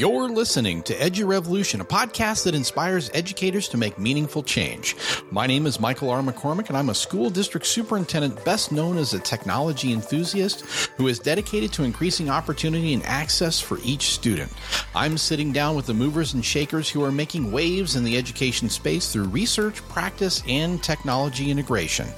You're 0.00 0.30
listening 0.30 0.82
to 0.84 0.94
Edu 0.94 1.26
Revolution, 1.26 1.82
a 1.82 1.84
podcast 1.84 2.44
that 2.44 2.54
inspires 2.54 3.10
educators 3.12 3.68
to 3.68 3.76
make 3.76 3.98
meaningful 3.98 4.42
change. 4.42 4.96
My 5.30 5.46
name 5.46 5.66
is 5.66 5.78
Michael 5.78 6.08
R. 6.08 6.22
McCormick, 6.22 6.68
and 6.68 6.78
I'm 6.78 6.88
a 6.88 6.94
school 6.94 7.28
district 7.28 7.66
superintendent 7.66 8.42
best 8.42 8.72
known 8.72 8.96
as 8.96 9.12
a 9.12 9.18
technology 9.18 9.92
enthusiast 9.92 10.62
who 10.96 11.06
is 11.08 11.18
dedicated 11.18 11.74
to 11.74 11.82
increasing 11.82 12.30
opportunity 12.30 12.94
and 12.94 13.04
access 13.04 13.60
for 13.60 13.76
each 13.84 14.14
student. 14.14 14.50
I'm 14.94 15.18
sitting 15.18 15.52
down 15.52 15.76
with 15.76 15.84
the 15.84 15.92
movers 15.92 16.32
and 16.32 16.42
shakers 16.42 16.88
who 16.88 17.04
are 17.04 17.12
making 17.12 17.52
waves 17.52 17.94
in 17.94 18.02
the 18.02 18.16
education 18.16 18.70
space 18.70 19.12
through 19.12 19.24
research, 19.24 19.86
practice, 19.90 20.42
and 20.48 20.82
technology 20.82 21.50
integration. 21.50 22.08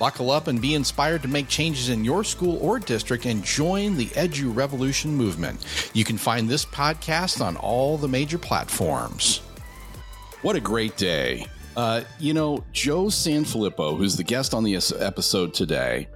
Buckle 0.00 0.30
up 0.30 0.46
and 0.46 0.62
be 0.62 0.74
inspired 0.74 1.20
to 1.22 1.28
make 1.28 1.46
changes 1.46 1.90
in 1.90 2.06
your 2.06 2.24
school 2.24 2.56
or 2.62 2.78
district 2.78 3.26
and 3.26 3.44
join 3.44 3.98
the 3.98 4.06
Edu 4.06 4.56
Revolution 4.56 5.14
movement. 5.14 5.90
You 5.92 6.04
can 6.06 6.16
find 6.16 6.48
this 6.48 6.64
podcast 6.64 7.44
on 7.44 7.58
all 7.58 7.98
the 7.98 8.08
major 8.08 8.38
platforms. 8.38 9.42
What 10.40 10.56
a 10.56 10.60
great 10.60 10.96
day. 10.96 11.46
Uh, 11.76 12.02
you 12.18 12.32
know, 12.32 12.64
Joe 12.72 13.04
Sanfelippo, 13.04 13.98
who's 13.98 14.16
the 14.16 14.24
guest 14.24 14.54
on 14.54 14.64
the 14.64 14.74
episode 14.98 15.52
today, 15.52 16.08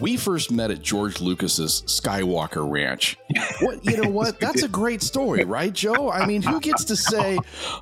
we 0.00 0.16
first 0.16 0.50
met 0.50 0.70
at 0.70 0.82
George 0.82 1.20
Lucas's 1.20 1.82
Skywalker 1.86 2.68
Ranch. 2.68 3.16
What 3.60 3.84
you 3.84 3.96
know 4.00 4.08
what? 4.08 4.40
That's 4.40 4.62
a 4.62 4.68
great 4.68 5.02
story, 5.02 5.44
right, 5.44 5.72
Joe? 5.72 6.10
I 6.10 6.26
mean, 6.26 6.42
who 6.42 6.60
gets 6.60 6.84
to 6.84 6.96
say, 6.96 7.38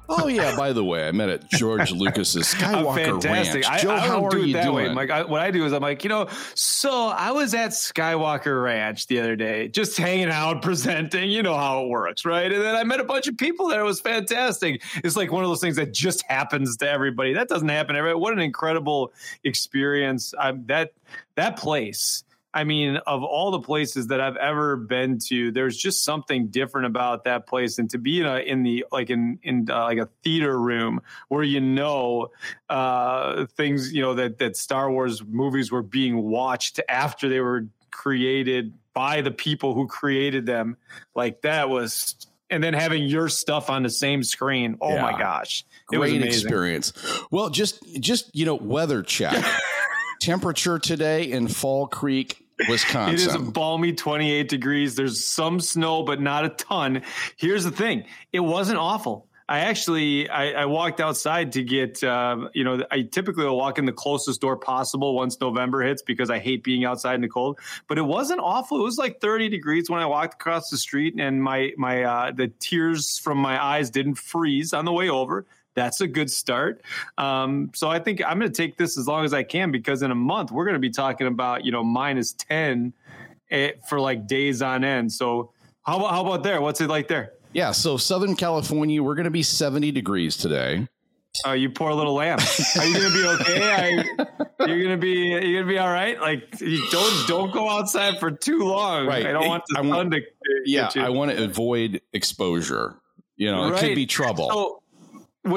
"Oh 0.08 0.26
yeah, 0.26 0.56
by 0.56 0.72
the 0.72 0.84
way, 0.84 1.06
I 1.08 1.12
met 1.12 1.28
at 1.28 1.48
George 1.50 1.92
Lucas's 1.92 2.44
Skywalker 2.54 3.22
Ranch." 3.24 3.82
Joe, 3.82 3.90
I 3.90 4.00
how 4.00 4.24
are 4.26 4.30
do 4.30 4.38
you 4.38 4.50
it 4.50 4.52
that 4.54 4.64
doing? 4.64 4.88
way. 4.88 4.94
Like 4.94 5.10
I, 5.10 5.24
what 5.24 5.40
I 5.40 5.50
do 5.50 5.64
is 5.64 5.72
I'm 5.72 5.82
like, 5.82 6.02
you 6.04 6.10
know, 6.10 6.28
so 6.54 7.06
I 7.08 7.30
was 7.30 7.54
at 7.54 7.70
Skywalker 7.70 8.62
Ranch 8.62 9.06
the 9.06 9.20
other 9.20 9.36
day, 9.36 9.68
just 9.68 9.96
hanging 9.96 10.30
out, 10.30 10.62
presenting. 10.68 11.30
You 11.30 11.42
know 11.42 11.56
how 11.56 11.84
it 11.84 11.88
works, 11.88 12.24
right? 12.24 12.50
And 12.50 12.62
then 12.62 12.74
I 12.74 12.84
met 12.84 13.00
a 13.00 13.04
bunch 13.04 13.28
of 13.28 13.36
people 13.36 13.68
there. 13.68 13.80
It 13.80 13.84
was 13.84 14.00
fantastic. 14.00 14.82
It's 15.04 15.16
like 15.16 15.30
one 15.32 15.44
of 15.44 15.50
those 15.50 15.60
things 15.60 15.76
that 15.76 15.92
just 15.92 16.22
happens 16.28 16.76
to 16.78 16.90
everybody. 16.90 17.34
That 17.34 17.48
doesn't 17.48 17.68
happen 17.68 17.96
every. 17.96 18.14
What 18.14 18.32
an 18.32 18.40
incredible 18.40 19.12
experience! 19.44 20.34
I'm, 20.38 20.66
that 20.66 20.92
that 21.36 21.56
place. 21.58 22.24
I 22.54 22.64
mean, 22.64 22.96
of 23.06 23.22
all 23.22 23.50
the 23.50 23.60
places 23.60 24.06
that 24.06 24.20
I've 24.22 24.36
ever 24.36 24.74
been 24.76 25.18
to, 25.28 25.52
there's 25.52 25.76
just 25.76 26.02
something 26.02 26.48
different 26.48 26.86
about 26.86 27.24
that 27.24 27.46
place. 27.46 27.78
And 27.78 27.90
to 27.90 27.98
be 27.98 28.20
in, 28.20 28.26
a, 28.26 28.36
in 28.38 28.62
the 28.62 28.86
like 28.90 29.10
in 29.10 29.38
in 29.42 29.68
uh, 29.70 29.84
like 29.84 29.98
a 29.98 30.08
theater 30.24 30.58
room 30.58 31.02
where 31.28 31.42
you 31.42 31.60
know 31.60 32.28
uh, 32.70 33.44
things, 33.56 33.92
you 33.92 34.00
know 34.02 34.14
that 34.14 34.38
that 34.38 34.56
Star 34.56 34.90
Wars 34.90 35.22
movies 35.24 35.70
were 35.70 35.82
being 35.82 36.16
watched 36.22 36.80
after 36.88 37.28
they 37.28 37.40
were 37.40 37.66
created 37.90 38.72
by 38.94 39.20
the 39.20 39.30
people 39.30 39.74
who 39.74 39.86
created 39.86 40.46
them, 40.46 40.76
like 41.14 41.42
that 41.42 41.68
was. 41.68 42.16
And 42.50 42.64
then 42.64 42.72
having 42.72 43.02
your 43.02 43.28
stuff 43.28 43.68
on 43.68 43.82
the 43.82 43.90
same 43.90 44.22
screen. 44.22 44.78
Oh 44.80 44.94
Yeah. 44.94 45.02
my 45.02 45.18
gosh. 45.18 45.66
It 45.92 45.98
was 45.98 46.08
Great 46.12 46.22
amazing. 46.22 46.46
experience. 46.48 46.94
Well, 47.30 47.50
just 47.50 47.78
just 48.00 48.34
you 48.34 48.46
know, 48.46 48.54
weather 48.54 49.02
check. 49.02 49.34
Temperature 50.20 50.78
today 50.78 51.30
in 51.30 51.48
Fall 51.48 51.86
Creek, 51.86 52.44
Wisconsin. 52.68 53.14
It 53.14 53.20
is 53.20 53.34
a 53.34 53.38
balmy 53.38 53.92
28 53.92 54.48
degrees. 54.48 54.96
There's 54.96 55.24
some 55.24 55.60
snow, 55.60 56.02
but 56.02 56.20
not 56.20 56.44
a 56.44 56.48
ton. 56.48 57.02
Here's 57.36 57.64
the 57.64 57.70
thing: 57.70 58.04
it 58.32 58.40
wasn't 58.40 58.78
awful. 58.78 59.28
I 59.48 59.60
actually 59.60 60.28
I, 60.28 60.50
I 60.50 60.64
walked 60.66 61.00
outside 61.00 61.52
to 61.52 61.62
get 61.62 62.04
uh, 62.04 62.48
you 62.52 62.64
know 62.64 62.84
I 62.90 63.02
typically 63.02 63.44
will 63.44 63.56
walk 63.56 63.78
in 63.78 63.86
the 63.86 63.92
closest 63.92 64.40
door 64.42 64.56
possible 64.56 65.14
once 65.14 65.40
November 65.40 65.82
hits 65.82 66.02
because 66.02 66.28
I 66.28 66.38
hate 66.38 66.62
being 66.62 66.84
outside 66.84 67.14
in 67.14 67.22
the 67.22 67.28
cold. 67.28 67.58
But 67.86 67.96
it 67.96 68.02
wasn't 68.02 68.40
awful. 68.40 68.78
It 68.78 68.84
was 68.84 68.98
like 68.98 69.20
30 69.20 69.48
degrees 69.48 69.88
when 69.88 70.00
I 70.00 70.06
walked 70.06 70.34
across 70.34 70.68
the 70.68 70.76
street, 70.76 71.14
and 71.18 71.42
my 71.42 71.72
my 71.78 72.02
uh, 72.02 72.32
the 72.32 72.48
tears 72.48 73.18
from 73.18 73.38
my 73.38 73.62
eyes 73.62 73.88
didn't 73.88 74.16
freeze 74.16 74.74
on 74.74 74.84
the 74.84 74.92
way 74.92 75.08
over. 75.08 75.46
That's 75.78 76.00
a 76.00 76.06
good 76.06 76.30
start. 76.30 76.82
Um, 77.16 77.70
so 77.74 77.88
I 77.88 77.98
think 77.98 78.20
I'm 78.26 78.38
going 78.38 78.50
to 78.50 78.56
take 78.62 78.76
this 78.76 78.98
as 78.98 79.06
long 79.06 79.24
as 79.24 79.32
I 79.32 79.42
can 79.44 79.70
because 79.70 80.02
in 80.02 80.10
a 80.10 80.14
month 80.14 80.50
we're 80.50 80.64
going 80.64 80.74
to 80.74 80.80
be 80.80 80.90
talking 80.90 81.26
about 81.26 81.64
you 81.64 81.72
know 81.72 81.84
minus 81.84 82.32
10 82.32 82.92
eh, 83.50 83.72
for 83.88 84.00
like 84.00 84.26
days 84.26 84.60
on 84.60 84.84
end. 84.84 85.12
So 85.12 85.52
how 85.82 85.98
about 85.98 86.10
how 86.10 86.26
about 86.26 86.42
there? 86.42 86.60
What's 86.60 86.80
it 86.80 86.88
like 86.88 87.08
there? 87.08 87.32
yeah, 87.52 87.72
so 87.72 87.96
Southern 87.96 88.36
California, 88.36 89.02
we're 89.02 89.14
going 89.14 89.24
to 89.24 89.30
be 89.30 89.42
70 89.42 89.90
degrees 89.92 90.36
today. 90.36 90.86
Oh, 91.46 91.52
you 91.52 91.70
poor 91.70 91.92
little 91.92 92.14
lamb. 92.14 92.38
Are 92.78 92.84
you 92.84 92.94
gonna 92.94 93.14
be 93.14 93.24
okay? 93.26 93.72
I, 93.72 94.66
you're 94.66 94.82
gonna 94.82 94.96
be 94.96 95.10
you're 95.28 95.60
gonna 95.62 95.72
be 95.72 95.78
all 95.78 95.90
right. 95.92 96.20
Like 96.20 96.60
you 96.60 96.84
don't 96.90 97.28
don't 97.28 97.52
go 97.52 97.68
outside 97.68 98.18
for 98.18 98.30
too 98.30 98.60
long. 98.64 99.06
Right. 99.06 99.24
I 99.24 99.32
don't 99.32 99.46
want 99.46 99.62
the 99.68 99.78
I 99.78 99.82
sun 99.82 99.88
want- 99.88 100.12
to. 100.12 100.20
Yeah. 100.64 100.90
I 100.96 101.10
want 101.10 101.30
to 101.30 101.44
avoid 101.44 102.00
exposure. 102.12 102.96
You 103.36 103.52
know, 103.52 103.72
it 103.72 103.78
could 103.78 103.94
be 103.94 104.06
trouble. 104.06 104.50
So, 104.50 104.82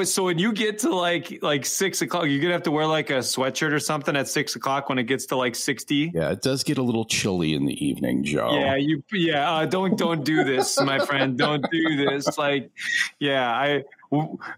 so 0.04 0.24
when 0.24 0.38
you 0.38 0.52
get 0.52 0.80
to 0.80 0.94
like 0.94 1.38
like 1.42 1.66
six 1.66 2.02
o'clock, 2.02 2.26
you're 2.26 2.40
gonna 2.40 2.52
have 2.52 2.64
to 2.64 2.70
wear 2.70 2.86
like 2.86 3.10
a 3.10 3.18
sweatshirt 3.18 3.72
or 3.72 3.78
something 3.78 4.16
at 4.16 4.28
six 4.28 4.56
o'clock 4.56 4.88
when 4.88 4.98
it 4.98 5.04
gets 5.04 5.26
to 5.26 5.36
like 5.36 5.54
sixty. 5.54 6.10
yeah, 6.14 6.30
it 6.30 6.42
does 6.42 6.64
get 6.64 6.78
a 6.78 6.82
little 6.82 7.04
chilly 7.04 7.54
in 7.54 7.66
the 7.66 7.84
evening, 7.84 8.24
Joe. 8.24 8.58
Yeah, 8.58 8.76
you. 8.76 9.02
Yeah, 9.12 9.52
uh, 9.52 9.66
don't 9.66 9.96
don't 9.96 10.24
do 10.24 10.44
this, 10.44 10.80
my 10.80 10.98
friend. 11.04 11.36
Don't 11.38 11.64
do 11.70 11.96
this. 11.96 12.38
Like, 12.38 12.70
yeah, 13.18 13.50
I 13.50 13.84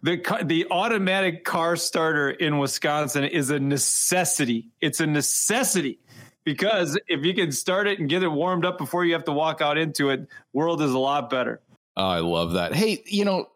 the 0.03 0.43
the 0.45 0.67
automatic 0.71 1.45
car 1.45 1.77
starter 1.77 2.31
in 2.31 2.59
Wisconsin 2.59 3.25
is 3.25 3.51
a 3.51 3.59
necessity. 3.59 4.69
It's 4.81 5.01
a 5.01 5.07
necessity 5.07 5.99
because 6.45 6.99
if 7.09 7.25
you 7.25 7.35
can 7.35 7.53
start 7.53 7.87
it 7.87 7.99
and 7.99 8.09
get 8.09 8.23
it 8.23 8.29
warmed 8.29 8.65
up 8.65 8.79
before 8.79 9.05
you 9.05 9.15
have 9.15 9.25
to 9.25 9.33
walk 9.33 9.61
out 9.61 9.79
into 9.79 10.11
it, 10.11 10.27
world 10.53 10.83
is 10.83 10.93
a 10.93 10.99
lot 10.99 11.31
better. 11.31 11.61
Oh, 11.97 12.07
I 12.07 12.19
love 12.21 12.53
that. 12.55 12.75
Hey, 12.75 13.03
you 13.07 13.25
know, 13.25 13.49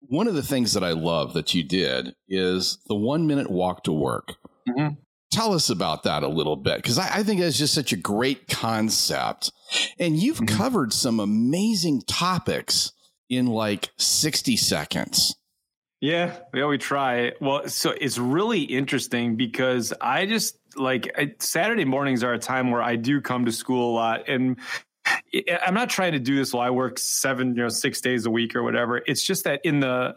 one 0.00 0.28
of 0.28 0.34
the 0.34 0.42
things 0.42 0.72
that 0.74 0.84
I 0.84 0.92
love 0.92 1.32
that 1.34 1.54
you 1.54 1.62
did 1.64 2.14
is 2.28 2.78
the 2.86 2.94
one 2.94 3.26
minute 3.26 3.50
walk 3.50 3.84
to 3.84 3.92
work. 3.92 4.36
Mhm. 4.68 4.96
Tell 5.32 5.52
us 5.52 5.68
about 5.70 6.04
that 6.04 6.22
a 6.22 6.28
little 6.28 6.56
bit 6.56 6.76
because 6.76 6.98
I, 6.98 7.18
I 7.18 7.22
think 7.22 7.40
that's 7.40 7.58
just 7.58 7.74
such 7.74 7.92
a 7.92 7.96
great 7.96 8.48
concept. 8.48 9.50
And 9.98 10.16
you've 10.16 10.38
Mhm. 10.38 10.48
covered 10.48 10.92
some 10.92 11.18
amazing 11.20 12.02
topics 12.06 12.92
in 13.28 13.46
like 13.46 13.90
60 13.98 14.56
seconds. 14.56 15.34
Yeah, 16.00 16.36
yeah, 16.54 16.66
we 16.66 16.78
try. 16.78 17.32
Well, 17.40 17.68
so 17.68 17.90
it's 18.00 18.18
really 18.18 18.60
interesting 18.62 19.34
because 19.36 19.92
I 20.00 20.26
just 20.26 20.58
like 20.76 21.10
I, 21.18 21.32
Saturday 21.40 21.86
mornings 21.86 22.22
are 22.22 22.34
a 22.34 22.38
time 22.38 22.70
where 22.70 22.82
I 22.82 22.96
do 22.96 23.20
come 23.20 23.46
to 23.46 23.52
school 23.52 23.92
a 23.92 23.94
lot, 23.94 24.28
and 24.28 24.58
I'm 25.64 25.74
not 25.74 25.90
trying 25.90 26.12
to 26.12 26.18
do 26.18 26.36
this 26.36 26.52
while 26.52 26.66
I 26.66 26.70
work 26.70 26.98
seven, 26.98 27.54
you 27.54 27.62
know, 27.62 27.68
six 27.68 28.00
days 28.00 28.26
a 28.26 28.30
week 28.30 28.56
or 28.56 28.62
whatever. 28.62 29.02
It's 29.06 29.24
just 29.24 29.44
that 29.44 29.60
in 29.64 29.80
the 29.80 30.16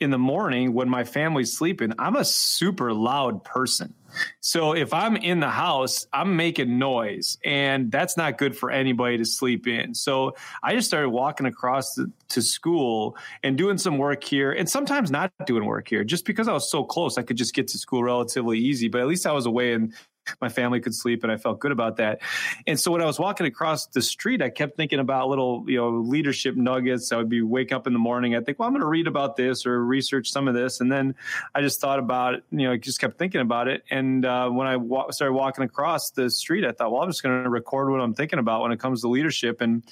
in 0.00 0.10
the 0.10 0.18
morning 0.18 0.74
when 0.74 0.88
my 0.88 1.04
family's 1.04 1.56
sleeping, 1.56 1.92
I'm 1.98 2.16
a 2.16 2.24
super 2.24 2.92
loud 2.92 3.44
person. 3.44 3.94
So 4.40 4.72
if 4.72 4.92
I'm 4.92 5.16
in 5.16 5.40
the 5.40 5.50
house, 5.50 6.06
I'm 6.12 6.36
making 6.36 6.78
noise, 6.78 7.36
and 7.44 7.90
that's 7.90 8.16
not 8.16 8.38
good 8.38 8.56
for 8.56 8.70
anybody 8.70 9.18
to 9.18 9.24
sleep 9.24 9.66
in. 9.66 9.94
So 9.94 10.36
I 10.62 10.74
just 10.74 10.86
started 10.86 11.10
walking 11.10 11.46
across 11.46 11.94
the, 11.94 12.10
to 12.28 12.42
school 12.42 13.16
and 13.42 13.58
doing 13.58 13.78
some 13.78 13.98
work 13.98 14.22
here, 14.22 14.52
and 14.52 14.68
sometimes 14.68 15.10
not 15.10 15.32
doing 15.46 15.64
work 15.64 15.88
here, 15.88 16.04
just 16.04 16.24
because 16.26 16.46
I 16.46 16.52
was 16.52 16.70
so 16.70 16.84
close. 16.84 17.18
I 17.18 17.22
could 17.22 17.36
just 17.36 17.54
get 17.54 17.66
to 17.68 17.78
school 17.78 18.04
relatively 18.04 18.58
easy, 18.58 18.88
but 18.88 19.00
at 19.00 19.08
least 19.08 19.26
I 19.26 19.32
was 19.32 19.46
away 19.46 19.72
and 19.72 19.92
my 20.40 20.48
family 20.48 20.80
could 20.80 20.94
sleep, 20.94 21.22
and 21.22 21.32
I 21.32 21.36
felt 21.36 21.60
good 21.60 21.72
about 21.72 21.96
that. 21.96 22.20
And 22.66 22.78
so 22.78 22.90
when 22.90 23.00
I 23.00 23.06
was 23.06 23.18
walking 23.18 23.46
across 23.46 23.86
the 23.86 24.02
street, 24.02 24.42
I 24.42 24.50
kept 24.50 24.76
thinking 24.76 24.98
about 24.98 25.28
little, 25.28 25.64
you 25.66 25.76
know, 25.76 25.90
leadership 25.90 26.56
nuggets. 26.56 27.12
I 27.12 27.16
would 27.16 27.28
be 27.28 27.42
wake 27.42 27.72
up 27.72 27.86
in 27.86 27.92
the 27.92 27.98
morning. 27.98 28.34
I 28.34 28.40
think, 28.40 28.58
well, 28.58 28.66
I'm 28.66 28.72
going 28.72 28.80
to 28.80 28.86
read 28.86 29.06
about 29.06 29.36
this 29.36 29.66
or 29.66 29.84
research 29.84 30.30
some 30.30 30.48
of 30.48 30.54
this, 30.54 30.80
and 30.80 30.90
then 30.90 31.14
I 31.54 31.60
just 31.60 31.80
thought 31.80 31.98
about 31.98 32.34
it. 32.34 32.44
You 32.50 32.66
know, 32.66 32.72
I 32.72 32.76
just 32.76 33.00
kept 33.00 33.18
thinking 33.18 33.40
about 33.40 33.68
it. 33.68 33.82
And 33.90 34.24
uh, 34.24 34.48
when 34.50 34.66
I 34.66 34.76
wa- 34.76 35.10
started 35.10 35.34
walking 35.34 35.64
across 35.64 36.10
the 36.10 36.30
street, 36.30 36.64
I 36.64 36.72
thought, 36.72 36.92
well, 36.92 37.02
I'm 37.02 37.08
just 37.08 37.22
going 37.22 37.44
to 37.44 37.50
record 37.50 37.90
what 37.90 38.00
I'm 38.00 38.14
thinking 38.14 38.38
about 38.38 38.62
when 38.62 38.72
it 38.72 38.80
comes 38.80 39.02
to 39.02 39.08
leadership. 39.08 39.60
And 39.60 39.82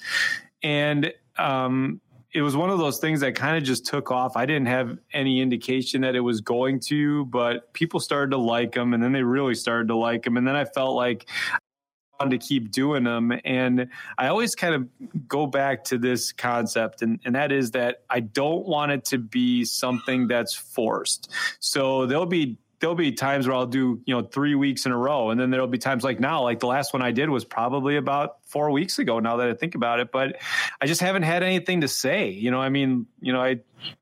and 0.61 1.13
um, 1.37 1.99
it 2.33 2.41
was 2.41 2.55
one 2.55 2.71
of 2.71 2.79
those 2.79 2.97
things 2.97 3.19
that 3.19 3.35
kind 3.35 3.57
of 3.57 3.63
just 3.63 3.85
took 3.85 4.09
off. 4.09 4.35
I 4.35 4.45
didn't 4.45 4.65
have 4.65 4.97
any 5.13 5.39
indication 5.39 6.01
that 6.01 6.15
it 6.15 6.21
was 6.21 6.41
going 6.41 6.79
to, 6.87 7.25
but 7.25 7.71
people 7.73 7.99
started 7.99 8.31
to 8.31 8.37
like 8.37 8.73
them, 8.73 8.93
and 8.93 9.03
then 9.03 9.11
they 9.11 9.21
really 9.21 9.53
started 9.55 9.87
to 9.89 9.95
like 9.95 10.23
them. 10.23 10.37
And 10.37 10.47
then 10.47 10.55
I 10.55 10.65
felt 10.65 10.95
like 10.95 11.27
I 11.51 12.23
wanted 12.23 12.41
to 12.41 12.47
keep 12.47 12.71
doing 12.71 13.03
them. 13.03 13.33
And 13.45 13.87
I 14.17 14.27
always 14.27 14.55
kind 14.55 14.73
of 14.73 15.27
go 15.27 15.45
back 15.45 15.83
to 15.85 15.99
this 15.99 16.31
concept, 16.31 17.03
and, 17.03 17.19
and 17.23 17.35
that 17.35 17.51
is 17.51 17.71
that 17.71 18.03
I 18.09 18.21
don't 18.21 18.65
want 18.65 18.91
it 18.91 19.05
to 19.05 19.19
be 19.19 19.63
something 19.63 20.27
that's 20.27 20.55
forced. 20.55 21.31
So 21.59 22.07
there'll 22.07 22.25
be 22.25 22.57
there'll 22.83 22.97
be 22.97 23.13
times 23.13 23.47
where 23.47 23.55
I'll 23.55 23.65
do, 23.65 24.01
you 24.03 24.13
know, 24.13 24.23
three 24.23 24.55
weeks 24.55 24.85
in 24.85 24.91
a 24.91 24.97
row. 24.97 25.29
And 25.29 25.39
then 25.39 25.51
there'll 25.51 25.67
be 25.67 25.77
times 25.77 26.03
like 26.03 26.19
now, 26.19 26.43
like 26.43 26.59
the 26.59 26.67
last 26.67 26.91
one 26.91 27.01
I 27.01 27.11
did 27.11 27.29
was 27.29 27.45
probably 27.45 27.95
about 27.95 28.39
four 28.43 28.71
weeks 28.71 28.99
ago 28.99 29.19
now 29.19 29.37
that 29.37 29.47
I 29.47 29.53
think 29.53 29.75
about 29.75 30.01
it. 30.01 30.11
But 30.11 30.35
I 30.81 30.85
just 30.85 30.99
haven't 30.99 31.23
had 31.23 31.43
anything 31.43 31.79
to 31.81 31.87
say. 31.87 32.31
You 32.31 32.51
know, 32.51 32.59
I 32.59 32.67
mean, 32.67 33.05
you 33.21 33.31
know, 33.31 33.41
I 33.41 33.61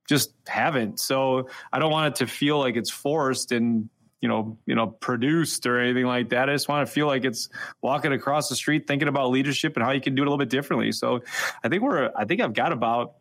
just 0.10 0.34
haven't. 0.48 1.00
So 1.00 1.48
I 1.72 1.78
don't 1.78 1.92
want 1.92 2.16
it 2.16 2.26
to 2.26 2.28
feel 2.28 2.58
like 2.58 2.76
it's 2.76 2.90
forced 2.90 3.52
and 3.52 3.88
you 4.20 4.30
know, 4.30 4.58
you 4.66 4.76
know, 4.76 4.88
produced 4.88 5.66
or 5.66 5.80
anything 5.80 6.06
like 6.06 6.30
that. 6.30 6.50
I 6.50 6.54
just 6.54 6.70
want 6.70 6.88
to 6.88 6.92
feel 6.92 7.08
like 7.08 7.24
it's 7.24 7.50
walking 7.82 8.14
across 8.14 8.50
the 8.50 8.56
street, 8.56 8.88
thinking 8.88 9.08
about 9.08 9.30
leadership 9.32 9.76
and 9.76 9.84
how 9.84 9.92
you 9.92 10.02
can 10.02 10.16
do 10.16 10.22
it 10.22 10.28
a 10.28 10.30
little 10.30 10.38
bit 10.38 10.50
differently. 10.50 10.92
So 10.92 11.22
I 11.64 11.70
think 11.70 11.82
we're, 11.82 12.12
I 12.16 12.26
think 12.26 12.42
I've 12.42 12.54
got 12.54 12.72
about 12.72 13.16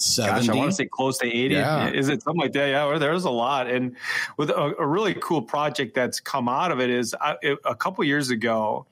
70? 0.00 0.46
Gosh, 0.46 0.54
I 0.54 0.58
want 0.58 0.70
to 0.70 0.76
say 0.76 0.86
close 0.86 1.18
to 1.18 1.26
80. 1.26 1.54
Yeah. 1.54 1.88
Is 1.88 2.08
it 2.08 2.22
something 2.22 2.40
like 2.40 2.52
that? 2.52 2.68
Yeah, 2.68 2.98
there's 2.98 3.24
a 3.24 3.30
lot. 3.30 3.68
And 3.68 3.96
with 4.36 4.50
a, 4.50 4.74
a, 4.78 4.86
really 4.86 5.14
cool 5.14 5.42
project 5.42 5.94
that's 5.94 6.20
come 6.20 6.48
out 6.48 6.70
of 6.70 6.80
it 6.80 6.90
is 6.90 7.14
I, 7.20 7.36
it, 7.42 7.58
a 7.64 7.74
couple 7.74 8.04
years 8.04 8.30
ago, 8.30 8.86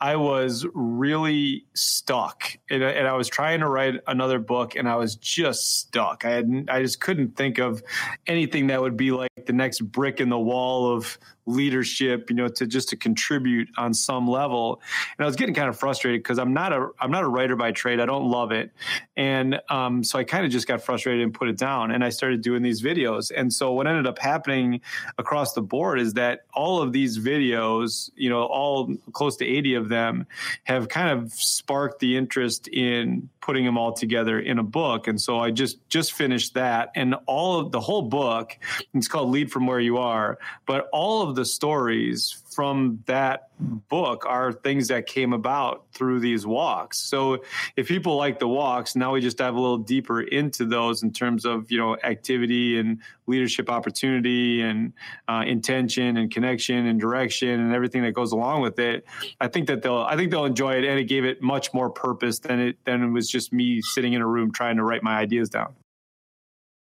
I 0.00 0.16
was 0.16 0.66
really 0.72 1.64
stuck 1.74 2.56
and, 2.70 2.82
and, 2.82 3.06
I 3.06 3.14
was 3.14 3.28
trying 3.28 3.60
to 3.60 3.68
write 3.68 3.94
another 4.06 4.38
book 4.38 4.76
and 4.76 4.88
I 4.88 4.96
was 4.96 5.16
just 5.16 5.78
stuck. 5.78 6.24
I 6.24 6.30
had 6.30 6.68
I 6.68 6.82
just 6.82 7.00
couldn't 7.00 7.36
think 7.36 7.58
of 7.58 7.82
anything 8.26 8.68
that 8.68 8.80
would 8.80 8.96
be 8.96 9.10
like 9.10 9.46
the 9.46 9.52
next 9.52 9.80
brick 9.80 10.20
in 10.20 10.28
the 10.28 10.38
wall 10.38 10.94
of 10.94 11.18
leadership, 11.50 12.30
you 12.30 12.36
know, 12.36 12.48
to 12.48 12.66
just 12.66 12.90
to 12.90 12.96
contribute 12.96 13.68
on 13.76 13.94
some 13.94 14.28
level. 14.28 14.80
And 15.18 15.24
I 15.24 15.26
was 15.26 15.36
getting 15.36 15.54
kind 15.54 15.68
of 15.68 15.78
frustrated 15.78 16.20
because 16.20 16.38
I'm 16.38 16.52
not 16.52 16.72
a 16.72 16.88
I'm 16.98 17.10
not 17.10 17.24
a 17.24 17.28
writer 17.28 17.56
by 17.56 17.72
trade. 17.72 18.00
I 18.00 18.06
don't 18.06 18.30
love 18.30 18.52
it, 18.52 18.72
and 19.16 19.60
um, 19.68 20.04
so 20.04 20.18
I 20.18 20.24
kind 20.24 20.44
of 20.44 20.52
just 20.52 20.66
got 20.66 20.82
frustrated 20.82 21.22
and 21.22 21.34
put 21.34 21.48
it 21.48 21.58
down. 21.58 21.90
And 21.90 22.04
I 22.04 22.10
started 22.10 22.42
doing 22.42 22.62
these 22.62 22.82
videos. 22.82 23.30
And 23.34 23.52
so 23.52 23.72
what 23.72 23.86
ended 23.86 24.06
up 24.06 24.18
happening 24.18 24.80
across 25.18 25.52
the 25.52 25.62
board 25.62 26.00
is 26.00 26.14
that 26.14 26.46
all 26.54 26.80
of 26.82 26.92
these 26.92 27.18
videos, 27.18 28.10
you 28.14 28.30
know, 28.30 28.42
all 28.42 28.94
close 29.12 29.36
to 29.36 29.46
80 29.46 29.74
of 29.74 29.88
them, 29.88 30.26
have 30.64 30.88
kind 30.88 31.18
of 31.18 31.32
sparked 31.32 32.00
the 32.00 32.16
interest 32.16 32.68
in 32.68 33.28
putting 33.40 33.64
them 33.64 33.78
all 33.78 33.92
together 33.92 34.38
in 34.38 34.58
a 34.58 34.62
book. 34.62 35.08
And 35.08 35.20
so 35.20 35.38
I 35.38 35.50
just 35.50 35.78
just 35.88 36.12
finished 36.12 36.54
that, 36.54 36.90
and 36.94 37.14
all 37.26 37.58
of 37.58 37.72
the 37.72 37.80
whole 37.80 38.02
book. 38.02 38.56
It's 38.94 39.08
called 39.08 39.30
Lead 39.30 39.50
from 39.50 39.66
Where 39.66 39.80
You 39.80 39.98
Are, 39.98 40.38
but 40.66 40.88
all 40.92 41.22
of 41.28 41.34
the 41.34 41.39
the 41.40 41.46
stories 41.46 42.42
from 42.50 43.02
that 43.06 43.48
book 43.88 44.26
are 44.26 44.52
things 44.52 44.88
that 44.88 45.06
came 45.06 45.32
about 45.32 45.86
through 45.94 46.20
these 46.20 46.46
walks. 46.46 46.98
So 46.98 47.42
if 47.76 47.88
people 47.88 48.16
like 48.16 48.38
the 48.38 48.46
walks, 48.46 48.94
now 48.94 49.14
we 49.14 49.22
just 49.22 49.38
dive 49.38 49.54
a 49.54 49.58
little 49.58 49.78
deeper 49.78 50.20
into 50.20 50.66
those 50.66 51.02
in 51.02 51.14
terms 51.14 51.46
of 51.46 51.70
you 51.70 51.78
know 51.78 51.96
activity 52.04 52.78
and 52.78 52.98
leadership 53.26 53.70
opportunity 53.70 54.60
and 54.60 54.92
uh, 55.28 55.44
intention 55.46 56.18
and 56.18 56.30
connection 56.30 56.84
and 56.84 57.00
direction 57.00 57.58
and 57.58 57.74
everything 57.74 58.02
that 58.02 58.12
goes 58.12 58.32
along 58.32 58.60
with 58.60 58.78
it. 58.78 59.06
I 59.40 59.48
think 59.48 59.66
that 59.68 59.80
they'll 59.80 60.02
I 60.02 60.14
think 60.16 60.30
they'll 60.30 60.44
enjoy 60.44 60.74
it 60.74 60.84
and 60.84 60.98
it 60.98 61.04
gave 61.04 61.24
it 61.24 61.40
much 61.40 61.72
more 61.72 61.88
purpose 61.88 62.40
than 62.40 62.60
it 62.60 62.76
than 62.84 63.02
it 63.02 63.08
was 63.08 63.30
just 63.30 63.50
me 63.50 63.80
sitting 63.80 64.12
in 64.12 64.20
a 64.20 64.26
room 64.26 64.52
trying 64.52 64.76
to 64.76 64.84
write 64.84 65.02
my 65.02 65.16
ideas 65.16 65.48
down. 65.48 65.74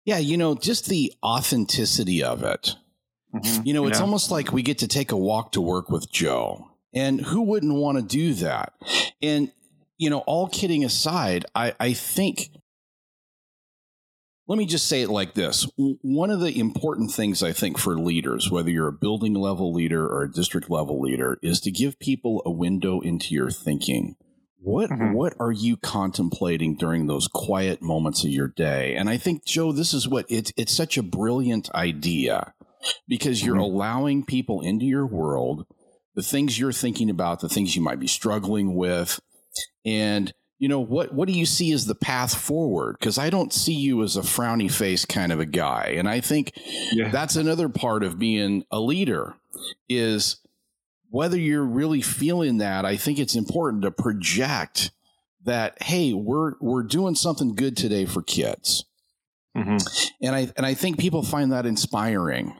Yeah, 0.06 0.16
you 0.16 0.38
know, 0.38 0.54
just 0.54 0.86
the 0.86 1.12
authenticity 1.22 2.22
of 2.22 2.42
it 2.42 2.76
Mm-hmm. 3.34 3.66
You 3.66 3.74
know, 3.74 3.86
it's 3.86 3.98
yeah. 3.98 4.04
almost 4.04 4.30
like 4.30 4.52
we 4.52 4.62
get 4.62 4.78
to 4.78 4.88
take 4.88 5.12
a 5.12 5.16
walk 5.16 5.52
to 5.52 5.60
work 5.60 5.90
with 5.90 6.10
Joe. 6.10 6.70
And 6.94 7.20
who 7.20 7.42
wouldn't 7.42 7.74
want 7.74 7.98
to 7.98 8.02
do 8.02 8.34
that? 8.34 8.72
And, 9.20 9.52
you 9.98 10.08
know, 10.08 10.20
all 10.20 10.48
kidding 10.48 10.84
aside, 10.84 11.44
I, 11.54 11.74
I 11.78 11.92
think, 11.92 12.50
let 14.46 14.56
me 14.56 14.64
just 14.64 14.86
say 14.86 15.02
it 15.02 15.10
like 15.10 15.34
this. 15.34 15.68
One 15.76 16.30
of 16.30 16.40
the 16.40 16.58
important 16.58 17.10
things 17.10 17.42
I 17.42 17.52
think 17.52 17.78
for 17.78 17.98
leaders, 17.98 18.50
whether 18.50 18.70
you're 18.70 18.88
a 18.88 18.92
building 18.92 19.34
level 19.34 19.72
leader 19.74 20.06
or 20.06 20.22
a 20.22 20.32
district 20.32 20.70
level 20.70 21.00
leader, 21.00 21.38
is 21.42 21.60
to 21.60 21.70
give 21.70 21.98
people 21.98 22.42
a 22.46 22.50
window 22.50 23.00
into 23.00 23.34
your 23.34 23.50
thinking. 23.50 24.16
What 24.60 24.90
mm-hmm. 24.90 25.12
what 25.12 25.34
are 25.38 25.52
you 25.52 25.76
contemplating 25.76 26.74
during 26.74 27.06
those 27.06 27.28
quiet 27.28 27.80
moments 27.80 28.24
of 28.24 28.30
your 28.30 28.48
day? 28.48 28.96
And 28.96 29.08
I 29.08 29.16
think 29.16 29.44
Joe, 29.44 29.70
this 29.70 29.94
is 29.94 30.08
what 30.08 30.26
it's 30.28 30.52
it's 30.56 30.74
such 30.74 30.98
a 30.98 31.02
brilliant 31.02 31.70
idea 31.74 32.54
because 33.06 33.44
you're 33.44 33.54
mm-hmm. 33.54 33.62
allowing 33.62 34.24
people 34.24 34.60
into 34.60 34.84
your 34.84 35.06
world, 35.06 35.66
the 36.14 36.22
things 36.22 36.58
you're 36.58 36.72
thinking 36.72 37.10
about, 37.10 37.40
the 37.40 37.48
things 37.48 37.76
you 37.76 37.82
might 37.82 38.00
be 38.00 38.06
struggling 38.06 38.74
with, 38.74 39.20
and 39.84 40.32
you 40.58 40.68
know 40.68 40.80
what 40.80 41.14
what 41.14 41.28
do 41.28 41.34
you 41.34 41.46
see 41.46 41.72
as 41.72 41.86
the 41.86 41.94
path 41.94 42.34
forward 42.34 42.96
because 42.98 43.18
i 43.18 43.30
don't 43.30 43.52
see 43.52 43.74
you 43.74 44.02
as 44.02 44.16
a 44.16 44.22
frowny 44.22 44.70
face 44.70 45.04
kind 45.04 45.32
of 45.32 45.40
a 45.40 45.46
guy 45.46 45.94
and 45.96 46.08
i 46.08 46.20
think 46.20 46.52
yeah. 46.92 47.10
that's 47.10 47.36
another 47.36 47.68
part 47.68 48.02
of 48.02 48.18
being 48.18 48.64
a 48.70 48.80
leader 48.80 49.34
is 49.88 50.40
whether 51.10 51.38
you're 51.38 51.64
really 51.64 52.02
feeling 52.02 52.58
that 52.58 52.84
i 52.84 52.96
think 52.96 53.18
it's 53.18 53.36
important 53.36 53.82
to 53.82 53.90
project 53.90 54.90
that 55.44 55.80
hey 55.82 56.12
we're 56.12 56.54
we're 56.60 56.82
doing 56.82 57.14
something 57.14 57.54
good 57.54 57.76
today 57.76 58.04
for 58.04 58.22
kids 58.22 58.84
mm-hmm. 59.56 59.76
and 60.20 60.34
i 60.34 60.50
and 60.56 60.66
i 60.66 60.74
think 60.74 60.98
people 60.98 61.22
find 61.22 61.52
that 61.52 61.66
inspiring 61.66 62.54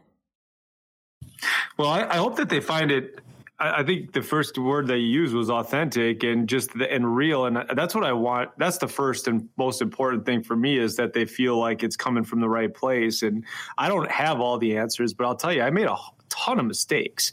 well, 1.77 1.89
I, 1.89 2.05
I 2.05 2.17
hope 2.17 2.37
that 2.37 2.49
they 2.49 2.61
find 2.61 2.91
it 2.91 3.21
I 3.61 3.83
think 3.83 4.13
the 4.13 4.23
first 4.23 4.57
word 4.57 4.87
that 4.87 4.99
you 4.99 5.07
used 5.07 5.35
was 5.35 5.51
authentic 5.51 6.23
and 6.23 6.49
just 6.49 6.79
the, 6.79 6.93
and 6.93 7.17
real, 7.17 7.45
and 7.45 7.65
that's 7.75 7.93
what 7.93 8.05
I 8.05 8.13
want. 8.13 8.51
That's 8.57 8.79
the 8.79 8.87
first 8.87 9.27
and 9.27 9.49
most 9.57 9.83
important 9.83 10.27
thing 10.27 10.45
for 10.45 10.55
me 10.55 10.79
is 10.79 10.95
that 10.97 11.13
they 11.13 11.25
feel 11.25 11.59
like 11.59 11.83
it's 11.83 11.97
coming 11.97 12.23
from 12.23 12.39
the 12.39 12.49
right 12.49 12.73
place. 12.73 13.23
And 13.25 13.45
I 13.77 13.89
don't 13.89 14.09
have 14.09 14.39
all 14.39 14.59
the 14.59 14.77
answers, 14.77 15.13
but 15.13 15.27
I'll 15.27 15.35
tell 15.35 15.53
you, 15.53 15.63
I 15.63 15.71
made 15.71 15.89
a 15.89 15.97
ton 16.29 16.61
of 16.61 16.67
mistakes, 16.67 17.33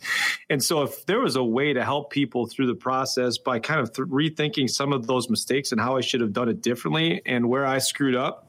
and 0.49 0.63
so 0.63 0.81
if 0.81 1.05
there 1.05 1.19
was 1.19 1.35
a 1.35 1.43
way 1.43 1.73
to 1.73 1.83
help 1.83 2.09
people 2.09 2.47
through 2.47 2.67
the 2.67 2.75
process 2.75 3.38
by 3.38 3.59
kind 3.59 3.79
of 3.79 3.93
th- 3.93 4.07
rethinking 4.07 4.67
some 4.67 4.93
of 4.93 5.05
those 5.05 5.29
mistakes 5.29 5.71
and 5.71 5.79
how 5.79 5.95
I 5.95 6.01
should 6.01 6.21
have 6.21 6.33
done 6.33 6.49
it 6.49 6.63
differently 6.63 7.21
and 7.27 7.49
where 7.49 7.67
I 7.67 7.77
screwed 7.77 8.15
up, 8.15 8.47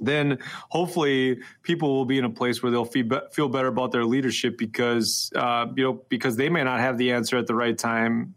then 0.00 0.38
hopefully 0.68 1.40
people 1.62 1.96
will 1.96 2.04
be 2.04 2.18
in 2.18 2.24
a 2.24 2.30
place 2.30 2.62
where 2.62 2.70
they'll 2.70 2.84
feel 2.84 3.48
better 3.48 3.66
about 3.66 3.90
their 3.90 4.04
leadership 4.04 4.56
because 4.56 5.32
uh, 5.34 5.66
you 5.76 5.82
know 5.82 6.02
because 6.08 6.36
they 6.36 6.48
may 6.48 6.62
not 6.62 6.80
have 6.80 6.96
the 6.96 7.12
answer 7.12 7.36
at 7.36 7.46
the 7.46 7.54
right 7.54 7.76
time 7.76 8.34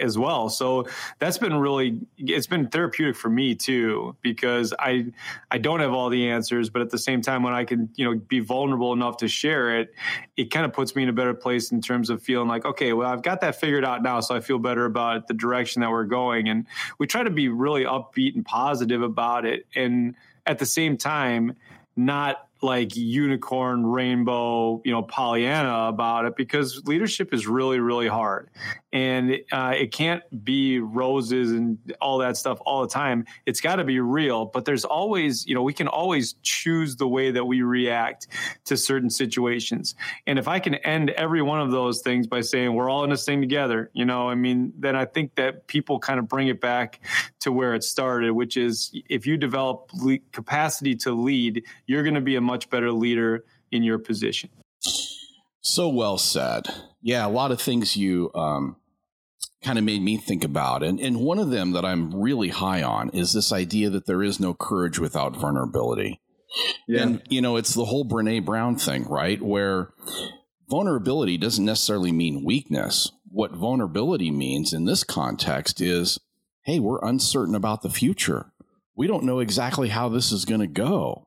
as 0.00 0.18
well. 0.18 0.48
So 0.48 0.86
that's 1.18 1.38
been 1.38 1.56
really 1.56 2.00
it's 2.18 2.46
been 2.46 2.68
therapeutic 2.68 3.16
for 3.16 3.28
me 3.28 3.54
too 3.54 4.16
because 4.22 4.74
I 4.78 5.06
I 5.50 5.58
don't 5.58 5.80
have 5.80 5.92
all 5.92 6.10
the 6.10 6.28
answers, 6.30 6.70
but 6.70 6.82
at 6.82 6.90
the 6.90 6.98
same 6.98 7.22
time 7.22 7.42
when 7.42 7.54
I 7.54 7.64
can 7.64 7.88
you 7.94 8.04
know 8.04 8.18
be 8.18 8.40
vulnerable 8.40 8.92
enough 8.92 9.18
to 9.18 9.28
share 9.28 9.78
it, 9.78 9.94
it 10.36 10.50
kind 10.50 10.64
of 10.66 10.72
puts 10.72 10.94
me 10.94 11.02
in 11.02 11.08
a 11.08 11.12
better 11.12 11.34
place 11.34 11.72
in 11.72 11.80
terms 11.80 12.10
of 12.10 12.22
feeling 12.22 12.48
like 12.48 12.64
okay, 12.64 12.92
well 12.92 13.10
I've 13.10 13.22
got 13.22 13.40
that 13.40 13.56
figured 13.56 13.84
out 13.84 14.02
now, 14.02 14.20
so 14.20 14.34
I 14.34 14.40
feel 14.40 14.58
better 14.58 14.84
about 14.84 15.28
the 15.28 15.34
direction 15.34 15.80
that 15.80 15.90
we're 15.90 16.04
going, 16.04 16.48
and 16.48 16.66
we 16.98 17.06
try 17.06 17.22
to 17.22 17.30
be 17.30 17.48
really 17.48 17.84
upbeat 17.84 18.34
and 18.34 18.44
positive 18.44 19.02
about 19.02 19.44
it 19.44 19.66
and 19.74 20.14
at 20.46 20.58
the 20.58 20.66
same 20.66 20.96
time 20.96 21.54
not 21.96 22.48
like 22.62 22.96
unicorn 22.96 23.86
rainbow 23.86 24.80
you 24.84 24.92
know 24.92 25.02
pollyanna 25.02 25.86
about 25.88 26.24
it 26.24 26.34
because 26.36 26.82
leadership 26.86 27.32
is 27.34 27.46
really 27.46 27.78
really 27.78 28.08
hard 28.08 28.48
and 28.94 29.38
uh, 29.52 29.74
it 29.76 29.92
can't 29.92 30.22
be 30.44 30.78
roses 30.78 31.52
and 31.52 31.78
all 32.00 32.18
that 32.18 32.36
stuff 32.36 32.58
all 32.64 32.80
the 32.80 32.88
time 32.88 33.26
it's 33.44 33.60
got 33.60 33.76
to 33.76 33.84
be 33.84 34.00
real 34.00 34.46
but 34.46 34.64
there's 34.64 34.84
always 34.84 35.46
you 35.46 35.54
know 35.54 35.62
we 35.62 35.72
can 35.72 35.88
always 35.88 36.34
choose 36.42 36.96
the 36.96 37.06
way 37.06 37.30
that 37.30 37.44
we 37.44 37.60
react 37.60 38.28
to 38.64 38.76
certain 38.76 39.10
situations 39.10 39.94
and 40.26 40.38
if 40.38 40.48
i 40.48 40.58
can 40.58 40.76
end 40.76 41.10
every 41.10 41.42
one 41.42 41.60
of 41.60 41.70
those 41.70 42.00
things 42.00 42.26
by 42.26 42.40
saying 42.40 42.72
we're 42.72 42.88
all 42.88 43.04
in 43.04 43.10
this 43.10 43.26
thing 43.26 43.40
together 43.40 43.90
you 43.92 44.04
know 44.04 44.28
i 44.28 44.34
mean 44.34 44.72
then 44.78 44.96
i 44.96 45.04
think 45.04 45.34
that 45.34 45.66
people 45.66 45.98
kind 45.98 46.18
of 46.18 46.26
bring 46.26 46.48
it 46.48 46.60
back 46.60 47.00
to 47.40 47.52
where 47.52 47.74
it 47.74 47.84
started 47.84 48.32
which 48.32 48.56
is 48.56 48.96
if 49.10 49.26
you 49.26 49.36
develop 49.36 49.90
capacity 50.32 50.94
to 50.94 51.12
lead 51.12 51.62
you're 51.86 52.02
going 52.02 52.14
to 52.14 52.20
be 52.20 52.36
a 52.36 52.40
much 52.40 52.70
better 52.70 52.90
leader 52.90 53.44
in 53.74 53.82
your 53.82 53.98
position. 53.98 54.50
So 55.60 55.88
well 55.88 56.18
said. 56.18 56.68
Yeah, 57.02 57.26
a 57.26 57.28
lot 57.28 57.50
of 57.50 57.60
things 57.60 57.96
you 57.96 58.30
um, 58.34 58.76
kind 59.64 59.78
of 59.78 59.84
made 59.84 60.02
me 60.02 60.16
think 60.16 60.44
about. 60.44 60.82
And, 60.82 61.00
and 61.00 61.20
one 61.20 61.38
of 61.38 61.50
them 61.50 61.72
that 61.72 61.84
I'm 61.84 62.14
really 62.14 62.48
high 62.48 62.82
on 62.82 63.10
is 63.10 63.32
this 63.32 63.52
idea 63.52 63.90
that 63.90 64.06
there 64.06 64.22
is 64.22 64.38
no 64.38 64.54
courage 64.54 64.98
without 64.98 65.36
vulnerability. 65.36 66.20
Yeah. 66.86 67.02
And, 67.02 67.22
you 67.28 67.40
know, 67.40 67.56
it's 67.56 67.74
the 67.74 67.86
whole 67.86 68.04
Brene 68.04 68.44
Brown 68.44 68.76
thing, 68.76 69.04
right? 69.04 69.40
Where 69.42 69.92
vulnerability 70.68 71.36
doesn't 71.36 71.64
necessarily 71.64 72.12
mean 72.12 72.44
weakness. 72.44 73.10
What 73.28 73.52
vulnerability 73.52 74.30
means 74.30 74.72
in 74.72 74.84
this 74.84 75.02
context 75.02 75.80
is 75.80 76.18
hey, 76.62 76.78
we're 76.78 77.04
uncertain 77.04 77.54
about 77.54 77.82
the 77.82 77.90
future. 77.90 78.50
We 78.96 79.06
don't 79.06 79.24
know 79.24 79.40
exactly 79.40 79.88
how 79.88 80.08
this 80.08 80.32
is 80.32 80.46
going 80.46 80.60
to 80.60 80.66
go 80.66 81.26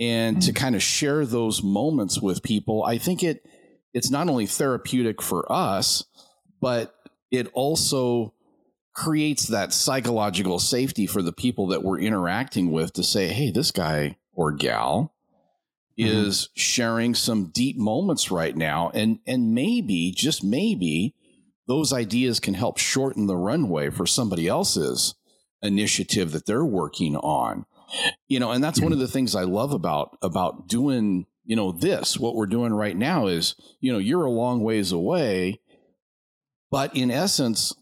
and 0.00 0.38
mm-hmm. 0.38 0.46
to 0.46 0.52
kind 0.52 0.74
of 0.74 0.82
share 0.82 1.26
those 1.26 1.62
moments 1.62 2.20
with 2.20 2.42
people 2.42 2.82
i 2.82 2.98
think 2.98 3.22
it 3.22 3.46
it's 3.92 4.10
not 4.10 4.28
only 4.28 4.46
therapeutic 4.46 5.22
for 5.22 5.50
us 5.52 6.04
but 6.60 6.94
it 7.30 7.48
also 7.52 8.34
creates 8.92 9.46
that 9.48 9.72
psychological 9.72 10.58
safety 10.58 11.06
for 11.06 11.22
the 11.22 11.32
people 11.32 11.68
that 11.68 11.82
we're 11.82 12.00
interacting 12.00 12.70
with 12.72 12.92
to 12.92 13.02
say 13.02 13.28
hey 13.28 13.50
this 13.50 13.70
guy 13.70 14.16
or 14.32 14.52
gal 14.52 15.14
mm-hmm. 15.98 16.26
is 16.26 16.48
sharing 16.54 17.14
some 17.14 17.46
deep 17.46 17.76
moments 17.76 18.30
right 18.30 18.56
now. 18.56 18.90
And 18.94 19.18
and 19.26 19.54
maybe 19.54 20.12
just 20.16 20.42
maybe 20.42 21.14
those 21.66 21.92
ideas 21.92 22.40
can 22.40 22.54
help 22.54 22.78
shorten 22.78 23.26
the 23.26 23.36
runway 23.36 23.90
for 23.90 24.06
somebody 24.06 24.48
else's 24.48 25.14
initiative 25.62 26.32
that 26.32 26.46
they're 26.46 26.64
working 26.64 27.16
on. 27.16 27.66
You 28.28 28.40
know 28.40 28.50
and 28.50 28.62
that's 28.62 28.80
one 28.80 28.92
of 28.92 29.00
the 29.00 29.08
things 29.08 29.34
i 29.34 29.42
love 29.42 29.72
about 29.72 30.16
about 30.22 30.68
doing 30.68 31.26
you 31.50 31.56
know, 31.56 31.72
this, 31.72 32.16
what 32.16 32.36
we're 32.36 32.46
doing 32.46 32.72
right 32.72 32.96
now 32.96 33.26
is, 33.26 33.56
you 33.80 33.92
know, 33.92 33.98
you're 33.98 34.24
a 34.24 34.30
long 34.30 34.62
ways 34.62 34.92
away, 34.92 35.59
but 36.70 36.94
in 36.96 37.10
essence, 37.10 37.74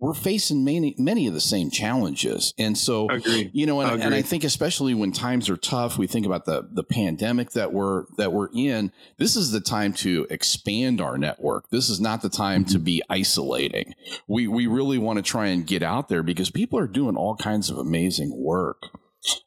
we're 0.00 0.14
facing 0.14 0.64
many 0.64 0.94
many 0.98 1.26
of 1.26 1.34
the 1.34 1.40
same 1.40 1.70
challenges 1.70 2.54
and 2.58 2.76
so 2.76 3.08
Agreed. 3.10 3.50
you 3.52 3.66
know 3.66 3.80
and, 3.82 4.02
and 4.02 4.14
i 4.14 4.22
think 4.22 4.44
especially 4.44 4.94
when 4.94 5.12
times 5.12 5.50
are 5.50 5.58
tough 5.58 5.98
we 5.98 6.06
think 6.06 6.24
about 6.24 6.46
the 6.46 6.66
the 6.72 6.82
pandemic 6.82 7.50
that 7.50 7.72
we're 7.72 8.06
that 8.16 8.32
we're 8.32 8.48
in 8.54 8.90
this 9.18 9.36
is 9.36 9.52
the 9.52 9.60
time 9.60 9.92
to 9.92 10.26
expand 10.30 11.00
our 11.02 11.18
network 11.18 11.68
this 11.68 11.90
is 11.90 12.00
not 12.00 12.22
the 12.22 12.30
time 12.30 12.64
to 12.64 12.78
be 12.78 13.02
isolating 13.10 13.92
we 14.26 14.48
we 14.48 14.66
really 14.66 14.96
want 14.96 15.18
to 15.18 15.22
try 15.22 15.48
and 15.48 15.66
get 15.66 15.82
out 15.82 16.08
there 16.08 16.22
because 16.22 16.50
people 16.50 16.78
are 16.78 16.88
doing 16.88 17.14
all 17.16 17.36
kinds 17.36 17.68
of 17.68 17.76
amazing 17.76 18.32
work 18.34 18.84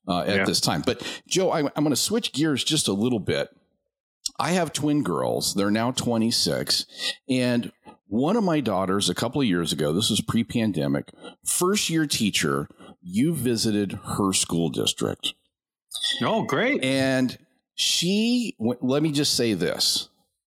uh, 0.08 0.20
at 0.20 0.36
Yeah. 0.36 0.46
this 0.46 0.62
time 0.62 0.84
but 0.86 1.02
joe 1.28 1.50
I, 1.50 1.62
i'm 1.62 1.84
going 1.84 1.90
to 1.90 1.96
switch 1.96 2.32
gears 2.32 2.64
just 2.64 2.88
a 2.88 2.94
little 2.94 3.20
bit 3.20 3.50
I 4.40 4.52
have 4.52 4.74
twin 4.74 5.04
girls. 5.04 5.54
They're 5.54 5.70
now 5.70 5.92
26. 5.92 6.86
And 7.30 7.72
one 8.14 8.36
of 8.38 8.44
my 8.44 8.60
daughters, 8.60 9.10
a 9.10 9.16
couple 9.16 9.42
of 9.42 9.48
years 9.48 9.74
ago, 9.74 9.92
this 9.92 10.12
was 10.12 10.22
pre 10.22 10.44
pandemic, 10.44 11.12
first 11.44 11.90
year 11.90 12.06
teacher, 12.06 12.68
you 13.02 13.34
visited 13.34 13.94
her 14.18 14.34
school 14.34 14.70
district. 14.70 15.34
Oh, 16.22 16.44
great. 16.44 16.84
And 16.84 17.36
she, 17.74 18.56
let 18.60 19.02
me 19.02 19.12
just 19.12 19.36
say 19.36 19.56
this 19.56 20.10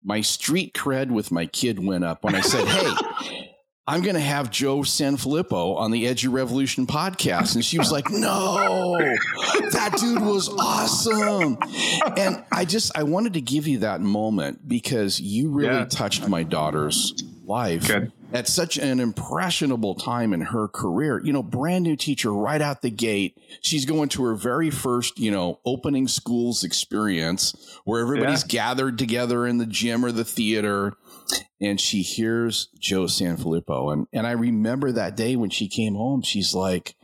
my 0.05 0.21
street 0.21 0.73
cred 0.73 1.11
with 1.11 1.33
my 1.33 1.47
kid 1.47 1.85
went 1.85 2.05
up 2.05 2.23
when 2.23 2.37
I 2.37 2.43
said, 2.43 2.65
Hey, 2.69 3.55
I'm 3.89 4.03
going 4.03 4.15
to 4.15 4.21
have 4.21 4.53
Joe 4.53 4.79
Sanfelippo 4.79 5.77
on 5.77 5.91
the 5.91 6.05
Edu 6.05 6.33
Revolution 6.33 6.87
podcast. 6.87 7.57
And 7.57 7.65
she 7.65 7.77
was 7.77 7.91
like, 7.91 8.09
No, 8.09 8.97
that 9.73 9.97
dude 9.99 10.23
was 10.23 10.49
awesome. 10.49 11.59
And 12.17 12.45
I 12.53 12.65
just, 12.65 12.97
I 12.97 13.03
wanted 13.03 13.35
to 13.35 13.41
give 13.41 13.67
you 13.67 13.79
that 13.79 14.01
moment 14.01 14.69
because 14.69 15.19
you 15.21 15.51
really 15.51 15.75
Yeah. 15.75 15.87
touched 15.87 16.29
my 16.29 16.45
daughter's 16.45 17.15
life 17.49 17.89
Good. 17.89 18.13
at 18.33 18.47
such 18.47 18.77
an 18.77 19.01
impressionable 19.01 19.95
time 19.95 20.33
in 20.33 20.43
her 20.43 20.69
career. 20.69 21.21
You 21.25 21.33
know, 21.33 21.43
brand 21.43 21.85
new 21.85 21.97
teacher 21.97 22.33
right 22.33 22.61
out 22.61 22.83
the 22.83 22.91
gate. 22.91 23.37
She's 23.63 23.85
going 23.85 24.11
to 24.11 24.25
her 24.25 24.35
very 24.35 24.71
first, 24.71 25.19
you 25.19 25.31
know, 25.31 25.61
opening 25.65 26.07
schools 26.07 26.63
experience 26.63 27.81
where 27.85 28.03
everybody's 28.03 28.45
gathered 28.45 28.99
together 28.99 29.47
in 29.47 29.59
the 29.59 29.67
gym 29.67 30.05
or 30.05 30.13
the 30.13 30.25
theater. 30.25 30.95
And 31.61 31.81
she 31.81 32.03
hears 32.03 32.69
Joe 32.79 33.05
Sanfelippo. 33.05 33.93
And, 33.93 34.07
and 34.13 34.27
I 34.27 34.33
remember 34.33 34.93
that 34.93 35.17
day 35.17 35.35
when 35.37 35.51
she 35.51 35.69
came 35.69 35.95
home, 35.95 36.23
she's 36.23 36.55
like, 36.55 36.95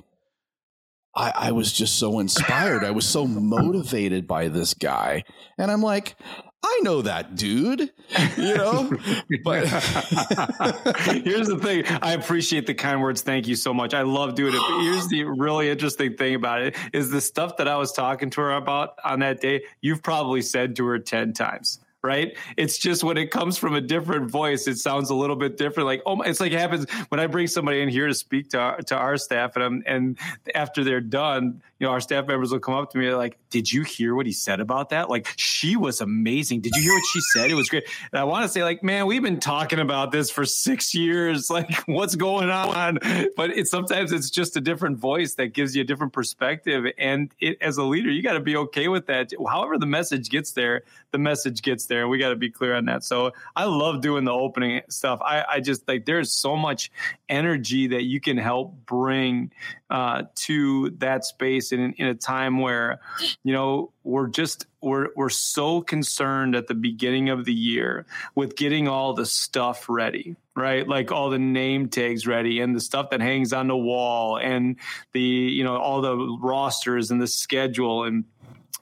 I, 1.16 1.32
I 1.34 1.52
was 1.52 1.72
just 1.72 1.98
so 1.98 2.18
inspired. 2.18 2.84
I 2.84 2.90
was 2.90 3.06
so 3.06 3.26
motivated 3.26 4.26
by 4.26 4.48
this 4.48 4.74
guy. 4.74 5.24
And 5.58 5.70
I'm 5.70 5.82
like, 5.82 6.16
I 6.64 6.80
know 6.82 7.02
that 7.02 7.36
dude, 7.36 7.92
you 8.38 8.56
know, 8.56 8.90
but 9.44 9.66
here's 11.24 11.48
the 11.48 11.60
thing. 11.62 11.84
I 12.00 12.12
appreciate 12.14 12.66
the 12.66 12.72
kind 12.72 13.02
words. 13.02 13.20
Thank 13.20 13.46
you 13.46 13.54
so 13.54 13.74
much. 13.74 13.92
I 13.92 14.02
love 14.02 14.34
doing 14.34 14.54
it. 14.54 14.60
But 14.66 14.80
here's 14.80 15.06
the 15.08 15.24
really 15.24 15.68
interesting 15.68 16.16
thing 16.16 16.34
about 16.34 16.62
it 16.62 16.74
is 16.94 17.10
the 17.10 17.20
stuff 17.20 17.58
that 17.58 17.68
I 17.68 17.76
was 17.76 17.92
talking 17.92 18.30
to 18.30 18.40
her 18.40 18.52
about 18.52 18.98
on 19.04 19.18
that 19.20 19.42
day, 19.42 19.64
you've 19.82 20.02
probably 20.02 20.40
said 20.40 20.76
to 20.76 20.86
her 20.86 20.98
10 20.98 21.34
times. 21.34 21.80
Right. 22.02 22.36
It's 22.58 22.76
just 22.76 23.02
when 23.02 23.16
it 23.16 23.30
comes 23.30 23.56
from 23.56 23.74
a 23.74 23.80
different 23.80 24.30
voice, 24.30 24.66
it 24.66 24.76
sounds 24.76 25.08
a 25.08 25.14
little 25.14 25.36
bit 25.36 25.56
different. 25.56 25.86
Like, 25.86 26.02
oh, 26.04 26.16
my, 26.16 26.26
it's 26.26 26.38
like 26.38 26.52
it 26.52 26.60
happens 26.60 26.84
when 27.08 27.18
I 27.18 27.26
bring 27.26 27.46
somebody 27.46 27.80
in 27.80 27.88
here 27.88 28.06
to 28.06 28.12
speak 28.12 28.50
to 28.50 28.58
our, 28.58 28.76
to 28.82 28.94
our 28.94 29.16
staff, 29.16 29.56
and 29.56 29.64
I'm, 29.64 29.82
and 29.86 30.18
after 30.54 30.84
they're 30.84 31.00
done, 31.00 31.62
you 31.78 31.86
know, 31.86 31.92
our 31.94 32.00
staff 32.00 32.26
members 32.26 32.52
will 32.52 32.58
come 32.58 32.74
up 32.74 32.90
to 32.90 32.98
me 32.98 33.14
like, 33.14 33.38
"Did 33.54 33.72
you 33.72 33.84
hear 33.84 34.16
what 34.16 34.26
he 34.26 34.32
said 34.32 34.58
about 34.58 34.88
that? 34.88 35.08
Like, 35.08 35.32
she 35.36 35.76
was 35.76 36.00
amazing. 36.00 36.60
Did 36.60 36.72
you 36.74 36.82
hear 36.82 36.92
what 36.92 37.04
she 37.12 37.20
said? 37.32 37.50
It 37.52 37.54
was 37.54 37.68
great." 37.68 37.84
And 38.10 38.18
I 38.18 38.24
want 38.24 38.42
to 38.42 38.48
say, 38.48 38.64
like, 38.64 38.82
man, 38.82 39.06
we've 39.06 39.22
been 39.22 39.38
talking 39.38 39.78
about 39.78 40.10
this 40.10 40.28
for 40.28 40.44
six 40.44 40.92
years. 40.92 41.48
Like, 41.48 41.72
what's 41.86 42.16
going 42.16 42.50
on? 42.50 42.98
But 43.36 43.50
it's 43.50 43.70
sometimes 43.70 44.10
it's 44.10 44.28
just 44.28 44.56
a 44.56 44.60
different 44.60 44.98
voice 44.98 45.34
that 45.34 45.54
gives 45.54 45.76
you 45.76 45.82
a 45.82 45.84
different 45.84 46.12
perspective. 46.12 46.84
And 46.98 47.30
it, 47.38 47.58
as 47.60 47.76
a 47.76 47.84
leader, 47.84 48.10
you 48.10 48.22
got 48.22 48.32
to 48.32 48.40
be 48.40 48.56
okay 48.56 48.88
with 48.88 49.06
that. 49.06 49.30
However, 49.48 49.78
the 49.78 49.86
message 49.86 50.30
gets 50.30 50.50
there, 50.50 50.82
the 51.12 51.18
message 51.18 51.62
gets 51.62 51.86
there, 51.86 52.08
we 52.08 52.18
got 52.18 52.30
to 52.30 52.36
be 52.36 52.50
clear 52.50 52.74
on 52.74 52.86
that. 52.86 53.04
So 53.04 53.30
I 53.54 53.66
love 53.66 54.00
doing 54.00 54.24
the 54.24 54.32
opening 54.32 54.80
stuff. 54.88 55.20
I, 55.22 55.44
I 55.48 55.60
just 55.60 55.86
like 55.86 56.06
there's 56.06 56.32
so 56.32 56.56
much 56.56 56.90
energy 57.28 57.86
that 57.86 58.02
you 58.02 58.20
can 58.20 58.36
help 58.36 58.74
bring 58.84 59.52
uh, 59.90 60.24
to 60.34 60.90
that 60.98 61.24
space 61.24 61.70
in, 61.70 61.92
in 61.94 62.06
a 62.06 62.14
time 62.14 62.58
where 62.58 62.98
you 63.44 63.52
know 63.52 63.92
we're 64.02 64.26
just 64.26 64.66
we're 64.80 65.08
we're 65.14 65.28
so 65.28 65.80
concerned 65.80 66.56
at 66.56 66.66
the 66.66 66.74
beginning 66.74 67.28
of 67.28 67.44
the 67.44 67.54
year 67.54 68.06
with 68.34 68.56
getting 68.56 68.88
all 68.88 69.14
the 69.14 69.26
stuff 69.26 69.86
ready 69.88 70.36
right? 70.56 70.86
Like 70.86 71.10
all 71.10 71.30
the 71.30 71.38
name 71.38 71.88
tags 71.88 72.26
ready 72.26 72.60
and 72.60 72.74
the 72.74 72.80
stuff 72.80 73.10
that 73.10 73.20
hangs 73.20 73.52
on 73.52 73.66
the 73.66 73.76
wall 73.76 74.38
and 74.38 74.76
the 75.12 75.20
you 75.20 75.64
know 75.64 75.76
all 75.76 76.00
the 76.00 76.16
rosters 76.40 77.10
and 77.10 77.20
the 77.20 77.26
schedule 77.26 78.04
and 78.04 78.24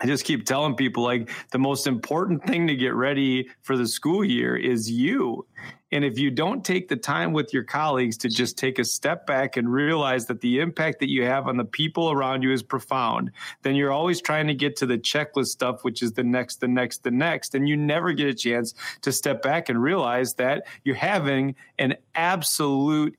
I 0.01 0.07
just 0.07 0.25
keep 0.25 0.47
telling 0.47 0.75
people 0.75 1.05
like 1.05 1.31
the 1.51 1.59
most 1.59 1.87
important 1.87 2.45
thing 2.45 2.67
to 2.67 2.75
get 2.75 2.95
ready 2.95 3.49
for 3.63 3.77
the 3.77 3.87
school 3.87 4.25
year 4.25 4.57
is 4.57 4.91
you. 4.91 5.47
And 5.93 6.07
if 6.07 6.19
you 6.19 6.31
don't 6.31 6.65
take 6.65 6.89
the 6.89 6.97
time 6.97 7.33
with 7.33 7.53
your 7.53 7.65
colleagues 7.65 8.17
to 8.19 8.31
just 8.31 8.57
take 8.57 8.79
a 8.79 8.85
step 8.85 9.27
back 9.27 9.59
and 9.59 9.71
realize 9.71 10.25
that 10.27 10.41
the 10.41 10.61
impact 10.61 11.01
that 11.01 11.11
you 11.11 11.27
have 11.27 11.47
on 11.47 11.59
the 11.59 11.67
people 11.67 12.11
around 12.11 12.43
you 12.43 12.51
is 12.51 12.63
profound, 12.63 13.31
then 13.61 13.75
you're 13.75 13.93
always 13.93 14.23
trying 14.23 14.47
to 14.47 14.55
get 14.55 14.75
to 14.77 14.87
the 14.87 14.97
checklist 14.97 15.49
stuff, 15.49 15.85
which 15.85 16.03
is 16.03 16.15
the 16.15 16.25
next, 16.25 16.61
the 16.61 16.69
next, 16.69 17.05
the 17.05 17.11
next. 17.11 17.55
And 17.55 17.69
you 17.69 17.77
never 17.77 18.15
get 18.15 18.27
a 18.27 18.35
chance 18.35 18.75
to 19.03 19.13
step 19.13 19.43
back 19.43 19.69
and 19.69 19.81
realize 19.81 20.35
that 20.35 20.67
you're 20.83 20.97
having 20.97 21.55
an 21.79 21.97
absolute 22.15 23.19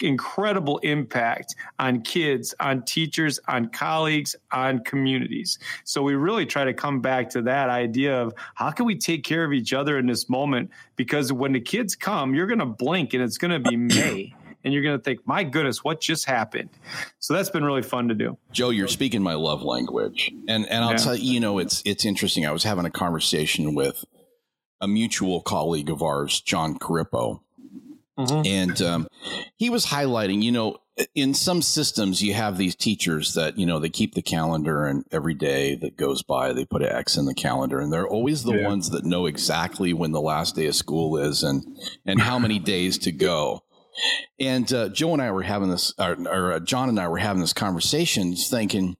incredible 0.00 0.78
impact 0.78 1.54
on 1.78 2.02
kids, 2.02 2.54
on 2.60 2.82
teachers, 2.82 3.38
on 3.48 3.68
colleagues, 3.68 4.34
on 4.52 4.80
communities. 4.84 5.58
So 5.84 6.02
we 6.02 6.14
really 6.14 6.46
try 6.46 6.64
to 6.64 6.74
come 6.74 7.00
back 7.00 7.30
to 7.30 7.42
that 7.42 7.70
idea 7.70 8.20
of 8.20 8.34
how 8.54 8.70
can 8.70 8.86
we 8.86 8.96
take 8.96 9.24
care 9.24 9.44
of 9.44 9.52
each 9.52 9.72
other 9.72 9.98
in 9.98 10.06
this 10.06 10.28
moment? 10.28 10.70
Because 10.96 11.32
when 11.32 11.52
the 11.52 11.60
kids 11.60 11.94
come, 11.94 12.34
you're 12.34 12.46
going 12.46 12.58
to 12.58 12.66
blink 12.66 13.14
and 13.14 13.22
it's 13.22 13.38
going 13.38 13.52
to 13.52 13.60
be 13.60 13.76
May. 13.76 14.34
And 14.64 14.72
you're 14.72 14.82
going 14.82 14.96
to 14.96 15.02
think, 15.02 15.20
my 15.26 15.44
goodness, 15.44 15.84
what 15.84 16.00
just 16.00 16.24
happened? 16.24 16.70
So 17.18 17.34
that's 17.34 17.50
been 17.50 17.66
really 17.66 17.82
fun 17.82 18.08
to 18.08 18.14
do. 18.14 18.38
Joe, 18.50 18.70
you're 18.70 18.88
speaking 18.88 19.22
my 19.22 19.34
love 19.34 19.62
language, 19.62 20.32
and 20.48 20.66
and 20.70 20.82
I'll 20.82 20.92
Yeah. 20.92 20.96
tell 20.96 21.14
you, 21.16 21.34
you 21.34 21.40
know, 21.40 21.58
it's 21.58 21.82
it's 21.84 22.06
interesting. 22.06 22.46
I 22.46 22.50
was 22.50 22.64
having 22.64 22.86
a 22.86 22.90
conversation 22.90 23.74
with 23.74 24.06
a 24.80 24.88
mutual 24.88 25.42
colleague 25.42 25.90
of 25.90 26.02
ours, 26.02 26.40
John 26.40 26.78
Corippo, 26.78 27.42
and 28.16 28.80
um, 28.82 29.08
he 29.56 29.70
was 29.70 29.86
highlighting, 29.86 30.42
you 30.42 30.52
know, 30.52 30.78
in 31.16 31.34
some 31.34 31.60
systems 31.60 32.22
you 32.22 32.34
have 32.34 32.56
these 32.56 32.76
teachers 32.76 33.34
that 33.34 33.58
you 33.58 33.66
know 33.66 33.80
they 33.80 33.88
keep 33.88 34.14
the 34.14 34.22
calendar, 34.22 34.86
and 34.86 35.04
every 35.10 35.34
day 35.34 35.74
that 35.74 35.96
goes 35.96 36.22
by 36.22 36.52
they 36.52 36.64
put 36.64 36.82
an 36.82 36.92
X 36.92 37.16
in 37.16 37.24
the 37.26 37.34
calendar, 37.34 37.80
and 37.80 37.92
they're 37.92 38.06
always 38.06 38.44
the 38.44 38.54
Yeah. 38.54 38.68
ones 38.68 38.90
that 38.90 39.04
know 39.04 39.26
exactly 39.26 39.92
when 39.92 40.12
the 40.12 40.20
last 40.20 40.54
day 40.54 40.66
of 40.66 40.76
school 40.76 41.16
is 41.16 41.42
and 41.42 41.64
and 42.06 42.20
how 42.20 42.38
many 42.38 42.58
days 42.74 42.98
to 42.98 43.10
go. 43.12 43.62
And 44.40 44.72
uh, 44.72 44.88
Joe 44.88 45.12
and 45.12 45.22
I 45.22 45.30
were 45.30 45.42
having 45.42 45.70
this, 45.70 45.94
or, 45.98 46.16
or 46.28 46.52
uh, 46.54 46.60
John 46.60 46.88
and 46.88 46.98
I 46.98 47.06
were 47.08 47.18
having 47.18 47.40
this 47.40 47.52
conversation, 47.52 48.34
thinking, 48.34 48.96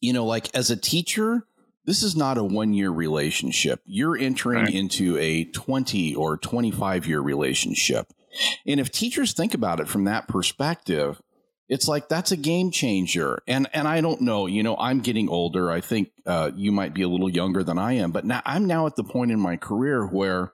you 0.00 0.12
know, 0.12 0.24
like 0.24 0.54
as 0.54 0.70
a 0.70 0.76
teacher, 0.76 1.44
this 1.86 2.02
is 2.04 2.14
not 2.16 2.38
a 2.38 2.44
one 2.44 2.72
year 2.72 2.90
relationship. 2.90 3.80
You're 3.84 4.16
entering 4.16 4.64
Right. 4.66 4.74
into 4.74 5.16
a 5.18 5.44
20 5.44 6.14
or 6.14 6.36
25 6.36 7.06
year 7.06 7.20
relationship. 7.20 8.12
And 8.66 8.80
if 8.80 8.90
teachers 8.90 9.32
think 9.32 9.54
about 9.54 9.80
it 9.80 9.88
from 9.88 10.04
that 10.04 10.28
perspective, 10.28 11.20
it's 11.68 11.88
like 11.88 12.08
that's 12.08 12.32
a 12.32 12.36
game 12.36 12.70
changer. 12.70 13.42
And 13.48 13.68
and 13.72 13.88
I 13.88 14.00
don't 14.00 14.20
know, 14.20 14.46
you 14.46 14.62
know, 14.62 14.76
I'm 14.78 15.00
getting 15.00 15.28
older. 15.28 15.70
I 15.70 15.80
think 15.80 16.10
uh, 16.24 16.52
you 16.54 16.70
might 16.72 16.94
be 16.94 17.02
a 17.02 17.08
little 17.08 17.30
younger 17.30 17.64
than 17.64 17.78
I 17.78 17.94
am, 17.94 18.12
but 18.12 18.24
now 18.24 18.42
I'm 18.44 18.66
now 18.66 18.86
at 18.86 18.96
the 18.96 19.04
point 19.04 19.32
in 19.32 19.40
my 19.40 19.56
career 19.56 20.06
where 20.06 20.52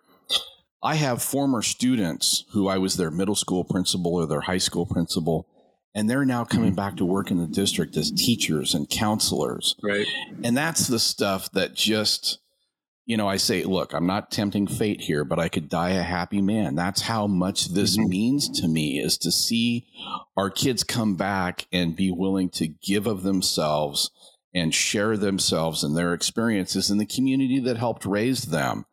I 0.83 0.97
have 0.97 1.23
former 1.23 1.62
students 1.62 2.45
who 2.53 2.67
I 2.67 2.79
was 2.79 2.97
their 2.97 3.11
middle 3.11 3.37
school 3.37 3.62
principal 3.62 4.15
or 4.15 4.27
their 4.27 4.41
high 4.41 4.59
school 4.59 4.85
principal, 4.85 5.47
and 5.95 6.11
they're 6.11 6.25
now 6.25 6.45
coming 6.45 6.75
back 6.75 6.97
to 6.97 7.05
work 7.05 7.31
in 7.31 7.39
the 7.39 7.47
district 7.47 7.97
as 7.97 8.11
teachers 8.11 8.75
and 8.75 8.91
counselors. 8.91 9.77
Right. 9.81 10.07
And 10.43 10.57
that's 10.57 10.89
the 10.89 10.99
stuff 10.99 11.53
that 11.53 11.75
just, 11.75 12.39
you 13.12 13.19
know, 13.19 13.28
I 13.28 13.37
say, 13.37 13.62
look, 13.64 13.92
I'm 13.92 14.07
not 14.07 14.31
tempting 14.31 14.66
fate 14.66 15.02
here, 15.02 15.23
but 15.23 15.38
I 15.38 15.50
could 15.50 15.69
die 15.69 15.90
a 15.90 16.02
happy 16.02 16.40
man. 16.40 16.75
That's 16.75 17.02
how 17.02 17.26
much 17.26 17.66
this 17.75 17.99
Mhm. 17.99 18.09
means 18.09 18.49
to 18.61 18.66
me 18.66 18.99
is 18.99 19.19
to 19.19 19.31
see 19.31 19.85
our 20.35 20.49
kids 20.49 20.83
come 20.83 21.14
back 21.16 21.66
and 21.71 21.95
be 21.95 22.11
willing 22.11 22.49
to 22.52 22.66
give 22.69 23.07
of 23.07 23.23
themselves 23.23 24.11
and 24.54 24.73
share 24.73 25.19
themselves 25.19 25.85
and 25.85 25.95
their 25.95 26.14
experiences 26.14 26.90
in 26.90 26.97
the 26.97 27.04
community 27.04 27.59
that 27.61 27.76
helped 27.76 28.07
raise 28.07 28.45
them. 28.45 28.87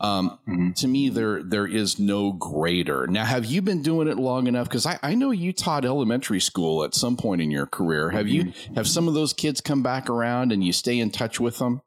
Um, 0.00 0.38
Mhm. 0.48 0.74
to 0.76 0.88
me, 0.88 1.10
there 1.10 1.42
there 1.42 1.66
is 1.66 1.98
no 1.98 2.32
greater. 2.32 3.06
Now, 3.06 3.26
have 3.26 3.44
you 3.44 3.60
been 3.60 3.82
doing 3.82 4.08
it 4.08 4.16
long 4.18 4.46
enough? 4.46 4.66
Because 4.66 4.86
I, 4.86 4.98
I 5.02 5.14
know 5.14 5.30
you 5.30 5.52
taught 5.52 5.84
elementary 5.84 6.40
school 6.40 6.84
at 6.84 6.94
some 6.94 7.18
point 7.18 7.42
in 7.42 7.50
your 7.50 7.66
career. 7.66 8.08
Have 8.12 8.28
you 8.28 8.54
have 8.74 8.88
some 8.88 9.08
of 9.08 9.12
those 9.14 9.34
kids 9.34 9.60
come 9.60 9.82
back 9.82 10.08
around 10.08 10.52
and 10.52 10.64
you 10.64 10.72
stay 10.72 10.98
in 10.98 11.10
touch 11.10 11.38
with 11.38 11.58
them? 11.58 11.82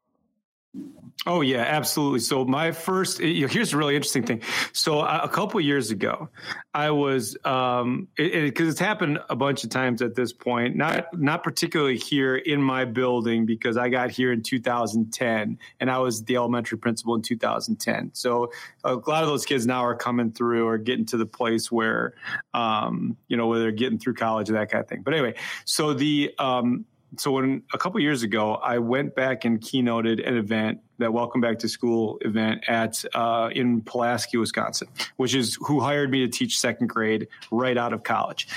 Oh 1.27 1.41
yeah, 1.41 1.62
absolutely. 1.62 2.19
So 2.19 2.45
my 2.45 2.72
first 2.72 3.19
here's 3.19 3.74
a 3.74 3.77
really 3.77 3.95
interesting 3.95 4.24
thing. 4.24 4.41
So 4.74 5.00
a 5.00 5.27
couple 5.27 5.60
years 5.60 5.89
ago, 5.89 6.29
I 6.72 6.91
was 6.91 7.36
um 7.43 8.10
because 8.15 8.31
it, 8.31 8.43
it, 8.43 8.60
it's 8.60 8.79
happened 8.79 9.19
a 9.27 9.36
bunch 9.36 9.63
of 9.63 9.72
times 9.72 10.03
at 10.03 10.13
this 10.13 10.34
point. 10.34 10.75
Not 10.75 11.07
not 11.17 11.41
particularly 11.41 11.98
here 11.98 12.36
in 12.36 12.62
my 12.62 12.86
building 12.86 13.48
because 13.48 13.75
I 13.75 13.89
got 13.89 14.12
here 14.12 14.31
in 14.31 14.43
2010 14.43 15.57
and 15.79 15.89
I 15.89 15.98
was 15.98 16.24
the 16.24 16.36
elementary 16.36 16.77
principal 16.77 17.15
in 17.15 17.24
2010. 17.24 18.12
So 18.13 18.51
a 18.84 18.93
lot 18.93 19.24
of 19.24 19.29
those 19.29 19.45
kids 19.45 19.65
now 19.65 19.84
are 19.84 19.95
coming 19.95 20.31
through 20.31 20.67
or 20.67 20.77
getting 20.77 21.07
to 21.07 21.17
the 21.17 21.25
place 21.25 21.72
where 21.72 22.13
um 22.53 23.17
you 23.27 23.38
know 23.38 23.48
where 23.48 23.60
they're 23.60 23.72
getting 23.72 23.98
through 23.98 24.13
college 24.13 24.50
that 24.50 24.69
kind 24.69 24.84
of 24.84 24.88
thing. 24.88 25.01
But 25.01 25.15
anyway, 25.15 25.36
so 25.63 25.93
the 25.93 26.36
um 26.38 26.86
so 27.17 27.31
when 27.31 27.63
a 27.74 27.77
couple 27.77 28.00
years 28.00 28.24
ago, 28.24 28.55
I 28.55 28.79
went 28.79 29.15
back 29.15 29.45
and 29.45 29.60
keynoted 29.60 30.25
an 30.27 30.38
event, 30.38 30.79
that 30.98 31.12
Welcome 31.12 31.41
Back 31.41 31.60
to 31.60 31.69
School 31.69 32.17
event 32.22 32.63
at 32.67 33.03
uh, 33.13 33.50
in 33.51 33.81
Pulaski, 33.81 34.38
Wisconsin, 34.38 34.88
which 35.17 35.36
is 35.36 35.57
who 35.62 35.79
hired 35.79 36.10
me 36.10 36.19
to 36.22 36.27
teach 36.27 36.60
second 36.60 36.88
grade 36.88 37.27
right 37.51 37.77
out 37.77 37.93
of 37.93 38.03
college, 38.03 38.48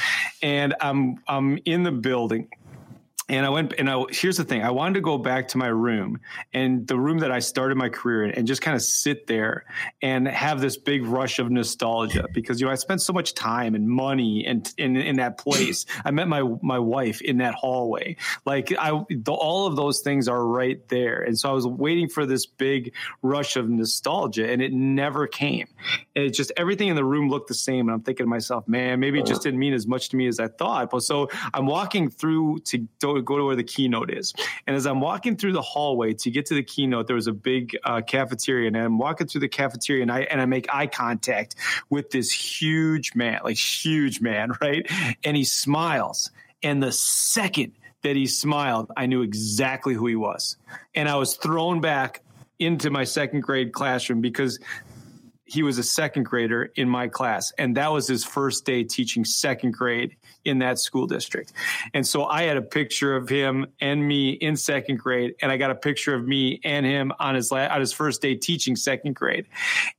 and 0.42 0.74
I'm 0.80 1.18
I'm 1.26 1.58
in 1.64 1.82
the 1.82 1.92
building 1.92 2.48
and 3.28 3.44
I 3.44 3.50
went 3.50 3.74
and 3.78 3.90
I 3.90 4.02
here's 4.10 4.38
the 4.38 4.44
thing. 4.44 4.62
I 4.62 4.70
wanted 4.70 4.94
to 4.94 5.00
go 5.00 5.18
back 5.18 5.48
to 5.48 5.58
my 5.58 5.66
room 5.66 6.20
and 6.52 6.86
the 6.86 6.98
room 6.98 7.18
that 7.18 7.30
I 7.30 7.40
started 7.40 7.76
my 7.76 7.88
career 7.88 8.24
in 8.24 8.30
and 8.32 8.46
just 8.46 8.62
kind 8.62 8.74
of 8.74 8.82
sit 8.82 9.26
there 9.26 9.66
and 10.00 10.26
have 10.26 10.60
this 10.60 10.76
big 10.76 11.04
rush 11.04 11.38
of 11.38 11.50
nostalgia 11.50 12.26
because 12.32 12.60
you 12.60 12.66
know 12.66 12.72
I 12.72 12.76
spent 12.76 13.02
so 13.02 13.12
much 13.12 13.34
time 13.34 13.74
and 13.74 13.88
money 13.88 14.46
and 14.46 14.72
in, 14.78 14.96
in 14.96 15.16
that 15.16 15.38
place. 15.38 15.84
I 16.04 16.10
met 16.10 16.28
my 16.28 16.42
my 16.62 16.78
wife 16.78 17.20
in 17.20 17.38
that 17.38 17.54
hallway. 17.54 18.16
Like 18.46 18.72
I 18.78 19.04
the, 19.10 19.32
all 19.32 19.66
of 19.66 19.76
those 19.76 20.00
things 20.00 20.26
are 20.28 20.44
right 20.44 20.86
there. 20.88 21.20
And 21.22 21.38
so 21.38 21.50
I 21.50 21.52
was 21.52 21.66
waiting 21.66 22.08
for 22.08 22.24
this 22.24 22.46
big 22.46 22.94
rush 23.20 23.56
of 23.56 23.68
nostalgia 23.68 24.50
and 24.50 24.62
it 24.62 24.72
never 24.72 25.26
came. 25.26 25.66
And 26.16 26.24
it 26.24 26.30
just 26.30 26.50
everything 26.56 26.88
in 26.88 26.96
the 26.96 27.04
room 27.04 27.28
looked 27.28 27.48
the 27.48 27.54
same 27.54 27.88
and 27.88 27.94
I'm 27.94 28.02
thinking 28.02 28.24
to 28.24 28.30
myself 28.30 28.66
man 28.66 29.00
maybe 29.00 29.18
it 29.18 29.26
just 29.26 29.40
uh-huh. 29.40 29.44
didn't 29.44 29.60
mean 29.60 29.74
as 29.74 29.86
much 29.86 30.08
to 30.10 30.16
me 30.16 30.26
as 30.28 30.40
I 30.40 30.48
thought. 30.48 30.90
But 30.90 31.02
so 31.02 31.28
I'm 31.52 31.66
walking 31.66 32.08
through 32.08 32.60
to, 32.60 32.88
to 33.00 33.17
go 33.22 33.36
to 33.36 33.44
where 33.44 33.56
the 33.56 33.64
keynote 33.64 34.10
is. 34.10 34.34
And 34.66 34.76
as 34.76 34.86
I'm 34.86 35.00
walking 35.00 35.36
through 35.36 35.52
the 35.52 35.62
hallway 35.62 36.14
to 36.14 36.30
get 36.30 36.46
to 36.46 36.54
the 36.54 36.62
keynote, 36.62 37.06
there 37.06 37.16
was 37.16 37.26
a 37.26 37.32
big 37.32 37.76
uh, 37.84 38.00
cafeteria, 38.00 38.68
and 38.68 38.76
I'm 38.76 38.98
walking 38.98 39.26
through 39.26 39.42
the 39.42 39.48
cafeteria, 39.48 40.02
and 40.02 40.12
I 40.12 40.20
and 40.20 40.40
I 40.40 40.46
make 40.46 40.72
eye 40.72 40.86
contact 40.86 41.56
with 41.90 42.10
this 42.10 42.30
huge 42.32 43.14
man, 43.14 43.40
like 43.44 43.56
huge 43.56 44.20
man, 44.20 44.52
right? 44.60 44.90
And 45.24 45.36
he 45.36 45.44
smiles, 45.44 46.30
and 46.62 46.82
the 46.82 46.92
second 46.92 47.72
that 48.02 48.14
he 48.14 48.26
smiled, 48.26 48.92
I 48.96 49.06
knew 49.06 49.22
exactly 49.22 49.94
who 49.94 50.06
he 50.06 50.16
was, 50.16 50.56
and 50.94 51.08
I 51.08 51.16
was 51.16 51.36
thrown 51.36 51.80
back 51.80 52.22
into 52.58 52.90
my 52.90 53.04
second 53.04 53.42
grade 53.42 53.72
classroom 53.72 54.20
because 54.20 54.58
he 55.48 55.62
was 55.62 55.78
a 55.78 55.82
second 55.82 56.24
grader 56.24 56.70
in 56.76 56.88
my 56.88 57.08
class 57.08 57.52
and 57.56 57.76
that 57.76 57.90
was 57.90 58.06
his 58.06 58.22
first 58.22 58.66
day 58.66 58.84
teaching 58.84 59.24
second 59.24 59.72
grade 59.72 60.14
in 60.44 60.58
that 60.60 60.78
school 60.78 61.06
district. 61.06 61.52
And 61.94 62.06
so 62.06 62.24
i 62.24 62.42
had 62.42 62.56
a 62.56 62.62
picture 62.62 63.16
of 63.16 63.28
him 63.28 63.66
and 63.80 64.06
me 64.06 64.30
in 64.30 64.56
second 64.56 64.98
grade 64.98 65.34
and 65.40 65.50
i 65.50 65.56
got 65.56 65.70
a 65.70 65.74
picture 65.74 66.14
of 66.14 66.26
me 66.26 66.60
and 66.64 66.84
him 66.86 67.12
on 67.18 67.34
his 67.34 67.50
la- 67.50 67.66
on 67.66 67.80
his 67.80 67.92
first 67.92 68.22
day 68.22 68.34
teaching 68.34 68.76
second 68.76 69.14
grade. 69.14 69.46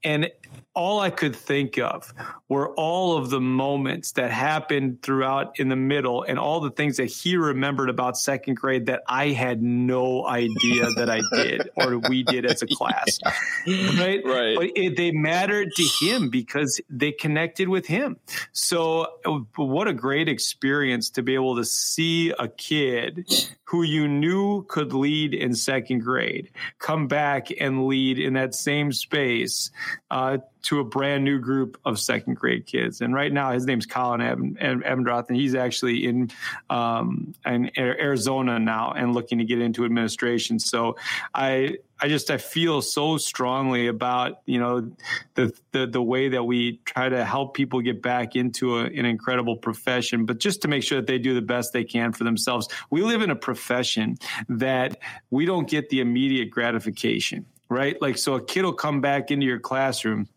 And 0.03 0.31
all 0.75 0.99
I 0.99 1.09
could 1.09 1.35
think 1.35 1.77
of 1.77 2.13
were 2.47 2.73
all 2.75 3.17
of 3.17 3.29
the 3.29 3.41
moments 3.41 4.13
that 4.13 4.31
happened 4.31 5.01
throughout 5.01 5.59
in 5.59 5.67
the 5.67 5.75
middle 5.75 6.23
and 6.23 6.39
all 6.39 6.61
the 6.61 6.71
things 6.71 6.97
that 6.97 7.07
he 7.07 7.35
remembered 7.35 7.89
about 7.89 8.17
second 8.17 8.55
grade 8.55 8.85
that 8.85 9.01
I 9.07 9.29
had 9.29 9.61
no 9.61 10.25
idea 10.25 10.87
that 10.95 11.09
I 11.09 11.21
did 11.33 11.69
or 11.75 11.97
we 11.97 12.23
did 12.23 12.45
as 12.45 12.61
a 12.61 12.67
class. 12.67 13.19
Right. 13.67 14.21
Right. 14.23 14.55
But 14.55 14.69
it, 14.75 14.95
they 14.95 15.11
mattered 15.11 15.69
to 15.75 15.83
him 16.01 16.29
because 16.29 16.79
they 16.89 17.11
connected 17.11 17.67
with 17.67 17.85
him. 17.85 18.17
So, 18.53 19.07
oh, 19.25 19.47
what 19.57 19.87
a 19.87 19.93
great 19.93 20.29
experience 20.29 21.09
to 21.11 21.23
be 21.23 21.33
able 21.33 21.57
to 21.57 21.65
see 21.65 22.29
a 22.29 22.47
kid 22.47 23.27
who 23.69 23.83
you 23.83 24.07
knew 24.07 24.63
could 24.63 24.93
lead 24.93 25.33
in 25.33 25.53
second 25.53 25.99
grade 25.99 26.49
come 26.79 27.07
back 27.07 27.47
and 27.59 27.85
lead 27.85 28.17
in 28.17 28.34
that 28.34 28.55
same 28.55 28.91
space 28.91 29.71
uh, 30.10 30.38
to 30.63 30.80
a 30.80 30.84
brand 30.84 31.24
new 31.24 31.39
group 31.39 31.80
of 31.86 32.00
second 32.00 32.36
grade 32.36 32.65
kids. 32.65 33.02
And 33.02 33.13
right 33.13 33.32
now, 33.32 33.52
his 33.52 33.65
name's 33.65 33.86
Colin 33.86 34.56
Abendroth, 34.60 35.30
and 35.30 35.38
he's 35.38 35.56
actually 35.56 36.06
in 36.06 36.32
um, 36.69 37.34
in 37.45 37.72
Arizona 37.78 38.60
now 38.60 38.91
and 38.91 39.13
looking 39.13 39.38
to 39.39 39.45
get 39.45 39.62
into 39.62 39.86
administration. 39.86 40.60
So 40.60 40.98
I 41.34 41.78
I 42.02 42.08
just 42.08 42.32
I 42.32 42.38
feel 42.38 42.82
so 42.82 43.17
strongly 43.17 43.88
about 43.88 44.41
you 44.45 44.60
know 44.60 44.91
the 45.36 45.54
the, 45.72 45.88
the 45.88 46.02
way 46.02 46.30
that 46.30 46.43
we 46.43 46.78
try 46.86 47.10
to 47.10 47.24
help 47.24 47.54
people 47.54 47.82
get 47.82 48.02
back 48.02 48.36
into 48.36 48.80
a, 48.80 48.86
an 48.86 49.06
incredible 49.06 49.58
profession, 49.58 50.26
but 50.26 50.39
just 50.39 50.62
to 50.63 50.67
make 50.67 50.84
sure 50.84 51.00
that 51.00 51.08
they 51.08 51.19
do 51.19 51.34
the 51.34 51.41
best 51.41 51.74
they 51.74 51.84
can 51.84 52.12
for 52.12 52.24
themselves. 52.24 52.67
We 52.89 53.02
live 53.02 53.22
in 53.22 53.30
a 53.30 53.36
profession 53.36 54.17
that 54.50 54.98
we 55.30 55.45
don't 55.45 55.69
get 55.69 55.89
the 55.89 56.02
immediate 56.02 56.50
gratification, 56.50 57.45
right? 57.69 58.02
Like 58.02 58.17
so, 58.17 58.36
a 58.36 58.43
kid 58.43 58.63
will 58.63 58.74
come 58.74 59.02
back 59.02 59.32
into 59.32 59.45
your 59.45 59.60
classroom 59.60 60.28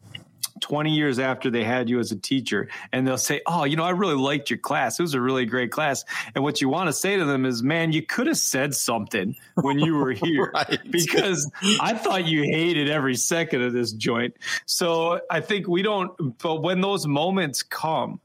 20 0.62 0.90
years 0.90 1.18
after 1.18 1.51
they 1.51 1.64
had 1.64 1.90
you 1.90 1.98
as 1.98 2.12
a 2.12 2.16
teacher 2.16 2.68
and 2.92 3.07
they'll 3.07 3.18
say, 3.18 3.42
Oh, 3.46 3.64
you 3.64 3.77
know, 3.77 3.85
I 3.85 3.90
really 3.90 4.14
liked 4.14 4.48
your 4.48 4.59
class. 4.59 4.98
It 4.98 5.03
was 5.03 5.14
a 5.14 5.20
really 5.20 5.44
great 5.44 5.70
class. 5.70 6.05
And 6.35 6.42
what 6.42 6.61
you 6.61 6.68
want 6.68 6.88
to 6.88 6.92
say 6.92 7.16
to 7.16 7.25
them 7.25 7.44
is, 7.44 7.62
Man, 7.62 7.92
you 7.92 8.03
could 8.03 8.27
have 8.29 8.38
said 8.38 8.75
something 8.75 9.37
when 9.57 9.79
you 9.79 9.96
were 9.96 10.12
here 10.12 10.51
right. 10.55 10.81
because 10.90 11.51
I 11.81 11.94
thought 11.94 12.27
you 12.27 12.42
hated 12.42 12.88
every 12.88 13.16
second 13.16 13.62
of 13.62 13.72
this 13.72 13.92
joint. 13.92 14.35
So 14.64 15.20
I 15.31 15.40
think 15.40 15.68
we 15.68 15.83
don't, 15.83 16.38
but 16.38 16.62
when 16.62 16.81
those 16.81 17.07
moments 17.07 17.62
come, 17.62 18.20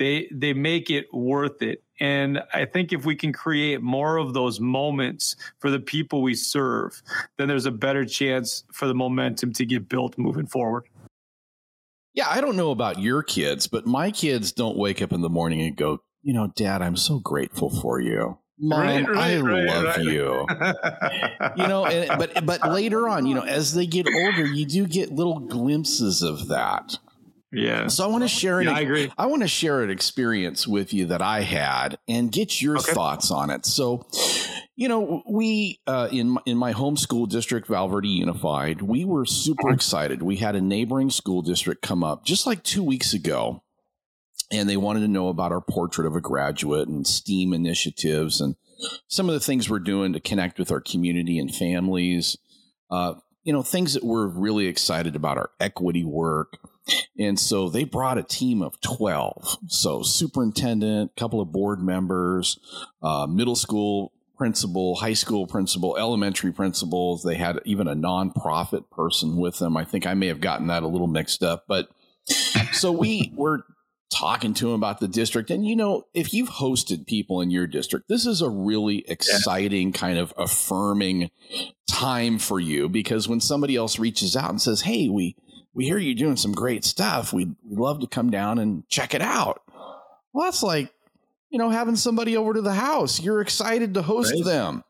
they 0.00 0.26
they 0.32 0.54
make 0.54 0.90
it 0.90 1.12
worth 1.12 1.62
it 1.62 1.84
and 2.00 2.42
i 2.52 2.64
think 2.64 2.92
if 2.92 3.04
we 3.04 3.14
can 3.14 3.32
create 3.32 3.80
more 3.82 4.16
of 4.16 4.32
those 4.32 4.58
moments 4.58 5.36
for 5.58 5.70
the 5.70 5.78
people 5.78 6.22
we 6.22 6.34
serve 6.34 7.02
then 7.36 7.46
there's 7.46 7.66
a 7.66 7.70
better 7.70 8.04
chance 8.04 8.64
for 8.72 8.88
the 8.88 8.94
momentum 8.94 9.52
to 9.52 9.64
get 9.64 9.88
built 9.88 10.16
moving 10.18 10.46
forward 10.46 10.84
yeah, 12.14 12.28
I 12.28 12.40
don't 12.40 12.56
know 12.56 12.70
about 12.70 12.98
your 12.98 13.22
kids, 13.22 13.66
but 13.66 13.86
my 13.86 14.10
kids 14.10 14.52
don't 14.52 14.76
wake 14.76 15.00
up 15.02 15.12
in 15.12 15.20
the 15.20 15.28
morning 15.28 15.60
and 15.60 15.76
go, 15.76 15.98
you 16.22 16.34
know, 16.34 16.52
Dad, 16.54 16.82
I'm 16.82 16.96
so 16.96 17.18
grateful 17.18 17.70
for 17.70 18.00
you. 18.00 18.38
Mom, 18.62 18.80
right, 18.80 19.08
right, 19.08 19.16
I 19.16 19.40
right, 19.40 19.66
love 19.66 19.98
you. 20.00 20.46
you 21.56 21.66
know, 21.66 21.86
and, 21.86 22.18
but 22.18 22.44
but 22.44 22.68
later 22.70 23.08
on, 23.08 23.24
you 23.24 23.34
know, 23.34 23.44
as 23.44 23.72
they 23.72 23.86
get 23.86 24.06
older, 24.06 24.44
you 24.44 24.66
do 24.66 24.86
get 24.86 25.10
little 25.10 25.38
glimpses 25.40 26.22
of 26.22 26.48
that. 26.48 26.98
Yeah. 27.52 27.88
So 27.88 28.04
I 28.04 28.08
want 28.08 28.22
to 28.22 28.28
share 28.28 28.60
an 28.60 28.66
yeah, 28.66 28.74
I 28.74 28.80
agree. 28.80 29.12
I 29.18 29.26
want 29.26 29.42
to 29.42 29.48
share 29.48 29.82
an 29.82 29.90
experience 29.90 30.68
with 30.68 30.92
you 30.92 31.06
that 31.06 31.22
I 31.22 31.40
had 31.40 31.98
and 32.06 32.30
get 32.30 32.60
your 32.60 32.78
okay. 32.78 32.92
thoughts 32.92 33.30
on 33.30 33.50
it. 33.50 33.66
So, 33.66 34.06
you 34.80 34.88
know, 34.88 35.22
we 35.28 35.78
uh, 35.86 36.08
in 36.10 36.38
in 36.46 36.56
my 36.56 36.72
home 36.72 36.96
school 36.96 37.26
district, 37.26 37.68
Val 37.68 37.86
Verde 37.88 38.08
Unified, 38.08 38.80
we 38.80 39.04
were 39.04 39.26
super 39.26 39.68
uh-huh. 39.68 39.74
excited. 39.74 40.22
We 40.22 40.36
had 40.36 40.56
a 40.56 40.60
neighboring 40.62 41.10
school 41.10 41.42
district 41.42 41.82
come 41.82 42.02
up 42.02 42.24
just 42.24 42.46
like 42.46 42.62
two 42.62 42.82
weeks 42.82 43.12
ago, 43.12 43.62
and 44.50 44.70
they 44.70 44.78
wanted 44.78 45.00
to 45.00 45.08
know 45.08 45.28
about 45.28 45.52
our 45.52 45.60
portrait 45.60 46.06
of 46.06 46.16
a 46.16 46.20
graduate 46.22 46.88
and 46.88 47.06
STEAM 47.06 47.52
initiatives 47.52 48.40
and 48.40 48.56
some 49.06 49.28
of 49.28 49.34
the 49.34 49.40
things 49.40 49.68
we're 49.68 49.80
doing 49.80 50.14
to 50.14 50.20
connect 50.20 50.58
with 50.58 50.72
our 50.72 50.80
community 50.80 51.38
and 51.38 51.54
families. 51.54 52.38
Uh, 52.90 53.16
you 53.44 53.52
know, 53.52 53.62
things 53.62 53.92
that 53.92 54.02
we're 54.02 54.28
really 54.28 54.66
excited 54.66 55.14
about 55.14 55.36
our 55.36 55.50
equity 55.60 56.04
work. 56.04 56.58
And 57.18 57.38
so 57.38 57.68
they 57.68 57.84
brought 57.84 58.16
a 58.16 58.22
team 58.22 58.62
of 58.62 58.80
12. 58.80 59.58
So 59.68 60.02
superintendent, 60.02 61.16
couple 61.16 61.42
of 61.42 61.52
board 61.52 61.80
members, 61.82 62.58
uh, 63.02 63.26
middle 63.26 63.56
school 63.56 64.12
principal, 64.40 64.94
high 64.94 65.12
school 65.12 65.46
principal, 65.46 65.98
elementary 65.98 66.50
principals. 66.50 67.22
They 67.22 67.34
had 67.34 67.60
even 67.66 67.86
a 67.86 67.94
nonprofit 67.94 68.88
person 68.88 69.36
with 69.36 69.58
them. 69.58 69.76
I 69.76 69.84
think 69.84 70.06
I 70.06 70.14
may 70.14 70.28
have 70.28 70.40
gotten 70.40 70.68
that 70.68 70.82
a 70.82 70.86
little 70.86 71.08
mixed 71.08 71.42
up, 71.42 71.64
but 71.68 71.90
so 72.72 72.90
we 72.90 73.30
were 73.36 73.66
talking 74.10 74.54
to 74.54 74.64
them 74.64 74.72
about 74.72 74.98
the 74.98 75.08
district. 75.08 75.50
And 75.50 75.66
you 75.66 75.76
know, 75.76 76.06
if 76.14 76.32
you've 76.32 76.48
hosted 76.48 77.06
people 77.06 77.42
in 77.42 77.50
your 77.50 77.66
district, 77.66 78.08
this 78.08 78.24
is 78.24 78.40
a 78.40 78.48
really 78.48 79.04
exciting 79.06 79.88
yeah. 79.88 79.98
kind 79.98 80.16
of 80.16 80.32
affirming 80.38 81.30
time 81.86 82.38
for 82.38 82.58
you 82.58 82.88
because 82.88 83.28
when 83.28 83.42
somebody 83.42 83.76
else 83.76 83.98
reaches 83.98 84.36
out 84.36 84.48
and 84.48 84.62
says, 84.62 84.80
Hey, 84.80 85.10
we, 85.10 85.36
we 85.74 85.84
hear 85.84 85.98
you 85.98 86.14
doing 86.14 86.36
some 86.36 86.52
great 86.52 86.86
stuff. 86.86 87.34
We'd, 87.34 87.54
we'd 87.62 87.78
love 87.78 88.00
to 88.00 88.06
come 88.06 88.30
down 88.30 88.58
and 88.58 88.88
check 88.88 89.12
it 89.12 89.20
out. 89.20 89.60
Well, 90.32 90.46
that's 90.46 90.62
like 90.62 90.94
you 91.50 91.58
know, 91.58 91.70
having 91.70 91.96
somebody 91.96 92.36
over 92.36 92.54
to 92.54 92.62
the 92.62 92.74
house. 92.74 93.20
You're 93.20 93.40
excited 93.40 93.94
to 93.94 94.02
host 94.02 94.32
right. 94.34 94.44
them. 94.44 94.84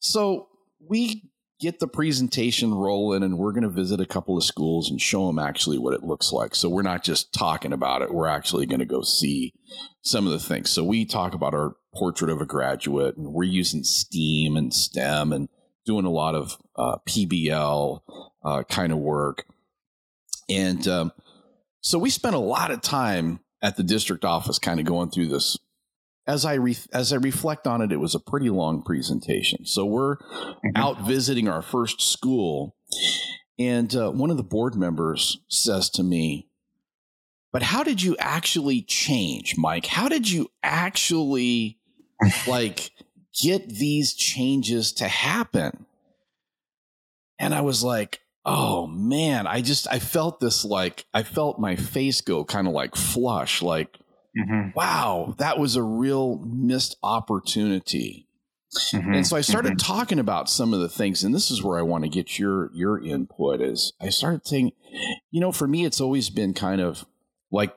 So 0.00 0.48
we 0.80 1.30
get 1.60 1.78
the 1.78 1.86
presentation 1.86 2.74
rolling 2.74 3.22
and 3.22 3.38
we're 3.38 3.52
going 3.52 3.62
to 3.62 3.70
visit 3.70 4.00
a 4.00 4.06
couple 4.06 4.36
of 4.36 4.44
schools 4.44 4.90
and 4.90 5.00
show 5.00 5.26
them 5.28 5.38
actually 5.38 5.78
what 5.78 5.94
it 5.94 6.02
looks 6.02 6.32
like. 6.32 6.54
So 6.54 6.68
we're 6.68 6.82
not 6.82 7.04
just 7.04 7.32
talking 7.32 7.72
about 7.72 8.02
it, 8.02 8.12
we're 8.12 8.26
actually 8.26 8.66
going 8.66 8.80
to 8.80 8.84
go 8.84 9.02
see 9.02 9.54
some 10.02 10.26
of 10.26 10.32
the 10.32 10.40
things. 10.40 10.70
So 10.70 10.84
we 10.84 11.04
talk 11.04 11.32
about 11.32 11.54
our 11.54 11.76
portrait 11.94 12.30
of 12.30 12.40
a 12.40 12.46
graduate 12.46 13.16
and 13.16 13.32
we're 13.32 13.44
using 13.44 13.84
STEAM 13.84 14.56
and 14.56 14.74
STEM 14.74 15.32
and 15.32 15.48
doing 15.86 16.04
a 16.04 16.10
lot 16.10 16.34
of 16.34 16.58
uh, 16.76 16.96
PBL 17.08 18.00
uh, 18.44 18.62
kind 18.64 18.92
of 18.92 18.98
work. 18.98 19.46
And 20.48 20.86
um, 20.88 21.12
so 21.80 21.98
we 21.98 22.10
spent 22.10 22.34
a 22.34 22.40
lot 22.40 22.70
of 22.72 22.82
time 22.82 23.40
at 23.62 23.76
the 23.76 23.82
district 23.82 24.24
office 24.24 24.58
kind 24.58 24.80
of 24.80 24.86
going 24.86 25.10
through 25.10 25.28
this. 25.28 25.58
As 26.26 26.44
I 26.44 26.54
re- 26.54 26.76
as 26.92 27.12
I 27.12 27.16
reflect 27.16 27.66
on 27.66 27.82
it, 27.82 27.92
it 27.92 28.00
was 28.00 28.14
a 28.14 28.20
pretty 28.20 28.48
long 28.50 28.82
presentation. 28.82 29.66
So 29.66 29.84
we're 29.84 30.16
mm-hmm. 30.16 30.70
out 30.74 31.06
visiting 31.06 31.48
our 31.48 31.62
first 31.62 32.00
school, 32.00 32.76
and 33.58 33.94
uh, 33.94 34.10
one 34.10 34.30
of 34.30 34.36
the 34.36 34.42
board 34.42 34.74
members 34.74 35.38
says 35.48 35.90
to 35.90 36.02
me, 36.02 36.48
"But 37.52 37.62
how 37.62 37.82
did 37.82 38.02
you 38.02 38.16
actually 38.18 38.82
change, 38.82 39.56
Mike? 39.58 39.86
How 39.86 40.08
did 40.08 40.30
you 40.30 40.50
actually 40.62 41.78
like 42.46 42.90
get 43.42 43.68
these 43.68 44.14
changes 44.14 44.92
to 44.94 45.08
happen?" 45.08 45.84
And 47.38 47.52
I 47.52 47.60
was 47.60 47.82
like, 47.82 48.20
oh 48.44 48.86
man, 48.86 49.46
I 49.46 49.60
just 49.60 49.86
I 49.90 49.98
felt 49.98 50.40
this 50.40 50.64
like 50.64 51.04
I 51.14 51.22
felt 51.22 51.58
my 51.58 51.76
face 51.76 52.20
go 52.20 52.44
kind 52.44 52.66
of 52.66 52.72
like 52.72 52.96
flush, 52.96 53.62
like 53.62 53.98
mm-hmm. 54.36 54.70
wow, 54.74 55.34
that 55.38 55.58
was 55.58 55.76
a 55.76 55.82
real 55.82 56.38
missed 56.38 56.96
opportunity. 57.02 58.28
Mm-hmm. 58.92 59.14
And 59.14 59.26
so 59.26 59.36
I 59.36 59.40
started 59.40 59.74
mm-hmm. 59.74 59.92
talking 59.92 60.18
about 60.18 60.50
some 60.50 60.74
of 60.74 60.80
the 60.80 60.88
things, 60.88 61.22
and 61.22 61.34
this 61.34 61.50
is 61.50 61.62
where 61.62 61.78
I 61.78 61.82
want 61.82 62.04
to 62.04 62.10
get 62.10 62.38
your 62.38 62.70
your 62.74 63.02
input. 63.02 63.60
Is 63.60 63.92
I 64.00 64.08
started 64.08 64.46
saying, 64.46 64.72
you 65.30 65.40
know, 65.40 65.52
for 65.52 65.68
me, 65.68 65.84
it's 65.84 66.00
always 66.00 66.30
been 66.30 66.54
kind 66.54 66.80
of 66.80 67.06
like 67.50 67.74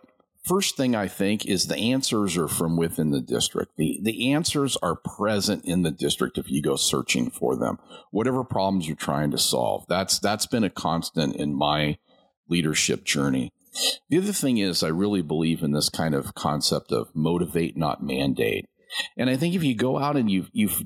first 0.47 0.77
thing 0.77 0.95
I 0.95 1.07
think 1.07 1.45
is 1.45 1.67
the 1.67 1.91
answers 1.91 2.37
are 2.37 2.47
from 2.47 2.77
within 2.77 3.11
the 3.11 3.21
district. 3.21 3.73
The 3.77 3.99
the 4.01 4.33
answers 4.33 4.77
are 4.77 4.95
present 4.95 5.65
in 5.65 5.83
the 5.83 5.91
district 5.91 6.37
if 6.37 6.49
you 6.49 6.61
go 6.61 6.75
searching 6.75 7.29
for 7.29 7.55
them. 7.55 7.77
Whatever 8.11 8.43
problems 8.43 8.87
you're 8.87 8.95
trying 8.95 9.31
to 9.31 9.37
solve. 9.37 9.85
That's 9.87 10.19
that's 10.19 10.47
been 10.47 10.63
a 10.63 10.69
constant 10.69 11.35
in 11.35 11.53
my 11.53 11.97
leadership 12.49 13.03
journey. 13.03 13.51
The 14.09 14.17
other 14.17 14.33
thing 14.33 14.57
is 14.57 14.83
I 14.83 14.87
really 14.87 15.21
believe 15.21 15.63
in 15.63 15.71
this 15.71 15.89
kind 15.89 16.15
of 16.15 16.35
concept 16.35 16.91
of 16.91 17.15
motivate 17.15 17.77
not 17.77 18.03
mandate. 18.03 18.65
And 19.17 19.29
I 19.29 19.35
think 19.35 19.55
if 19.55 19.63
you 19.63 19.75
go 19.75 19.97
out 19.97 20.15
and 20.15 20.29
you 20.29 20.47
you've 20.51 20.81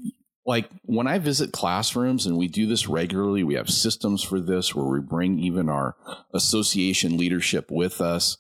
like 0.46 0.70
when 0.84 1.08
I 1.08 1.20
visit 1.20 1.52
classrooms 1.52 2.26
and 2.26 2.38
we 2.38 2.48
do 2.48 2.66
this 2.66 2.88
regularly, 2.88 3.44
we 3.44 3.54
have 3.56 3.70
systems 3.70 4.24
for 4.24 4.40
this 4.40 4.74
where 4.74 4.86
we 4.86 5.00
bring 5.00 5.40
even 5.40 5.70
our 5.70 5.96
association 6.34 7.18
leadership 7.18 7.70
with 7.70 8.02
us 8.02 8.38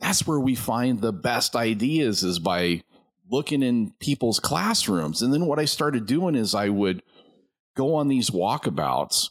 that's 0.00 0.26
where 0.26 0.40
we 0.40 0.54
find 0.54 1.00
the 1.00 1.12
best 1.12 1.56
ideas 1.56 2.22
is 2.22 2.38
by 2.38 2.82
looking 3.30 3.62
in 3.62 3.92
people's 3.98 4.40
classrooms. 4.40 5.22
And 5.22 5.32
then 5.32 5.46
what 5.46 5.58
I 5.58 5.64
started 5.64 6.06
doing 6.06 6.34
is 6.34 6.54
I 6.54 6.68
would 6.68 7.02
go 7.76 7.94
on 7.94 8.08
these 8.08 8.30
walkabouts. 8.30 9.30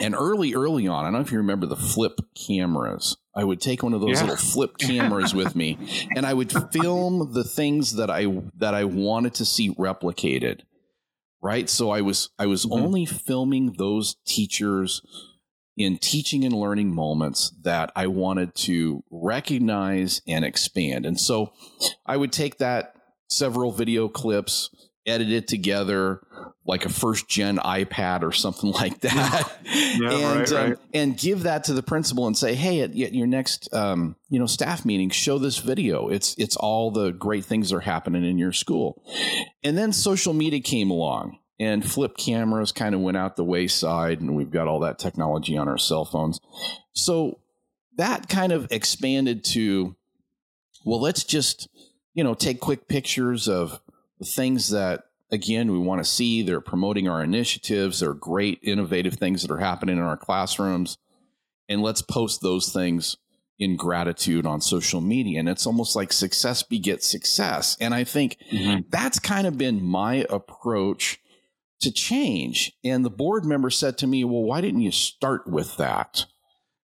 And 0.00 0.14
early, 0.14 0.54
early 0.54 0.86
on, 0.86 1.04
I 1.04 1.08
don't 1.08 1.14
know 1.14 1.20
if 1.20 1.32
you 1.32 1.38
remember 1.38 1.66
the 1.66 1.76
flip 1.76 2.20
cameras. 2.34 3.16
I 3.34 3.42
would 3.42 3.60
take 3.60 3.82
one 3.82 3.94
of 3.94 4.00
those 4.00 4.20
yeah. 4.20 4.22
little 4.22 4.36
flip 4.36 4.76
cameras 4.78 5.34
with 5.34 5.56
me, 5.56 5.78
and 6.14 6.24
I 6.24 6.34
would 6.34 6.52
film 6.72 7.32
the 7.32 7.44
things 7.44 7.96
that 7.96 8.10
I 8.10 8.26
that 8.56 8.74
I 8.74 8.84
wanted 8.84 9.34
to 9.34 9.44
see 9.44 9.74
replicated. 9.74 10.62
Right, 11.40 11.68
so 11.68 11.90
I 11.90 12.00
was 12.00 12.30
I 12.38 12.46
was 12.46 12.64
mm-hmm. 12.64 12.84
only 12.84 13.06
filming 13.06 13.74
those 13.78 14.16
teachers 14.26 15.02
in 15.78 15.96
teaching 15.96 16.44
and 16.44 16.54
learning 16.54 16.92
moments 16.92 17.52
that 17.62 17.92
I 17.94 18.08
wanted 18.08 18.54
to 18.56 19.04
recognize 19.10 20.20
and 20.26 20.44
expand. 20.44 21.06
And 21.06 21.18
so 21.18 21.52
I 22.04 22.16
would 22.16 22.32
take 22.32 22.58
that 22.58 22.94
several 23.30 23.70
video 23.70 24.08
clips, 24.08 24.70
edit 25.08 25.30
it 25.30 25.48
together 25.48 26.20
like 26.66 26.84
a 26.84 26.90
first 26.90 27.28
gen 27.28 27.56
iPad 27.56 28.22
or 28.22 28.30
something 28.30 28.70
like 28.72 29.00
that, 29.00 29.58
yeah, 29.64 30.12
and 30.12 30.40
right, 30.40 30.50
right. 30.50 30.72
Um, 30.72 30.78
and 30.92 31.16
give 31.16 31.44
that 31.44 31.64
to 31.64 31.72
the 31.72 31.82
principal 31.82 32.26
and 32.26 32.36
say, 32.36 32.54
hey, 32.54 32.82
at, 32.82 32.90
at 32.90 33.14
your 33.14 33.26
next 33.26 33.72
um, 33.74 34.16
you 34.28 34.38
know 34.38 34.46
staff 34.46 34.84
meeting, 34.84 35.10
show 35.10 35.38
this 35.38 35.58
video. 35.58 36.08
It's 36.08 36.34
it's 36.38 36.56
all 36.56 36.90
the 36.90 37.10
great 37.10 37.44
things 37.44 37.70
that 37.70 37.76
are 37.76 37.80
happening 37.80 38.24
in 38.24 38.38
your 38.38 38.52
school. 38.52 39.02
And 39.64 39.76
then 39.76 39.92
social 39.92 40.34
media 40.34 40.60
came 40.60 40.90
along 40.90 41.38
and 41.60 41.88
flip 41.88 42.16
cameras 42.16 42.72
kind 42.72 42.94
of 42.94 43.00
went 43.00 43.16
out 43.16 43.36
the 43.36 43.44
wayside 43.44 44.20
and 44.20 44.36
we've 44.36 44.50
got 44.50 44.68
all 44.68 44.80
that 44.80 44.98
technology 44.98 45.56
on 45.56 45.68
our 45.68 45.78
cell 45.78 46.04
phones 46.04 46.40
so 46.92 47.40
that 47.96 48.28
kind 48.28 48.52
of 48.52 48.68
expanded 48.70 49.44
to 49.44 49.96
well 50.84 51.00
let's 51.00 51.24
just 51.24 51.68
you 52.14 52.22
know 52.22 52.34
take 52.34 52.60
quick 52.60 52.88
pictures 52.88 53.48
of 53.48 53.80
the 54.18 54.26
things 54.26 54.70
that 54.70 55.04
again 55.30 55.70
we 55.70 55.78
want 55.78 56.02
to 56.02 56.10
see 56.10 56.42
they're 56.42 56.60
promoting 56.60 57.08
our 57.08 57.22
initiatives 57.22 58.00
they're 58.00 58.14
great 58.14 58.58
innovative 58.62 59.14
things 59.14 59.42
that 59.42 59.50
are 59.50 59.58
happening 59.58 59.96
in 59.96 60.02
our 60.02 60.16
classrooms 60.16 60.98
and 61.68 61.82
let's 61.82 62.02
post 62.02 62.40
those 62.40 62.72
things 62.72 63.16
in 63.58 63.76
gratitude 63.76 64.46
on 64.46 64.60
social 64.60 65.00
media 65.00 65.38
and 65.38 65.48
it's 65.48 65.66
almost 65.66 65.96
like 65.96 66.12
success 66.12 66.62
begets 66.62 67.06
success 67.06 67.76
and 67.80 67.94
i 67.94 68.04
think 68.04 68.36
mm-hmm. 68.52 68.80
that's 68.90 69.18
kind 69.18 69.46
of 69.46 69.58
been 69.58 69.82
my 69.82 70.24
approach 70.30 71.18
to 71.80 71.92
change. 71.92 72.72
And 72.84 73.04
the 73.04 73.10
board 73.10 73.44
member 73.44 73.70
said 73.70 73.98
to 73.98 74.06
me, 74.06 74.24
Well, 74.24 74.42
why 74.42 74.60
didn't 74.60 74.80
you 74.80 74.92
start 74.92 75.46
with 75.46 75.76
that? 75.76 76.26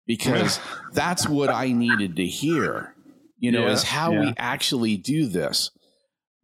Because 0.06 0.60
that's 0.92 1.28
what 1.28 1.50
I 1.50 1.72
needed 1.72 2.16
to 2.16 2.26
hear, 2.26 2.94
you 3.38 3.52
know, 3.52 3.66
yeah, 3.66 3.72
is 3.72 3.82
how 3.82 4.12
yeah. 4.12 4.20
we 4.20 4.34
actually 4.36 4.96
do 4.96 5.26
this. 5.26 5.70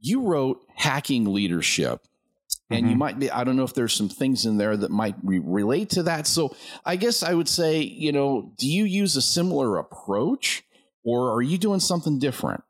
You 0.01 0.23
wrote 0.23 0.64
Hacking 0.75 1.33
Leadership. 1.33 2.01
And 2.71 2.83
mm-hmm. 2.83 2.91
you 2.91 2.97
might 2.97 3.19
be, 3.19 3.31
I 3.31 3.45
don't 3.45 3.57
know 3.57 3.65
if 3.65 3.75
there's 3.75 3.93
some 3.93 4.09
things 4.09 4.47
in 4.47 4.57
there 4.57 4.77
that 4.77 4.91
might 4.91 5.17
re- 5.23 5.39
relate 5.39 5.91
to 5.91 6.03
that. 6.05 6.27
So 6.27 6.57
I 6.85 6.97
guess 6.97 7.23
I 7.23 7.35
would 7.35 7.49
say, 7.49 7.81
you 7.81 8.13
know, 8.13 8.53
do 8.59 8.67
you 8.67 8.85
use 8.85 9.17
a 9.17 9.23
similar 9.23 9.77
approach 9.77 10.65
or 11.05 11.35
are 11.35 11.43
you 11.43 11.59
doing 11.59 11.81
something 11.81 12.19
different? 12.19 12.65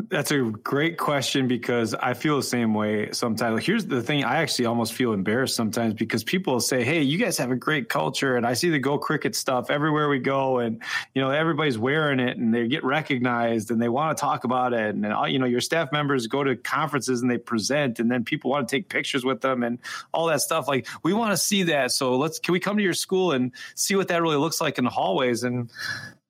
That's 0.00 0.30
a 0.30 0.38
great 0.38 0.96
question 0.96 1.48
because 1.48 1.92
I 1.92 2.14
feel 2.14 2.36
the 2.36 2.42
same 2.44 2.72
way 2.72 3.10
sometimes. 3.10 3.66
Here's 3.66 3.84
the 3.84 4.00
thing 4.00 4.22
I 4.22 4.36
actually 4.36 4.66
almost 4.66 4.92
feel 4.92 5.12
embarrassed 5.12 5.56
sometimes 5.56 5.94
because 5.94 6.22
people 6.22 6.60
say, 6.60 6.84
Hey, 6.84 7.02
you 7.02 7.18
guys 7.18 7.36
have 7.38 7.50
a 7.50 7.56
great 7.56 7.88
culture. 7.88 8.36
And 8.36 8.46
I 8.46 8.54
see 8.54 8.70
the 8.70 8.78
Go 8.78 8.96
Cricket 8.96 9.34
stuff 9.34 9.70
everywhere 9.70 10.08
we 10.08 10.20
go. 10.20 10.60
And, 10.60 10.80
you 11.14 11.20
know, 11.20 11.30
everybody's 11.30 11.78
wearing 11.78 12.20
it 12.20 12.38
and 12.38 12.54
they 12.54 12.68
get 12.68 12.84
recognized 12.84 13.72
and 13.72 13.82
they 13.82 13.88
want 13.88 14.16
to 14.16 14.20
talk 14.20 14.44
about 14.44 14.72
it. 14.72 14.94
And, 14.94 15.04
and, 15.04 15.32
you 15.32 15.40
know, 15.40 15.46
your 15.46 15.60
staff 15.60 15.90
members 15.90 16.28
go 16.28 16.44
to 16.44 16.54
conferences 16.54 17.20
and 17.20 17.28
they 17.28 17.38
present 17.38 17.98
and 17.98 18.08
then 18.08 18.24
people 18.24 18.52
want 18.52 18.68
to 18.68 18.76
take 18.76 18.88
pictures 18.88 19.24
with 19.24 19.40
them 19.40 19.64
and 19.64 19.80
all 20.12 20.26
that 20.26 20.42
stuff. 20.42 20.68
Like, 20.68 20.86
we 21.02 21.12
want 21.12 21.32
to 21.32 21.36
see 21.36 21.64
that. 21.64 21.90
So 21.90 22.16
let's, 22.18 22.38
can 22.38 22.52
we 22.52 22.60
come 22.60 22.76
to 22.76 22.84
your 22.84 22.94
school 22.94 23.32
and 23.32 23.50
see 23.74 23.96
what 23.96 24.06
that 24.08 24.22
really 24.22 24.36
looks 24.36 24.60
like 24.60 24.78
in 24.78 24.84
the 24.84 24.90
hallways? 24.90 25.42
And, 25.42 25.70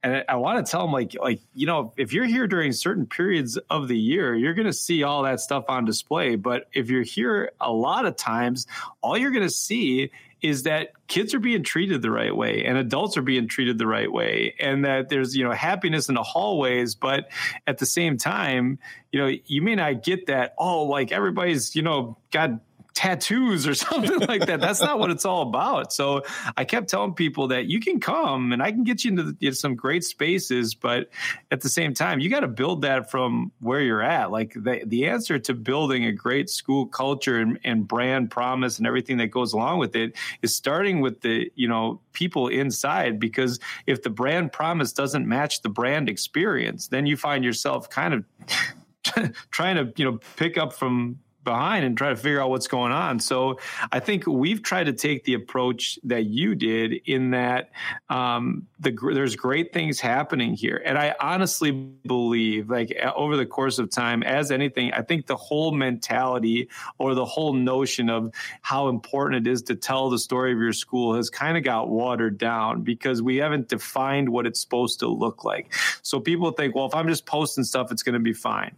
and 0.02 0.24
I 0.28 0.37
want 0.37 0.64
to 0.64 0.70
tell 0.70 0.82
them 0.82 0.92
like 0.92 1.16
like 1.20 1.40
you 1.54 1.66
know 1.66 1.92
if 1.96 2.12
you're 2.12 2.26
here 2.26 2.46
during 2.46 2.72
certain 2.72 3.06
periods 3.06 3.56
of 3.70 3.88
the 3.88 3.98
year 3.98 4.34
you're 4.34 4.54
going 4.54 4.66
to 4.66 4.72
see 4.72 5.02
all 5.02 5.22
that 5.24 5.40
stuff 5.40 5.64
on 5.68 5.84
display. 5.84 6.37
But 6.37 6.68
if 6.72 6.90
you're 6.90 7.02
here 7.02 7.52
a 7.61 7.72
lot 7.72 8.06
of 8.06 8.16
times 8.16 8.66
all 9.02 9.18
you're 9.18 9.30
going 9.30 9.46
to 9.46 9.50
see 9.50 10.11
is 10.40 10.62
that 10.62 10.92
kids 11.08 11.34
are 11.34 11.40
being 11.40 11.64
treated 11.64 12.00
the 12.00 12.12
right 12.12 12.34
way 12.34 12.64
and 12.64 12.78
adults 12.78 13.16
are 13.16 13.22
being 13.22 13.48
treated 13.48 13.76
the 13.76 13.88
right 13.88 14.12
way 14.12 14.54
and 14.61 14.84
that 14.84 15.08
there's 15.08 15.37
you 15.37 15.42
know 15.42 15.52
happiness 15.52 16.08
in 16.08 16.14
the 16.14 16.22
hallways. 16.22 16.94
But 16.94 17.28
at 17.66 17.78
the 17.78 17.87
same 17.87 18.18
time 18.18 18.78
you 19.11 19.20
know 19.20 19.32
you 19.46 19.62
may 19.62 19.74
not 19.74 20.04
get 20.04 20.26
that 20.26 20.54
oh 20.58 20.84
like 20.84 21.11
everybody's 21.11 21.74
you 21.74 21.82
know 21.82 22.16
got 22.30 22.50
tattoos 22.98 23.64
or 23.64 23.74
something 23.87 24.18
like 24.26 24.46
that. 24.46 24.61
That's 24.61 24.80
not 24.80 24.98
what 24.98 25.11
it's 25.11 25.24
all 25.24 25.42
about. 25.42 25.92
So 25.92 26.22
I 26.56 26.64
kept 26.64 26.88
telling 26.88 27.14
people 27.14 27.48
that 27.48 27.66
you 27.66 27.78
can 27.78 28.00
come 28.00 28.52
and 28.52 28.61
I 28.61 28.72
can 28.72 28.82
get 28.82 29.04
you 29.04 29.12
into, 29.12 29.32
the, 29.32 29.52
some 29.52 29.76
great 29.76 30.02
spaces, 30.02 30.74
but 30.74 31.08
at 31.52 31.61
the 31.61 31.68
same 31.68 31.94
time, 31.94 32.18
you 32.18 32.28
got 32.28 32.40
to 32.40 32.48
build 32.48 32.82
that 32.82 33.08
from 33.08 33.52
where 33.61 33.80
you're 33.80 34.02
at. 34.02 34.32
Like 34.32 34.52
the, 34.52 34.82
the 34.84 35.06
answer 35.06 35.38
to 35.38 35.54
building 35.54 36.06
a 36.06 36.12
great 36.12 36.50
school 36.50 36.87
culture 36.87 37.38
and, 37.38 37.61
and 37.62 37.87
brand 37.87 38.32
promise 38.32 38.78
and 38.78 38.87
everything 38.87 39.18
that 39.18 39.28
goes 39.28 39.52
along 39.52 39.78
with 39.78 39.94
it 39.94 40.16
is 40.42 40.56
starting 40.56 41.00
with 41.00 41.20
the, 41.20 41.52
you 41.54 41.68
know, 41.68 42.00
people 42.12 42.48
inside 42.48 43.20
because 43.20 43.61
if 43.87 44.02
the 44.02 44.11
brand 44.11 44.50
promise 44.50 44.92
doesn't 44.92 45.26
match 45.26 45.62
the 45.62 45.68
brand 45.68 46.08
experience, 46.08 46.88
then 46.88 47.06
you 47.06 47.16
find 47.16 47.44
yourself 47.44 47.88
kind 47.88 48.12
of 48.12 49.32
trying 49.52 49.76
to, 49.76 49.92
you 49.94 50.04
know, 50.04 50.18
pick 50.37 50.58
up 50.58 50.72
from 50.72 51.20
behind 51.48 51.84
and 51.87 51.96
try 51.96 52.11
to 52.11 52.16
figure 52.16 52.42
out 52.42 52.50
what's 52.50 52.68
going 52.68 52.92
on. 52.92 53.18
So 53.18 53.58
I 53.90 54.00
think 54.00 54.26
we've 54.26 54.62
tried 54.62 54.84
to 54.84 54.92
take 54.92 55.24
the 55.24 55.32
approach 55.32 55.98
that 56.04 56.26
you 56.26 56.54
did 56.54 56.92
in 57.06 57.30
that 57.30 57.70
um, 58.11 58.66
the, 58.78 58.94
there's 59.14 59.34
great 59.34 59.72
things 59.72 59.98
happening 59.98 60.52
here. 60.52 60.82
And 60.84 60.98
I 60.98 61.14
honestly 61.18 61.70
believe, 61.70 62.68
like 62.68 62.94
over 63.16 63.37
the 63.37 63.46
course 63.46 63.78
of 63.78 63.90
time, 63.90 64.22
as 64.22 64.50
anything, 64.50 64.92
I 64.92 65.00
think 65.00 65.26
the 65.26 65.37
whole 65.37 65.72
mentality 65.72 66.68
or 66.98 67.14
the 67.14 67.24
whole 67.24 67.54
notion 67.54 68.11
of 68.11 68.30
how 68.61 68.88
important 68.88 69.46
it 69.46 69.50
is 69.50 69.62
to 69.62 69.74
tell 69.74 70.11
the 70.11 70.18
story 70.18 70.52
of 70.52 70.58
your 70.58 70.74
school 70.74 71.14
has 71.14 71.30
kind 71.30 71.56
of 71.56 71.64
got 71.64 71.88
watered 71.88 72.37
down 72.37 72.82
because 72.82 73.22
we 73.22 73.37
haven't 73.37 73.68
defined 73.68 74.28
what 74.28 74.46
it's 74.46 74.61
supposed 74.61 75.00
to 75.00 75.08
look 75.08 75.44
like. 75.44 75.72
So 76.02 76.20
people 76.20 76.50
think, 76.50 76.74
well, 76.74 76.87
if 76.87 76.94
I'm 76.94 77.08
just 77.08 77.24
posting 77.24 77.64
stuff, 77.64 77.90
it's 77.90 78.02
going 78.02 78.14
to 78.14 78.20
be 78.20 78.34
fine. 78.34 78.76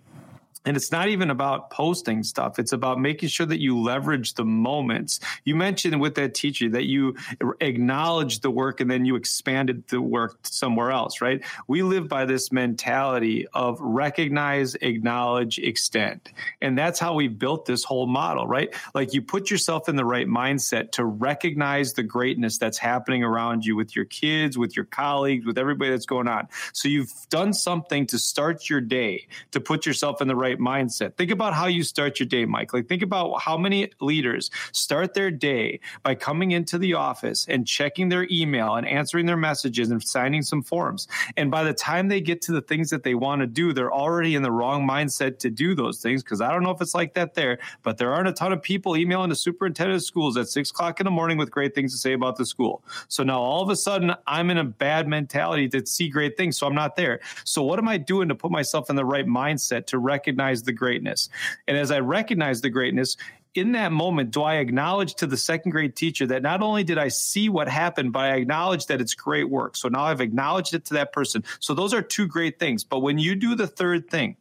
And 0.65 0.77
it's 0.77 0.93
not 0.93 1.09
even 1.09 1.31
about 1.31 1.71
posting 1.71 2.23
stuff. 2.23 2.59
It's 2.59 2.73
about 2.73 3.01
making 3.01 3.31
sure 3.31 3.47
that 3.47 3.61
you 3.61 3.81
leverage 3.81 4.35
the 4.35 4.45
moments. 4.45 5.19
You 5.45 5.57
mentioned 5.57 6.01
with 6.01 6.17
that 6.17 6.35
teacher 6.35 6.69
that 6.71 6.85
you 6.85 7.17
acknowledged 7.61 8.43
the 8.43 8.51
work 8.51 8.81
and 8.81 8.91
then 8.91 9.05
you 9.05 9.17
expanded 9.17 9.89
the 9.89 10.03
work 10.03 10.39
somewhere 10.43 10.91
else, 10.91 11.21
right? 11.21 11.43
We 11.67 11.83
live 11.83 12.09
by 12.09 12.27
this 12.27 12.53
mentality 12.53 13.47
of 13.55 13.81
recognize, 13.81 14.75
acknowledge, 14.77 15.59
extend. 15.59 16.21
And 16.61 16.77
that's 16.77 16.99
how 16.99 17.15
we 17.15 17.29
built 17.29 17.65
this 17.65 17.83
whole 17.83 18.07
model, 18.07 18.47
right? 18.47 18.75
Like 18.95 19.15
you 19.15 19.23
put 19.23 19.51
yourself 19.51 19.89
in 19.89 19.97
the 19.97 20.05
right 20.05 20.27
mindset 20.27 20.93
to 20.93 21.05
recognize 21.05 21.95
the 21.95 22.03
greatness 22.03 22.59
that's 22.59 22.79
happening 22.79 23.25
around 23.25 23.65
you 23.65 23.77
with 23.77 23.97
your 23.97 24.05
kids, 24.05 24.59
with 24.59 24.77
your 24.77 24.85
colleagues, 24.85 25.47
with 25.47 25.57
everybody 25.57 25.91
that's 25.91 26.07
going 26.07 26.29
on. 26.29 26.49
So 26.73 26.89
you've 26.89 27.13
done 27.31 27.55
something 27.55 28.07
to 28.09 28.19
start 28.19 28.69
your 28.69 28.81
day, 28.81 29.27
to 29.53 29.61
put 29.61 29.87
yourself 29.87 30.21
in 30.21 30.29
the 30.29 30.37
right 30.37 30.50
right 30.51 30.59
mindset. 30.59 31.17
Think 31.17 31.31
about 31.31 31.55
how 31.55 31.67
you 31.67 31.83
start 31.83 32.19
your 32.19 32.27
day, 32.27 32.45
Mike. 32.45 32.73
Like, 32.73 32.89
think 32.89 33.03
about 33.03 33.41
how 33.41 33.57
many 33.57 33.91
leaders 34.01 34.51
start 34.73 35.15
their 35.15 35.31
day 35.31 35.81
by 36.03 36.15
coming 36.15 36.53
into 36.53 36.79
the 36.79 36.95
office 36.95 37.47
and 37.49 37.67
checking 37.67 38.09
their 38.09 38.27
email 38.31 38.75
and 38.75 38.87
answering 38.87 39.27
their 39.27 39.37
messages 39.37 39.91
and 39.91 40.03
signing 40.03 40.43
some 40.43 40.63
forms. 40.63 41.09
And 41.37 41.51
by 41.51 41.65
the 41.65 41.73
time 41.73 42.09
they 42.09 42.21
get 42.21 42.43
to 42.43 42.53
the 42.53 42.61
things 42.61 42.91
that 42.91 43.03
they 43.03 43.15
want 43.15 43.41
to 43.41 43.47
do, 43.47 43.73
they're 43.73 43.93
already 43.93 44.35
in 44.35 44.43
the 44.43 44.51
wrong 44.51 44.87
mindset 44.87 45.39
to 45.41 45.51
do 45.51 45.75
those 45.75 46.01
things. 46.01 46.23
Because 46.23 46.41
I 46.41 46.53
don't 46.53 46.63
know 46.63 46.71
if 46.71 46.81
it's 46.81 46.95
like 46.95 47.15
that 47.15 47.35
there, 47.35 47.59
but 47.83 47.99
there 47.99 48.13
aren't 48.13 48.29
a 48.29 48.33
ton 48.33 48.53
of 48.53 48.63
people 48.63 48.97
emailing 48.97 49.31
the 49.31 49.37
superintendent 49.37 49.97
of 49.97 50.05
schools 50.05 50.37
at 50.37 50.49
six 50.49 50.71
o'clock 50.71 51.01
in 51.01 51.05
the 51.05 51.11
morning 51.11 51.39
with 51.39 51.51
great 51.51 51.75
things 51.75 51.93
to 51.93 51.99
say 51.99 52.13
about 52.13 52.37
the 52.37 52.47
school. 52.47 52.83
So 53.09 53.23
now 53.23 53.41
all 53.41 53.63
of 53.63 53.69
a 53.69 53.77
sudden, 53.77 54.15
I'm 54.27 54.51
in 54.51 54.59
a 54.59 54.65
bad 54.65 55.09
mentality 55.09 55.69
to 55.71 55.85
see 55.87 56.09
great 56.09 56.37
things. 56.37 56.59
So 56.59 56.67
I'm 56.67 56.75
not 56.75 56.97
there. 56.97 57.21
So 57.45 57.63
what 57.63 57.79
am 57.79 57.89
I 57.89 57.97
doing 57.97 58.29
to 58.29 58.35
put 58.35 58.51
myself 58.51 58.91
in 58.91 58.97
the 58.97 59.05
right 59.05 59.27
mindset 59.27 59.87
to 59.87 59.99
recognize? 59.99 60.40
Recognize 60.41 60.63
the 60.63 60.73
greatness. 60.73 61.29
And 61.69 61.77
as 61.77 61.91
I 61.91 62.01
recognize 62.01 62.61
the 62.61 62.71
greatness, 62.71 63.17
in 63.55 63.73
that 63.73 63.91
moment, 63.91 64.31
do 64.31 64.43
I 64.43 64.57
acknowledge 64.57 65.15
to 65.17 65.27
the 65.27 65.37
second 65.37 65.73
grade 65.73 65.97
teacher 65.97 66.27
that 66.29 66.43
not 66.43 66.63
only 66.63 66.85
did 66.85 66.99
I 66.99 67.09
see 67.09 67.49
what 67.49 67.69
happened, 67.69 68.13
but 68.13 68.21
I 68.21 68.37
acknowledge 68.37 68.87
that 68.87 69.01
it's 69.01 69.15
great 69.15 69.51
work. 69.51 69.77
So 69.77 69.89
now 69.89 70.05
I've 70.05 70.21
acknowledged 70.21 70.73
it 70.73 70.85
to 70.87 70.95
that 70.95 71.13
person. 71.13 71.43
So 71.59 71.75
those 71.75 71.93
are 71.93 72.01
two 72.01 72.29
great 72.29 72.59
things. 72.59 72.85
But 72.85 73.01
when 73.01 73.19
you 73.19 73.35
do 73.35 73.57
the 73.57 73.67
third 73.67 74.09
thing, 74.09 74.37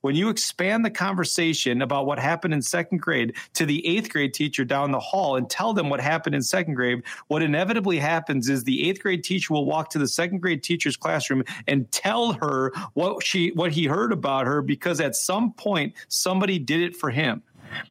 when 0.00 0.14
you 0.14 0.28
expand 0.28 0.84
the 0.84 0.90
conversation 0.90 1.82
about 1.82 2.06
what 2.06 2.18
happened 2.18 2.54
in 2.54 2.62
second 2.62 2.98
grade 2.98 3.36
to 3.54 3.66
the 3.66 3.86
eighth 3.86 4.10
grade 4.10 4.34
teacher 4.34 4.64
down 4.64 4.90
the 4.90 5.00
hall 5.00 5.36
and 5.36 5.48
tell 5.48 5.72
them 5.72 5.88
what 5.90 6.00
happened 6.00 6.34
in 6.34 6.42
second 6.42 6.74
grade, 6.74 7.02
what 7.28 7.42
inevitably 7.42 7.98
happens 7.98 8.48
is 8.48 8.64
the 8.64 8.88
eighth 8.88 9.02
grade 9.02 9.24
teacher 9.24 9.52
will 9.54 9.66
walk 9.66 9.90
to 9.90 9.98
the 9.98 10.08
second 10.08 10.38
grade 10.38 10.62
teacher's 10.62 10.96
classroom 10.96 11.42
and 11.66 11.90
tell 11.90 12.32
her 12.32 12.72
what 12.94 13.22
she 13.24 13.50
what 13.50 13.72
he 13.72 13.84
heard 13.84 14.12
about 14.12 14.46
her 14.46 14.62
because 14.62 15.00
at 15.00 15.14
some 15.14 15.52
point 15.52 15.94
somebody 16.08 16.58
did 16.58 16.80
it 16.80 16.96
for 16.96 17.10
him 17.10 17.42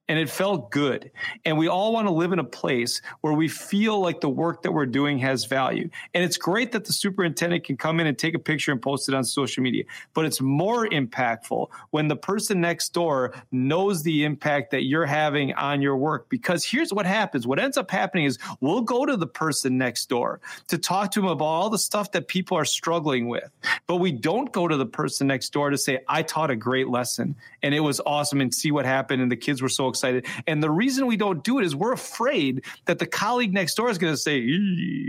and 0.07 0.19
it 0.19 0.29
felt 0.29 0.71
good. 0.71 1.11
And 1.45 1.57
we 1.57 1.67
all 1.67 1.93
want 1.93 2.07
to 2.07 2.13
live 2.13 2.33
in 2.33 2.39
a 2.39 2.43
place 2.43 3.01
where 3.21 3.33
we 3.33 3.47
feel 3.47 3.99
like 3.99 4.21
the 4.21 4.29
work 4.29 4.63
that 4.63 4.71
we're 4.71 4.85
doing 4.85 5.17
has 5.19 5.45
value. 5.45 5.89
And 6.13 6.23
it's 6.23 6.37
great 6.37 6.71
that 6.71 6.85
the 6.85 6.93
superintendent 6.93 7.63
can 7.63 7.77
come 7.77 7.99
in 7.99 8.07
and 8.07 8.17
take 8.17 8.35
a 8.35 8.39
picture 8.39 8.71
and 8.71 8.81
post 8.81 9.09
it 9.09 9.15
on 9.15 9.23
social 9.23 9.63
media, 9.63 9.83
but 10.13 10.25
it's 10.25 10.41
more 10.41 10.87
impactful 10.87 11.67
when 11.91 12.07
the 12.07 12.15
person 12.15 12.61
next 12.61 12.93
door 12.93 13.33
knows 13.51 14.03
the 14.03 14.23
impact 14.23 14.71
that 14.71 14.83
you're 14.83 15.05
having 15.05 15.53
on 15.53 15.81
your 15.81 15.97
work. 15.97 16.29
Because 16.29 16.65
here's 16.65 16.93
what 16.93 17.05
happens 17.05 17.47
what 17.47 17.59
ends 17.59 17.77
up 17.77 17.89
happening 17.91 18.25
is 18.25 18.37
we'll 18.59 18.81
go 18.81 19.05
to 19.05 19.17
the 19.17 19.27
person 19.27 19.77
next 19.77 20.07
door 20.09 20.39
to 20.67 20.77
talk 20.77 21.11
to 21.11 21.21
them 21.21 21.29
about 21.29 21.45
all 21.45 21.69
the 21.69 21.77
stuff 21.77 22.11
that 22.11 22.27
people 22.27 22.57
are 22.57 22.65
struggling 22.65 23.27
with, 23.27 23.49
but 23.87 23.97
we 23.97 24.11
don't 24.11 24.51
go 24.51 24.67
to 24.67 24.77
the 24.77 24.85
person 24.85 25.27
next 25.27 25.49
door 25.49 25.69
to 25.69 25.77
say, 25.77 25.99
I 26.07 26.23
taught 26.23 26.51
a 26.51 26.55
great 26.55 26.87
lesson 26.87 27.35
and 27.61 27.73
it 27.73 27.79
was 27.79 27.99
awesome 28.05 28.41
and 28.41 28.53
see 28.53 28.71
what 28.71 28.85
happened 28.85 29.21
and 29.21 29.31
the 29.31 29.37
kids 29.37 29.61
were 29.61 29.66
we're 29.67 29.69
so 29.69 29.89
excited. 29.89 30.25
And 30.47 30.63
the 30.63 30.71
reason 30.71 31.07
we 31.07 31.17
don't 31.17 31.43
do 31.43 31.59
it 31.59 31.65
is 31.65 31.75
we're 31.75 31.91
afraid 31.91 32.63
that 32.85 32.99
the 32.99 33.05
colleague 33.05 33.53
next 33.53 33.75
door 33.75 33.89
is 33.89 33.97
going 33.97 34.13
to 34.13 34.17
say, 34.17 34.47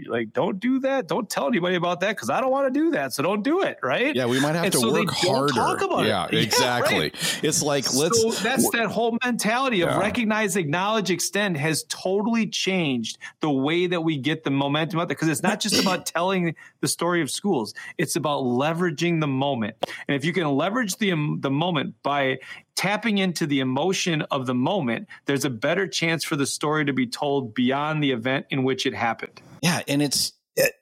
like, 0.09 0.33
don't 0.33 0.59
do 0.59 0.81
that. 0.81 1.07
Don't 1.07 1.31
tell 1.31 1.47
anybody 1.47 1.77
about 1.77 2.01
that 2.01 2.17
because 2.17 2.29
I 2.29 2.41
don't 2.41 2.51
want 2.51 2.73
to 2.73 2.79
do 2.81 2.91
that. 2.91 3.13
So 3.13 3.23
don't 3.23 3.45
do 3.45 3.63
it. 3.63 3.79
Right. 3.83 4.17
Yeah. 4.17 4.27
We 4.27 4.41
might 4.41 4.57
have 4.57 4.65
and 4.65 4.73
to 4.73 4.81
so 4.81 4.93
work 4.93 5.11
harder. 5.11 5.53
Talk 5.53 5.83
about 5.83 6.07
yeah, 6.07 6.27
it. 6.27 6.35
exactly. 6.43 6.97
Yeah, 6.97 7.03
right. 7.03 7.41
It's 7.45 7.63
like, 7.63 7.95
let's. 7.95 8.21
So 8.21 8.31
that's 8.31 8.69
that 8.71 8.87
whole 8.87 9.17
mentality 9.25 9.83
of 9.83 9.91
yeah. 9.91 9.99
recognize, 9.99 10.57
acknowledge, 10.57 11.11
extend 11.11 11.57
has 11.57 11.85
totally 11.89 12.49
changed 12.49 13.19
the 13.41 13.51
way 13.51 13.87
that 13.87 14.01
we 14.01 14.17
get 14.17 14.43
the 14.43 14.51
momentum 14.51 14.99
out 14.99 15.07
there 15.07 15.15
because 15.15 15.29
it's 15.29 15.43
not 15.43 15.61
just 15.61 15.81
about 15.81 16.05
telling 16.05 16.57
the 16.81 16.89
story 16.89 17.23
of 17.23 17.31
schools, 17.31 17.75
it's 17.97 18.17
about 18.17 18.43
leveraging 18.43 19.21
the 19.21 19.29
moment. 19.29 19.77
And 20.09 20.17
if 20.17 20.25
you 20.25 20.33
can 20.33 20.49
leverage 20.51 20.97
the, 20.97 21.13
um, 21.13 21.39
the 21.41 21.51
moment 21.51 21.95
by 22.03 22.39
tapping 22.79 23.19
into 23.19 23.45
the 23.45 23.59
emotion 23.59 24.23
of 24.31 24.47
the 24.47 24.55
moment, 24.55 25.09
there's 25.27 25.45
a 25.45 25.51
better 25.51 25.89
chance 25.89 26.23
for 26.23 26.37
the 26.37 26.47
story 26.47 26.85
to 26.85 26.93
be 26.93 27.09
told 27.09 27.53
beyond 27.53 28.01
the 28.01 28.13
event 28.13 28.47
in 28.51 28.63
which 28.63 28.87
it 28.87 28.95
happened. 28.95 29.43
Yeah. 29.61 29.81
And 29.89 30.01
it's 30.01 30.33
it, 30.55 30.75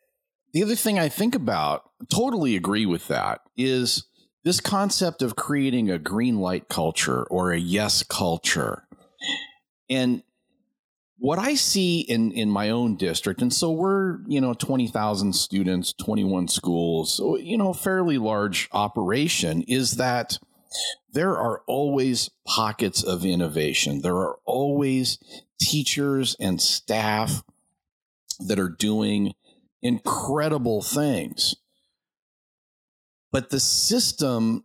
the 0.52 0.62
other 0.62 0.74
thing 0.74 0.98
I 0.98 1.09
think 1.09 1.35
about, 1.35 1.88
totally 2.11 2.54
agree 2.54 2.85
with 2.85 3.09
that, 3.09 3.40
is 3.56 4.04
this 4.44 4.61
concept 4.61 5.22
of 5.22 5.37
creating 5.37 5.90
a 5.90 5.98
green 5.98 6.37
light 6.38 6.68
culture 6.68 7.22
or 7.24 7.50
a 7.52 7.59
yes 7.59 8.02
culture. 8.02 8.87
And 9.88 10.22
what 11.16 11.38
I 11.38 11.54
see 11.54 12.00
in, 12.00 12.30
in 12.30 12.50
my 12.50 12.68
own 12.68 12.96
district, 12.96 13.40
and 13.40 13.54
so 13.54 13.72
we're, 13.72 14.18
you 14.26 14.42
know, 14.42 14.52
20,000 14.52 15.32
students, 15.32 15.94
21 15.94 16.48
schools, 16.48 17.16
so, 17.16 17.38
you 17.38 17.56
know, 17.56 17.72
fairly 17.72 18.18
large 18.18 18.68
operation, 18.72 19.62
is 19.62 19.92
that 19.92 20.38
there 21.12 21.37
are 21.37 21.62
always 21.66 22.31
pockets 22.46 23.02
of 23.02 23.24
innovation. 23.24 24.02
There 24.02 24.16
are 24.16 24.38
always 24.44 25.18
teachers 25.61 26.37
and 26.38 26.61
staff 26.61 27.42
that 28.40 28.59
are 28.59 28.68
doing 28.68 29.35
incredible 29.83 30.83
things. 30.83 31.57
But 33.33 33.50
the 33.50 33.61
system 33.61 34.64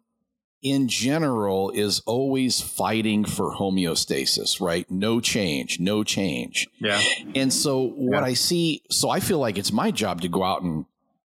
in 0.62 0.88
general 0.88 1.72
is 1.72 2.02
always 2.02 2.62
fighting 2.62 3.26
for 3.26 3.56
homeostasis, 3.56 4.62
right? 4.62 4.90
No 4.92 5.20
change, 5.20 5.80
no 5.80 6.04
change. 6.04 6.68
Yeah. 6.80 7.02
And 7.36 7.52
so 7.52 7.82
what 7.82 8.20
yeah. 8.20 8.26
I 8.26 8.34
see, 8.34 8.84
so 8.90 9.10
I 9.10 9.20
feel 9.20 9.40
like 9.40 9.58
it's 9.58 9.72
my 9.72 9.92
job 9.92 10.22
to 10.22 10.28
go 10.28 10.44
out 10.44 10.62
and 10.62 10.86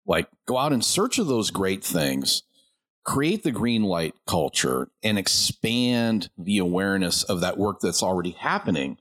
like 0.07 0.29
go 0.47 0.59
out 0.59 0.73
in 0.73 0.83
search 0.83 1.19
of 1.19 1.29
those 1.29 1.51
great 1.51 1.83
things 1.83 2.43
create 3.05 3.43
the 3.43 3.51
green 3.51 3.83
light 3.83 4.15
culture 4.27 4.89
and 5.03 5.19
expand 5.19 6.31
the 6.39 6.59
awareness 6.59 7.23
of 7.25 7.41
that 7.41 7.59
work 7.59 7.81
that's 7.81 8.03
already 8.03 8.33
happening. 8.33 8.97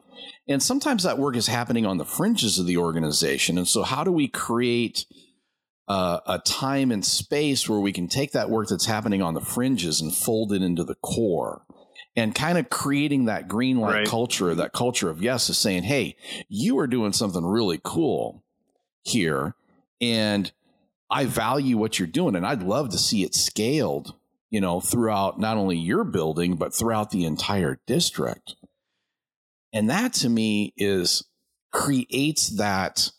And 0.48 0.62
sometimes 0.62 1.04
that 1.04 1.18
work 1.18 1.36
is 1.36 1.48
happening 1.48 1.86
on 1.86 1.98
the 1.98 2.06
fringes 2.06 2.60
of 2.60 2.66
the 2.66 2.78
organization. 2.78 3.58
And 3.58 3.68
so, 3.68 3.84
how 3.84 4.04
do 4.04 4.12
we 4.12 4.28
create 4.28 5.06
uh, 5.88 6.20
a 6.26 6.40
time 6.40 6.92
and 6.92 7.06
space 7.06 7.68
where 7.68 7.80
we 7.80 7.92
can 7.92 8.08
take 8.08 8.32
that 8.32 8.50
work 8.50 8.68
that's 8.68 8.86
happening 8.86 9.22
on 9.22 9.34
the 9.34 9.42
fringes 9.42 10.02
and 10.02 10.16
fold 10.16 10.52
it 10.52 10.62
into 10.62 10.84
the 10.84 10.96
core? 10.96 11.64
And 12.14 12.36
kind 12.36 12.58
of 12.58 12.70
creating 12.70 13.26
that 13.26 13.48
green 13.48 13.78
light 13.78 13.94
right. 13.94 14.08
culture, 14.08 14.54
that 14.54 14.74
culture 14.74 15.10
of 15.10 15.22
yes, 15.22 15.50
is 15.50 15.58
saying, 15.58 15.84
hey, 15.84 16.18
you 16.50 16.78
are 16.80 16.88
doing 16.88 17.14
something 17.14 17.46
really 17.46 17.80
cool 17.82 18.44
here. 19.04 19.56
And 20.02 20.52
I 21.12 21.26
value 21.26 21.78
what 21.78 22.00
you're 22.00 22.08
doing 22.08 22.36
and 22.36 22.46
I'd 22.46 22.64
love 22.64 22.90
to 22.90 22.98
see 22.98 23.24
it 23.24 23.36
scaled, 23.36 24.16
you 24.50 24.62
know, 24.62 24.80
throughout 24.80 25.40
not 25.40 25.58
only 25.58 25.78
your 25.78 26.04
building, 26.06 26.56
but 26.56 26.74
throughout 26.74 27.12
the 27.12 27.26
entire 27.26 27.80
district. 27.86 28.56
And 29.74 29.90
that 29.90 30.14
to 30.14 30.30
me 30.30 30.74
is 30.78 31.24
creates 31.72 32.58
that 32.58 33.12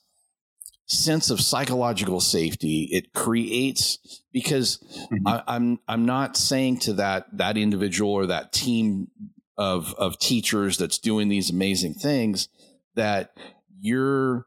sense 0.86 1.30
of 1.30 1.40
psychological 1.40 2.20
safety. 2.20 2.88
It 2.90 3.12
creates 3.12 4.22
because 4.32 4.78
mm-hmm. 5.12 5.26
I, 5.26 5.42
I'm 5.46 5.78
I'm 5.88 6.04
not 6.04 6.36
saying 6.36 6.80
to 6.80 6.94
that 6.94 7.26
that 7.36 7.56
individual 7.56 8.12
or 8.12 8.26
that 8.26 8.52
team 8.52 9.08
of 9.56 9.94
of 9.94 10.18
teachers 10.18 10.76
that's 10.76 10.98
doing 10.98 11.28
these 11.28 11.50
amazing 11.50 11.94
things 11.94 12.48
that 12.94 13.36
you're 13.80 14.46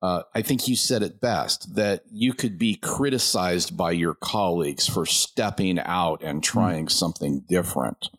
uh, 0.00 0.22
I 0.34 0.42
think 0.42 0.68
you 0.68 0.76
said 0.76 1.02
it 1.02 1.20
best 1.20 1.74
that 1.74 2.02
you 2.10 2.32
could 2.32 2.58
be 2.58 2.76
criticized 2.76 3.76
by 3.76 3.92
your 3.92 4.14
colleagues 4.14 4.86
for 4.86 5.04
stepping 5.04 5.78
out 5.78 6.22
and 6.22 6.38
hmm. 6.38 6.42
trying 6.42 6.88
something 6.88 7.44
different. 7.48 8.10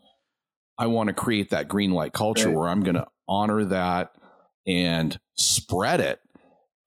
I 0.77 0.87
want 0.87 1.07
to 1.07 1.13
create 1.13 1.49
that 1.49 1.67
green 1.67 1.91
light 1.91 2.13
culture 2.13 2.47
right. 2.47 2.57
where 2.57 2.69
I'm 2.69 2.83
going 2.83 2.95
to 2.95 3.07
honor 3.27 3.65
that 3.65 4.11
and 4.65 5.19
spread 5.35 5.99
it 5.99 6.19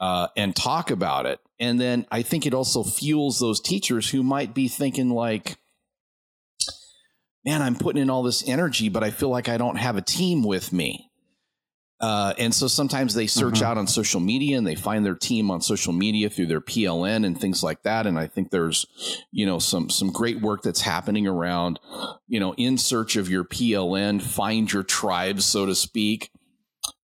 uh, 0.00 0.28
and 0.36 0.56
talk 0.56 0.90
about 0.90 1.26
it. 1.26 1.40
And 1.60 1.80
then 1.80 2.06
I 2.10 2.22
think 2.22 2.46
it 2.46 2.54
also 2.54 2.82
fuels 2.82 3.38
those 3.38 3.60
teachers 3.60 4.10
who 4.10 4.22
might 4.22 4.54
be 4.54 4.66
thinking, 4.68 5.10
like, 5.10 5.56
man, 7.44 7.62
I'm 7.62 7.76
putting 7.76 8.02
in 8.02 8.10
all 8.10 8.22
this 8.22 8.46
energy, 8.48 8.88
but 8.88 9.04
I 9.04 9.10
feel 9.10 9.28
like 9.28 9.48
I 9.48 9.58
don't 9.58 9.76
have 9.76 9.96
a 9.96 10.02
team 10.02 10.42
with 10.42 10.72
me 10.72 11.11
Uh, 12.02 12.34
and 12.36 12.52
so 12.52 12.66
sometimes 12.66 13.14
they 13.14 13.28
search 13.28 13.54
mm-hmm. 13.54 13.64
out 13.64 13.78
on 13.78 13.86
social 13.86 14.18
media 14.18 14.58
and 14.58 14.66
they 14.66 14.74
find 14.74 15.06
their 15.06 15.14
team 15.14 15.52
on 15.52 15.60
social 15.60 15.92
media 15.92 16.28
through 16.28 16.46
their 16.46 16.60
PLN 16.60 17.24
and 17.24 17.40
things 17.40 17.62
like 17.62 17.84
that. 17.84 18.08
And 18.08 18.18
I 18.18 18.26
think 18.26 18.50
there's, 18.50 18.86
you 19.30 19.46
know, 19.46 19.60
some 19.60 19.88
some 19.88 20.10
great 20.10 20.40
work 20.40 20.62
that's 20.62 20.80
happening 20.80 21.28
around, 21.28 21.78
you 22.26 22.40
know, 22.40 22.54
in 22.54 22.76
search 22.76 23.14
of 23.14 23.30
your 23.30 23.44
PLN, 23.44 24.20
find 24.20 24.70
your 24.72 24.82
tribe, 24.82 25.40
so 25.42 25.64
to 25.64 25.76
speak. 25.76 26.32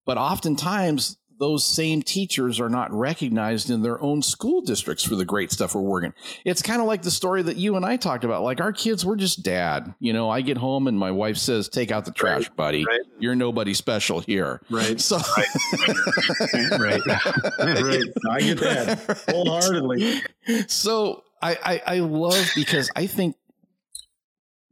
But 0.05 0.19
oftentimes 0.19 1.17
those 1.39 1.65
same 1.65 2.03
teachers 2.03 2.61
are 2.61 2.69
not 2.69 2.93
recognized 2.93 3.71
in 3.71 3.83
their 3.83 4.01
own 4.03 4.23
school 4.23 4.61
districts 4.61 5.05
for 5.05 5.15
the 5.15 5.25
great 5.25 5.53
stuff 5.53 5.75
we're 5.75 5.81
working. 5.81 6.13
It's 6.45 6.63
kind 6.63 6.81
of 6.81 6.87
like 6.87 7.03
the 7.03 7.11
story 7.11 7.43
that 7.43 7.57
you 7.57 7.77
and 7.77 7.85
I 7.85 7.97
talked 7.97 8.25
about. 8.25 8.43
Like 8.43 8.61
our 8.61 8.73
kids, 8.73 9.05
we're 9.05 9.17
just 9.17 9.43
dad. 9.43 9.95
You 10.01 10.13
know, 10.13 10.29
I 10.29 10.41
get 10.41 10.57
home 10.57 10.89
and 10.89 10.99
my 10.99 11.11
wife 11.11 11.37
says, 11.37 11.69
"Take 11.69 11.91
out 11.91 12.05
the 12.05 12.11
trash, 12.11 12.49
right, 12.49 12.57
buddy. 12.57 12.85
Right. 12.85 13.01
You're 13.19 13.37
nobody 13.37 13.75
special 13.75 14.21
here." 14.21 14.61
Right. 14.69 15.01
So, 15.01 15.19
right, 15.37 16.79
right, 16.79 17.07
right. 17.59 18.05
I 18.31 18.41
get 18.41 18.59
that 18.61 19.25
wholeheartedly. 19.29 20.23
So 20.67 21.23
I, 21.41 21.59
I, 21.65 21.95
I 21.95 21.99
love 22.01 22.51
because 22.57 22.91
I 22.97 23.07
think 23.07 23.37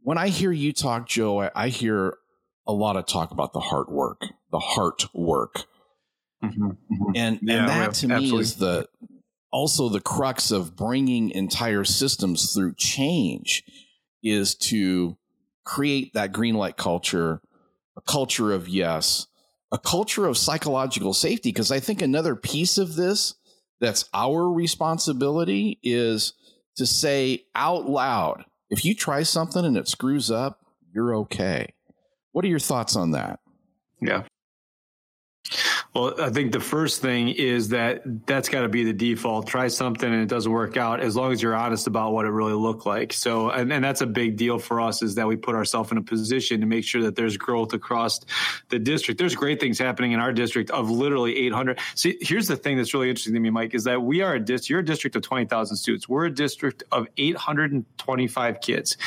when 0.03 0.17
I 0.17 0.27
hear 0.27 0.51
you 0.51 0.73
talk, 0.73 1.07
Joe, 1.07 1.41
I, 1.41 1.51
I 1.55 1.67
hear 1.69 2.17
a 2.65 2.73
lot 2.73 2.97
of 2.97 3.05
talk 3.05 3.31
about 3.31 3.53
the 3.53 3.59
hard 3.61 3.87
work, 3.87 4.21
the 4.51 4.59
heart 4.59 5.05
work 5.13 5.65
Mm-hmm, 6.47 6.65
mm-hmm. 6.65 7.11
And 7.15 7.39
yeah, 7.41 7.59
and 7.59 7.69
that 7.69 7.93
to 7.95 8.07
absolutely. 8.07 8.31
me 8.31 8.39
is 8.39 8.55
the 8.55 8.87
also 9.51 9.89
the 9.89 10.01
crux 10.01 10.51
of 10.51 10.75
bringing 10.75 11.31
entire 11.31 11.83
systems 11.83 12.53
through 12.53 12.75
change 12.75 13.63
is 14.23 14.55
to 14.55 15.17
create 15.63 16.13
that 16.13 16.31
green 16.31 16.55
light 16.55 16.77
culture, 16.77 17.41
a 17.95 18.01
culture 18.01 18.51
of 18.51 18.67
yes, 18.67 19.27
a 19.71 19.77
culture 19.77 20.25
of 20.25 20.37
psychological 20.37 21.13
safety. 21.13 21.49
Because 21.49 21.71
I 21.71 21.79
think 21.79 22.01
another 22.01 22.35
piece 22.35 22.77
of 22.77 22.95
this 22.95 23.35
that's 23.79 24.09
our 24.13 24.49
responsibility 24.51 25.79
is 25.83 26.33
to 26.77 26.85
say 26.85 27.45
out 27.55 27.87
loud, 27.89 28.43
if 28.69 28.85
you 28.85 28.95
try 28.95 29.23
something 29.23 29.65
and 29.65 29.77
it 29.77 29.87
screws 29.87 30.29
up, 30.31 30.59
you're 30.93 31.15
okay. 31.15 31.73
What 32.31 32.45
are 32.45 32.49
your 32.49 32.59
thoughts 32.59 32.95
on 32.95 33.11
that? 33.11 33.39
Yeah. 34.01 34.23
Well, 35.97 36.13
I 36.21 36.29
think 36.29 36.51
the 36.51 36.59
first 36.59 37.01
thing 37.01 37.29
is 37.29 37.69
that 37.69 38.03
that's 38.27 38.49
got 38.49 38.61
to 38.61 38.69
be 38.69 38.83
the 38.83 38.93
default. 38.93 39.47
Try 39.47 39.67
something 39.67 40.07
and 40.07 40.21
it 40.21 40.29
doesn't 40.29 40.51
work 40.51 40.77
out 40.77 40.99
as 40.99 41.15
long 41.15 41.31
as 41.31 41.41
you're 41.41 41.55
honest 41.55 41.87
about 41.87 42.13
what 42.13 42.27
it 42.27 42.29
really 42.29 42.53
looked 42.53 42.85
like. 42.85 43.11
So, 43.11 43.49
and, 43.49 43.73
and 43.73 43.83
that's 43.83 44.01
a 44.01 44.05
big 44.05 44.37
deal 44.37 44.59
for 44.59 44.79
us 44.79 45.01
is 45.01 45.15
that 45.15 45.27
we 45.27 45.37
put 45.37 45.55
ourselves 45.55 45.91
in 45.91 45.97
a 45.97 46.03
position 46.03 46.61
to 46.61 46.67
make 46.67 46.85
sure 46.85 47.01
that 47.01 47.15
there's 47.15 47.35
growth 47.35 47.73
across 47.73 48.19
the 48.69 48.77
district. 48.77 49.17
There's 49.17 49.33
great 49.33 49.59
things 49.59 49.79
happening 49.79 50.11
in 50.11 50.19
our 50.19 50.31
district 50.31 50.69
of 50.69 50.91
literally 50.91 51.35
800. 51.47 51.79
See, 51.95 52.19
here's 52.21 52.47
the 52.47 52.57
thing 52.57 52.77
that's 52.77 52.93
really 52.93 53.09
interesting 53.09 53.33
to 53.33 53.39
me, 53.39 53.49
Mike, 53.49 53.73
is 53.73 53.85
that 53.85 53.99
we 53.99 54.21
are 54.21 54.35
a 54.35 54.39
district, 54.39 54.69
you're 54.69 54.81
a 54.81 54.85
district 54.85 55.15
of 55.15 55.23
20,000 55.23 55.77
students. 55.77 56.07
We're 56.07 56.25
a 56.25 56.31
district 56.31 56.83
of 56.91 57.07
825 57.17 58.61
kids. 58.61 58.97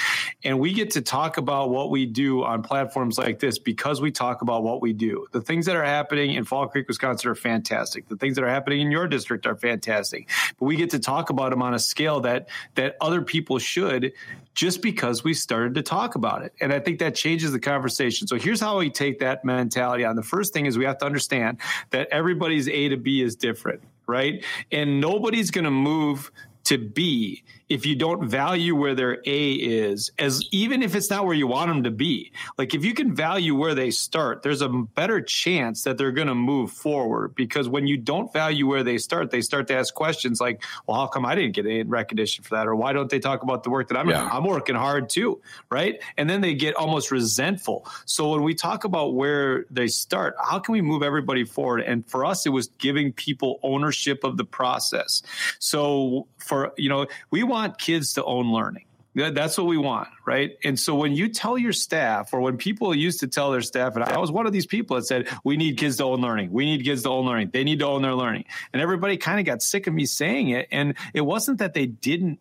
And 0.43 0.59
we 0.59 0.73
get 0.73 0.91
to 0.93 1.03
talk 1.03 1.37
about 1.37 1.71
what 1.71 1.91
we 1.91 2.07
do 2.07 2.43
on 2.43 2.65
platforms 2.65 3.17
like 3.17 3.39
this 3.39 3.61
because 3.61 4.01
we 4.01 4.11
talk 4.11 4.43
about 4.43 4.65
what 4.65 4.83
we 4.83 4.93
do. 4.93 5.29
The 5.31 5.41
things 5.41 5.67
that 5.67 5.77
are 5.77 5.85
happening 5.85 6.35
in 6.35 6.45
Fall 6.45 6.67
Creek, 6.67 6.80
Wisconsin 6.89 7.31
are 7.31 7.35
fantastic. 7.35 8.09
The 8.09 8.17
things 8.17 8.37
that 8.37 8.45
are 8.45 8.49
happening 8.49 8.81
in 8.81 8.91
your 8.91 9.07
district 9.07 9.47
are 9.47 9.57
fantastic. 9.57 10.29
But 10.59 10.67
we 10.67 10.77
get 10.77 10.91
to 10.91 10.99
talk 10.99 11.31
about 11.31 11.51
them 11.51 11.63
on 11.63 11.75
a 11.75 11.79
scale 11.79 12.21
that 12.21 12.49
that 12.75 12.97
other 13.01 13.23
people 13.23 13.59
should 13.59 14.13
just 14.55 14.83
because 14.83 15.23
we 15.25 15.33
started 15.33 15.75
to 15.75 15.83
talk 15.83 16.17
about 16.17 16.43
it. 16.43 16.53
And 16.61 16.73
I 16.73 16.81
think 16.81 16.99
that 16.99 17.15
changes 17.15 17.53
the 17.53 17.61
conversation. 17.61 18.27
So 18.27 18.37
here's 18.37 18.61
how 18.61 18.79
we 18.79 18.91
take 18.91 19.21
that 19.21 19.45
mentality 19.45 20.05
on. 20.05 20.17
The 20.17 20.23
first 20.23 20.53
thing 20.53 20.67
is 20.67 20.77
we 20.77 20.85
have 20.85 20.99
to 20.99 21.07
understand 21.07 21.59
that 21.91 22.09
everybody's 22.11 22.69
A 22.69 22.89
to 22.89 22.97
B 22.97 23.23
is 23.23 23.37
different, 23.37 23.81
right? 24.07 24.45
And 24.73 25.01
nobody's 25.01 25.51
going 25.51 25.65
to 25.65 25.71
move 25.71 26.33
to 26.71 26.79
B 26.79 27.43
if 27.69 27.87
you 27.87 27.95
don't 27.95 28.29
value 28.29 28.75
where 28.75 28.95
their 28.97 29.23
A 29.27 29.53
is, 29.53 30.11
as 30.19 30.43
even 30.51 30.83
if 30.83 30.97
it's 30.97 31.09
not 31.09 31.25
where 31.25 31.35
you 31.35 31.47
want 31.47 31.69
them 31.69 31.85
to 31.85 31.91
be. 31.91 32.33
Like 32.59 32.75
if 32.75 32.85
you 32.85 32.95
can 32.95 33.15
value 33.15 33.57
where 33.57 33.77
they 33.77 33.93
start, 33.93 34.43
there's 34.43 34.61
a 34.61 34.69
better 34.69 35.21
chance 35.21 35.83
that 35.85 35.99
they're 35.99 36.13
going 36.13 36.29
to 36.29 36.35
move 36.35 36.73
forward. 36.73 37.37
Because 37.37 37.69
when 37.69 37.87
you 37.87 37.97
don't 37.97 38.33
value 38.33 38.69
where 38.69 38.85
they 38.85 38.99
start, 38.99 39.31
they 39.31 39.41
start 39.41 39.69
to 39.69 39.75
ask 39.75 39.95
questions 39.95 40.41
like, 40.41 40.63
"Well, 40.87 40.97
how 40.97 41.07
come 41.07 41.25
I 41.25 41.37
didn't 41.37 41.55
get 41.55 41.65
any 41.65 41.85
recognition 41.85 42.43
for 42.43 42.57
that?" 42.57 42.67
Or 42.67 42.75
why 42.75 42.93
don't 42.93 43.09
they 43.09 43.21
talk 43.21 43.43
about 43.43 43.63
the 43.63 43.71
work 43.71 43.89
that 43.89 43.97
I'm 43.97 44.11
yeah. 44.11 44.29
I'm 44.31 44.45
working 44.45 44.77
hard 44.77 45.09
too, 45.09 45.41
right? 45.71 46.01
And 46.17 46.29
then 46.29 46.41
they 46.41 46.55
get 46.55 46.75
almost 46.75 47.13
resentful. 47.13 47.87
So 48.05 48.31
when 48.31 48.43
we 48.43 48.55
talk 48.55 48.83
about 48.83 49.15
where 49.15 49.65
they 49.71 49.87
start, 49.87 50.35
how 50.43 50.59
can 50.59 50.73
we 50.73 50.83
move 50.83 51.05
everybody 51.05 51.45
forward? 51.45 51.83
And 51.83 52.05
for 52.09 52.25
us, 52.25 52.47
it 52.47 52.51
was 52.51 52.67
giving 52.79 53.13
people 53.13 53.61
ownership 53.63 54.25
of 54.25 54.37
the 54.37 54.45
process. 54.45 55.23
So 55.61 56.27
for 56.39 56.60
you 56.77 56.89
know, 56.89 57.07
we 57.31 57.43
want 57.43 57.79
kids 57.79 58.15
to 58.15 58.25
own 58.25 58.53
learning. 58.53 58.85
That's 59.15 59.59
what 59.59 59.67
we 59.67 59.77
want, 59.77 60.09
right? 60.25 60.57
And 60.63 60.79
so 60.79 60.95
when 60.95 61.13
you 61.15 61.29
tell 61.29 61.59
your 61.59 61.73
staff, 61.73 62.33
or 62.33 62.41
when 62.41 62.59
people 62.59 62.95
used 62.95 63.21
to 63.21 63.27
tell 63.27 63.51
their 63.51 63.61
staff, 63.61 63.97
and 63.97 64.05
I 64.05 64.19
was 64.19 64.31
one 64.31 64.47
of 64.47 64.53
these 64.53 64.67
people 64.67 64.97
that 64.97 65.03
said, 65.03 65.29
we 65.43 65.57
need 65.57 65.79
kids 65.79 65.97
to 65.97 66.05
own 66.05 66.21
learning. 66.21 66.53
We 66.53 66.65
need 66.65 66.85
kids 66.85 67.03
to 67.03 67.09
own 67.09 67.27
learning. 67.27 67.51
They 67.53 67.65
need 67.65 67.81
to 67.81 67.87
own 67.87 68.03
their 68.03 68.15
learning. 68.15 68.45
And 68.73 68.81
everybody 68.81 69.17
kind 69.17 69.41
of 69.41 69.47
got 69.47 69.63
sick 69.63 69.89
of 69.89 69.95
me 69.95 70.07
saying 70.07 70.51
it. 70.51 70.69
And 70.71 70.95
it 71.13 71.23
wasn't 71.23 71.59
that 71.59 71.75
they 71.75 71.87
didn't 71.87 72.39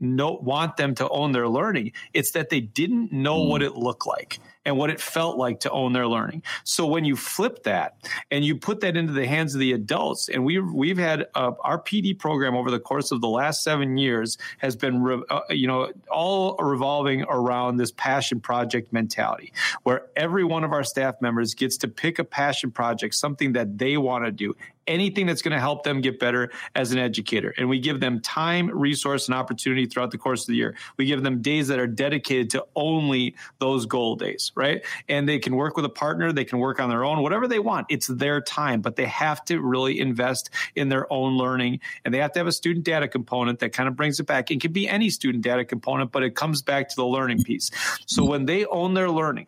know, 0.00 0.32
want 0.32 0.76
them 0.76 0.94
to 0.96 1.08
own 1.08 1.32
their 1.32 1.48
learning, 1.48 1.92
it's 2.14 2.32
that 2.32 2.50
they 2.50 2.60
didn't 2.60 3.12
know 3.12 3.38
mm. 3.38 3.48
what 3.48 3.62
it 3.62 3.76
looked 3.76 4.06
like 4.06 4.40
and 4.64 4.76
what 4.76 4.90
it 4.90 5.00
felt 5.00 5.38
like 5.38 5.60
to 5.60 5.70
own 5.70 5.92
their 5.92 6.06
learning. 6.06 6.42
So 6.64 6.86
when 6.86 7.04
you 7.04 7.16
flip 7.16 7.64
that 7.64 7.96
and 8.30 8.44
you 8.44 8.56
put 8.56 8.80
that 8.80 8.96
into 8.96 9.12
the 9.12 9.26
hands 9.26 9.54
of 9.54 9.60
the 9.60 9.72
adults, 9.72 10.28
and 10.28 10.44
we've 10.44 10.70
we've 10.70 10.98
had 10.98 11.26
uh, 11.34 11.52
our 11.60 11.80
PD 11.80 12.18
program 12.18 12.54
over 12.54 12.70
the 12.70 12.80
course 12.80 13.10
of 13.10 13.20
the 13.20 13.28
last 13.28 13.62
seven 13.62 13.96
years 13.96 14.38
has 14.58 14.76
been 14.76 15.02
re, 15.02 15.22
uh, 15.30 15.40
you 15.50 15.66
know 15.66 15.92
all 16.10 16.56
revolving 16.56 17.22
around 17.22 17.76
this 17.76 17.92
passion 17.92 18.40
project 18.40 18.92
mentality, 18.92 19.52
where 19.82 20.06
every 20.16 20.44
one 20.44 20.64
of 20.64 20.72
our 20.72 20.84
staff 20.84 21.20
members 21.20 21.54
gets 21.54 21.78
to 21.78 21.88
pick 21.88 22.18
a 22.18 22.24
passion 22.24 22.70
project, 22.70 23.14
something 23.14 23.52
that 23.52 23.78
they 23.78 23.96
want 23.96 24.24
to 24.24 24.30
do, 24.30 24.54
anything 24.86 25.26
that's 25.26 25.42
going 25.42 25.52
to 25.52 25.60
help 25.60 25.84
them 25.84 26.00
get 26.00 26.18
better 26.18 26.50
as 26.74 26.92
an 26.92 26.98
educator. 26.98 27.54
And 27.56 27.68
we 27.68 27.80
give 27.80 28.00
them 28.00 28.20
time, 28.20 28.70
resource, 28.70 29.28
and 29.28 29.34
opportunity 29.34 29.86
throughout 29.86 30.10
the 30.10 30.18
course 30.18 30.42
of 30.42 30.48
the 30.48 30.56
year. 30.56 30.74
We 30.96 31.06
give 31.06 31.22
them 31.22 31.42
days 31.42 31.68
that 31.68 31.78
are 31.78 31.86
dedicated 31.86 32.50
to 32.50 32.66
only 32.74 33.36
those 33.58 33.86
goal 33.86 34.16
days, 34.16 34.52
right? 34.54 34.84
And 35.08 35.28
they 35.28 35.38
can 35.38 35.56
work 35.56 35.76
with 35.76 35.84
a 35.84 35.90
partner, 35.90 36.32
they 36.32 36.44
can 36.44 36.58
work 36.58 36.80
on 36.80 36.88
their 36.88 37.04
own, 37.04 37.22
whatever 37.22 37.46
they 37.46 37.58
want. 37.58 37.86
It's 37.88 38.06
their 38.06 38.40
time, 38.40 38.80
but 38.80 38.96
they 38.96 39.06
have 39.06 39.44
to 39.46 39.60
really 39.60 40.00
invest 40.00 40.50
in 40.74 40.88
their 40.88 41.10
own 41.12 41.36
learning. 41.36 41.80
And 42.04 42.12
they 42.12 42.18
have 42.18 42.32
to 42.32 42.40
have 42.40 42.46
a 42.46 42.52
student 42.52 42.84
data 42.84 43.08
component 43.08 43.60
that 43.60 43.72
kind 43.72 43.88
of 43.88 43.96
brings 43.96 44.20
it 44.20 44.26
back. 44.26 44.50
It 44.50 44.60
can 44.60 44.72
be 44.72 44.88
any 44.88 45.10
student 45.10 45.44
data 45.44 45.64
component, 45.64 46.12
but 46.12 46.22
it 46.22 46.34
comes 46.34 46.62
back 46.62 46.88
to 46.88 46.96
the 46.96 47.06
learning 47.06 47.42
piece. 47.42 47.70
So 48.06 48.24
when 48.24 48.46
they 48.46 48.64
own 48.66 48.94
their 48.94 49.10
learning, 49.10 49.46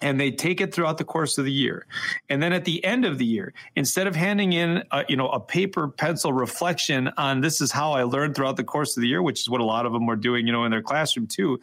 and 0.00 0.20
they 0.20 0.30
take 0.30 0.60
it 0.60 0.74
throughout 0.74 0.98
the 0.98 1.04
course 1.04 1.38
of 1.38 1.44
the 1.44 1.52
year. 1.52 1.86
And 2.28 2.42
then 2.42 2.52
at 2.52 2.64
the 2.64 2.84
end 2.84 3.04
of 3.04 3.18
the 3.18 3.24
year, 3.24 3.54
instead 3.76 4.06
of 4.06 4.16
handing 4.16 4.52
in 4.52 4.61
a, 4.90 5.04
you 5.08 5.16
know 5.16 5.28
a 5.28 5.40
paper 5.40 5.88
pencil 5.88 6.32
reflection 6.32 7.10
on 7.16 7.40
this 7.40 7.60
is 7.60 7.70
how 7.72 7.92
I 7.92 8.02
learned 8.04 8.34
throughout 8.34 8.56
the 8.56 8.64
course 8.64 8.96
of 8.96 9.02
the 9.02 9.08
year, 9.08 9.22
which 9.22 9.40
is 9.40 9.48
what 9.48 9.60
a 9.60 9.64
lot 9.64 9.86
of 9.86 9.92
them 9.92 10.08
are 10.08 10.16
doing, 10.16 10.46
you 10.46 10.52
know, 10.52 10.64
in 10.64 10.70
their 10.70 10.82
classroom 10.82 11.26
too. 11.26 11.60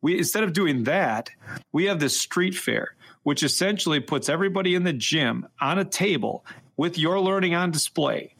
We 0.00 0.18
instead 0.18 0.44
of 0.44 0.52
doing 0.52 0.84
that, 0.84 1.30
we 1.72 1.84
have 1.84 2.00
this 2.00 2.18
street 2.18 2.54
fair, 2.54 2.94
which 3.22 3.42
essentially 3.42 4.00
puts 4.00 4.28
everybody 4.28 4.74
in 4.74 4.84
the 4.84 4.92
gym 4.92 5.46
on 5.60 5.78
a 5.78 5.84
table 5.84 6.44
with 6.76 6.98
your 6.98 7.20
learning 7.20 7.54
on 7.54 7.70
display. 7.70 8.34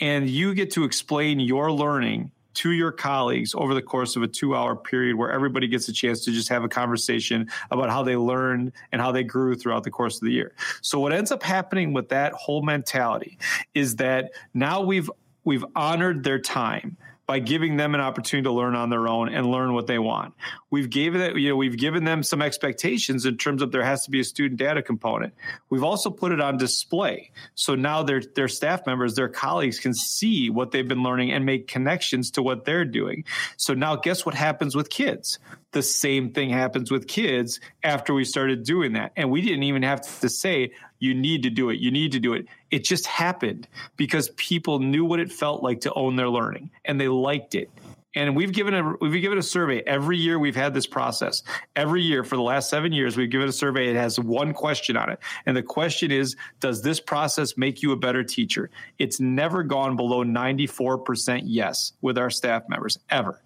And 0.00 0.28
you 0.28 0.54
get 0.54 0.72
to 0.72 0.84
explain 0.84 1.38
your 1.38 1.70
learning 1.70 2.32
to 2.54 2.72
your 2.72 2.92
colleagues 2.92 3.54
over 3.54 3.74
the 3.74 3.82
course 3.82 4.16
of 4.16 4.22
a 4.22 4.28
two 4.28 4.54
hour 4.54 4.76
period 4.76 5.16
where 5.16 5.30
everybody 5.30 5.68
gets 5.68 5.88
a 5.88 5.92
chance 5.92 6.24
to 6.24 6.32
just 6.32 6.48
have 6.48 6.64
a 6.64 6.68
conversation 6.68 7.50
about 7.70 7.90
how 7.90 8.02
they 8.02 8.16
learned 8.16 8.72
and 8.92 9.00
how 9.00 9.12
they 9.12 9.24
grew 9.24 9.54
throughout 9.54 9.84
the 9.84 9.90
course 9.90 10.16
of 10.16 10.26
the 10.26 10.32
year. 10.32 10.54
So 10.80 11.00
what 11.00 11.12
ends 11.12 11.32
up 11.32 11.42
happening 11.42 11.92
with 11.92 12.08
that 12.10 12.32
whole 12.32 12.62
mentality 12.62 13.38
is 13.74 13.96
that 13.96 14.32
now 14.54 14.80
we've 14.80 15.10
we've 15.44 15.64
honored 15.74 16.24
their 16.24 16.38
time 16.38 16.96
by 17.32 17.38
giving 17.38 17.78
them 17.78 17.94
an 17.94 18.00
opportunity 18.02 18.44
to 18.44 18.52
learn 18.52 18.74
on 18.74 18.90
their 18.90 19.08
own 19.08 19.32
and 19.32 19.46
learn 19.46 19.72
what 19.72 19.86
they 19.86 19.98
want. 19.98 20.34
We've 20.68 20.90
given 20.90 21.22
it, 21.22 21.34
you 21.38 21.48
know, 21.48 21.56
we've 21.56 21.78
given 21.78 22.04
them 22.04 22.22
some 22.22 22.42
expectations 22.42 23.24
in 23.24 23.38
terms 23.38 23.62
of 23.62 23.72
there 23.72 23.82
has 23.82 24.04
to 24.04 24.10
be 24.10 24.20
a 24.20 24.24
student 24.24 24.58
data 24.60 24.82
component. 24.82 25.32
We've 25.70 25.82
also 25.82 26.10
put 26.10 26.32
it 26.32 26.42
on 26.42 26.58
display. 26.58 27.30
So 27.54 27.74
now 27.74 28.02
their 28.02 28.20
their 28.20 28.48
staff 28.48 28.84
members, 28.84 29.14
their 29.14 29.30
colleagues 29.30 29.80
can 29.80 29.94
see 29.94 30.50
what 30.50 30.72
they've 30.72 30.86
been 30.86 31.02
learning 31.02 31.32
and 31.32 31.46
make 31.46 31.68
connections 31.68 32.30
to 32.32 32.42
what 32.42 32.66
they're 32.66 32.84
doing. 32.84 33.24
So 33.56 33.72
now 33.72 33.96
guess 33.96 34.26
what 34.26 34.34
happens 34.34 34.76
with 34.76 34.90
kids? 34.90 35.38
The 35.72 35.82
same 35.82 36.32
thing 36.32 36.50
happens 36.50 36.90
with 36.90 37.08
kids 37.08 37.60
after 37.82 38.14
we 38.14 38.24
started 38.24 38.62
doing 38.62 38.92
that. 38.92 39.12
And 39.16 39.30
we 39.30 39.40
didn't 39.40 39.64
even 39.64 39.82
have 39.82 40.02
to 40.20 40.28
say, 40.28 40.72
you 40.98 41.14
need 41.14 41.42
to 41.42 41.50
do 41.50 41.70
it. 41.70 41.80
You 41.80 41.90
need 41.90 42.12
to 42.12 42.20
do 42.20 42.34
it. 42.34 42.46
It 42.70 42.84
just 42.84 43.06
happened 43.06 43.66
because 43.96 44.28
people 44.36 44.78
knew 44.78 45.04
what 45.04 45.18
it 45.18 45.32
felt 45.32 45.62
like 45.62 45.80
to 45.80 45.92
own 45.94 46.16
their 46.16 46.28
learning 46.28 46.70
and 46.84 47.00
they 47.00 47.08
liked 47.08 47.54
it. 47.54 47.70
And 48.14 48.36
we've 48.36 48.52
given 48.52 48.74
a 48.74 48.94
we've 49.00 49.22
given 49.22 49.38
a 49.38 49.42
survey 49.42 49.82
every 49.86 50.18
year. 50.18 50.38
We've 50.38 50.54
had 50.54 50.74
this 50.74 50.86
process 50.86 51.42
every 51.74 52.02
year 52.02 52.24
for 52.24 52.36
the 52.36 52.42
last 52.42 52.68
seven 52.68 52.92
years. 52.92 53.16
We've 53.16 53.30
given 53.30 53.48
a 53.48 53.52
survey. 53.52 53.88
It 53.88 53.96
has 53.96 54.20
one 54.20 54.52
question 54.52 54.98
on 54.98 55.08
it, 55.08 55.18
and 55.46 55.56
the 55.56 55.62
question 55.62 56.10
is, 56.10 56.36
does 56.60 56.82
this 56.82 57.00
process 57.00 57.56
make 57.56 57.82
you 57.82 57.90
a 57.92 57.96
better 57.96 58.22
teacher? 58.22 58.68
It's 58.98 59.18
never 59.18 59.62
gone 59.62 59.96
below 59.96 60.24
ninety 60.24 60.66
four 60.66 60.98
percent 60.98 61.44
yes 61.46 61.94
with 62.02 62.18
our 62.18 62.28
staff 62.28 62.64
members 62.68 62.98
ever. 63.08 63.40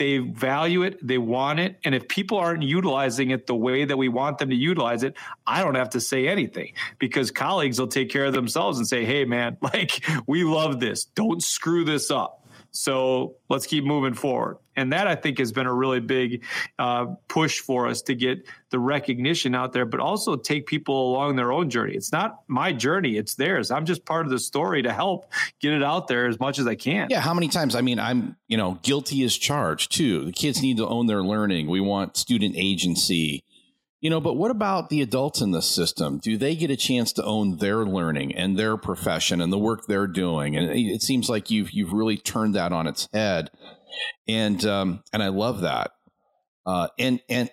They 0.00 0.16
value 0.16 0.82
it, 0.82 1.06
they 1.06 1.18
want 1.18 1.60
it, 1.60 1.76
and 1.84 1.94
if 1.94 2.08
people 2.08 2.38
aren't 2.38 2.62
utilizing 2.62 3.32
it 3.32 3.46
the 3.46 3.54
way 3.54 3.84
that 3.84 3.98
we 3.98 4.08
want 4.08 4.38
them 4.38 4.48
to 4.48 4.56
utilize 4.56 5.02
it, 5.02 5.14
I 5.46 5.62
don't 5.62 5.74
have 5.74 5.90
to 5.90 6.00
say 6.00 6.26
anything 6.26 6.72
because 6.98 7.30
colleagues 7.30 7.78
will 7.78 7.86
take 7.86 8.08
care 8.08 8.24
of 8.24 8.32
themselves 8.32 8.78
and 8.78 8.88
say, 8.88 9.04
"Hey, 9.04 9.26
man, 9.26 9.58
like 9.60 10.02
we 10.26 10.42
love 10.42 10.80
this. 10.80 11.04
Don't 11.04 11.42
screw 11.42 11.84
this 11.84 12.10
up." 12.10 12.48
So 12.70 13.34
let's 13.50 13.66
keep 13.66 13.84
moving 13.84 14.14
forward. 14.14 14.56
And 14.80 14.92
that 14.92 15.06
I 15.06 15.14
think 15.14 15.38
has 15.38 15.52
been 15.52 15.66
a 15.66 15.74
really 15.74 16.00
big 16.00 16.42
uh, 16.78 17.06
push 17.28 17.60
for 17.60 17.86
us 17.86 18.00
to 18.02 18.14
get 18.14 18.46
the 18.70 18.78
recognition 18.78 19.54
out 19.54 19.72
there, 19.72 19.84
but 19.84 20.00
also 20.00 20.36
take 20.36 20.66
people 20.66 21.10
along 21.12 21.36
their 21.36 21.52
own 21.52 21.68
journey. 21.68 21.94
It's 21.94 22.12
not 22.12 22.40
my 22.48 22.72
journey, 22.72 23.16
it's 23.16 23.34
theirs. 23.34 23.70
I'm 23.70 23.84
just 23.84 24.06
part 24.06 24.24
of 24.24 24.30
the 24.30 24.38
story 24.38 24.82
to 24.82 24.92
help 24.92 25.30
get 25.60 25.74
it 25.74 25.82
out 25.82 26.08
there 26.08 26.26
as 26.26 26.40
much 26.40 26.58
as 26.58 26.66
I 26.66 26.76
can. 26.76 27.08
Yeah. 27.10 27.20
How 27.20 27.34
many 27.34 27.48
times? 27.48 27.74
I 27.74 27.82
mean, 27.82 27.98
I'm, 27.98 28.36
you 28.48 28.56
know, 28.56 28.78
guilty 28.82 29.22
as 29.22 29.36
charged 29.36 29.92
too. 29.92 30.24
The 30.24 30.32
kids 30.32 30.62
need 30.62 30.78
to 30.78 30.86
own 30.86 31.06
their 31.06 31.22
learning. 31.22 31.68
We 31.68 31.80
want 31.80 32.16
student 32.16 32.54
agency. 32.56 33.44
You 34.00 34.08
know, 34.08 34.20
but 34.20 34.32
what 34.38 34.50
about 34.50 34.88
the 34.88 35.02
adults 35.02 35.42
in 35.42 35.50
the 35.50 35.60
system? 35.60 36.16
Do 36.18 36.38
they 36.38 36.56
get 36.56 36.70
a 36.70 36.76
chance 36.76 37.12
to 37.14 37.24
own 37.24 37.58
their 37.58 37.84
learning 37.84 38.34
and 38.34 38.56
their 38.56 38.78
profession 38.78 39.42
and 39.42 39.52
the 39.52 39.58
work 39.58 39.84
they're 39.84 40.06
doing? 40.06 40.56
And 40.56 40.70
it 40.70 41.02
seems 41.02 41.28
like 41.28 41.50
you've 41.50 41.70
you've 41.72 41.92
really 41.92 42.16
turned 42.16 42.54
that 42.54 42.72
on 42.72 42.86
its 42.86 43.08
head, 43.12 43.50
and 44.28 44.64
um, 44.64 45.02
and 45.12 45.22
I 45.22 45.28
love 45.28 45.62
that. 45.62 45.92
Uh, 46.66 46.88
and 46.98 47.20
and 47.28 47.50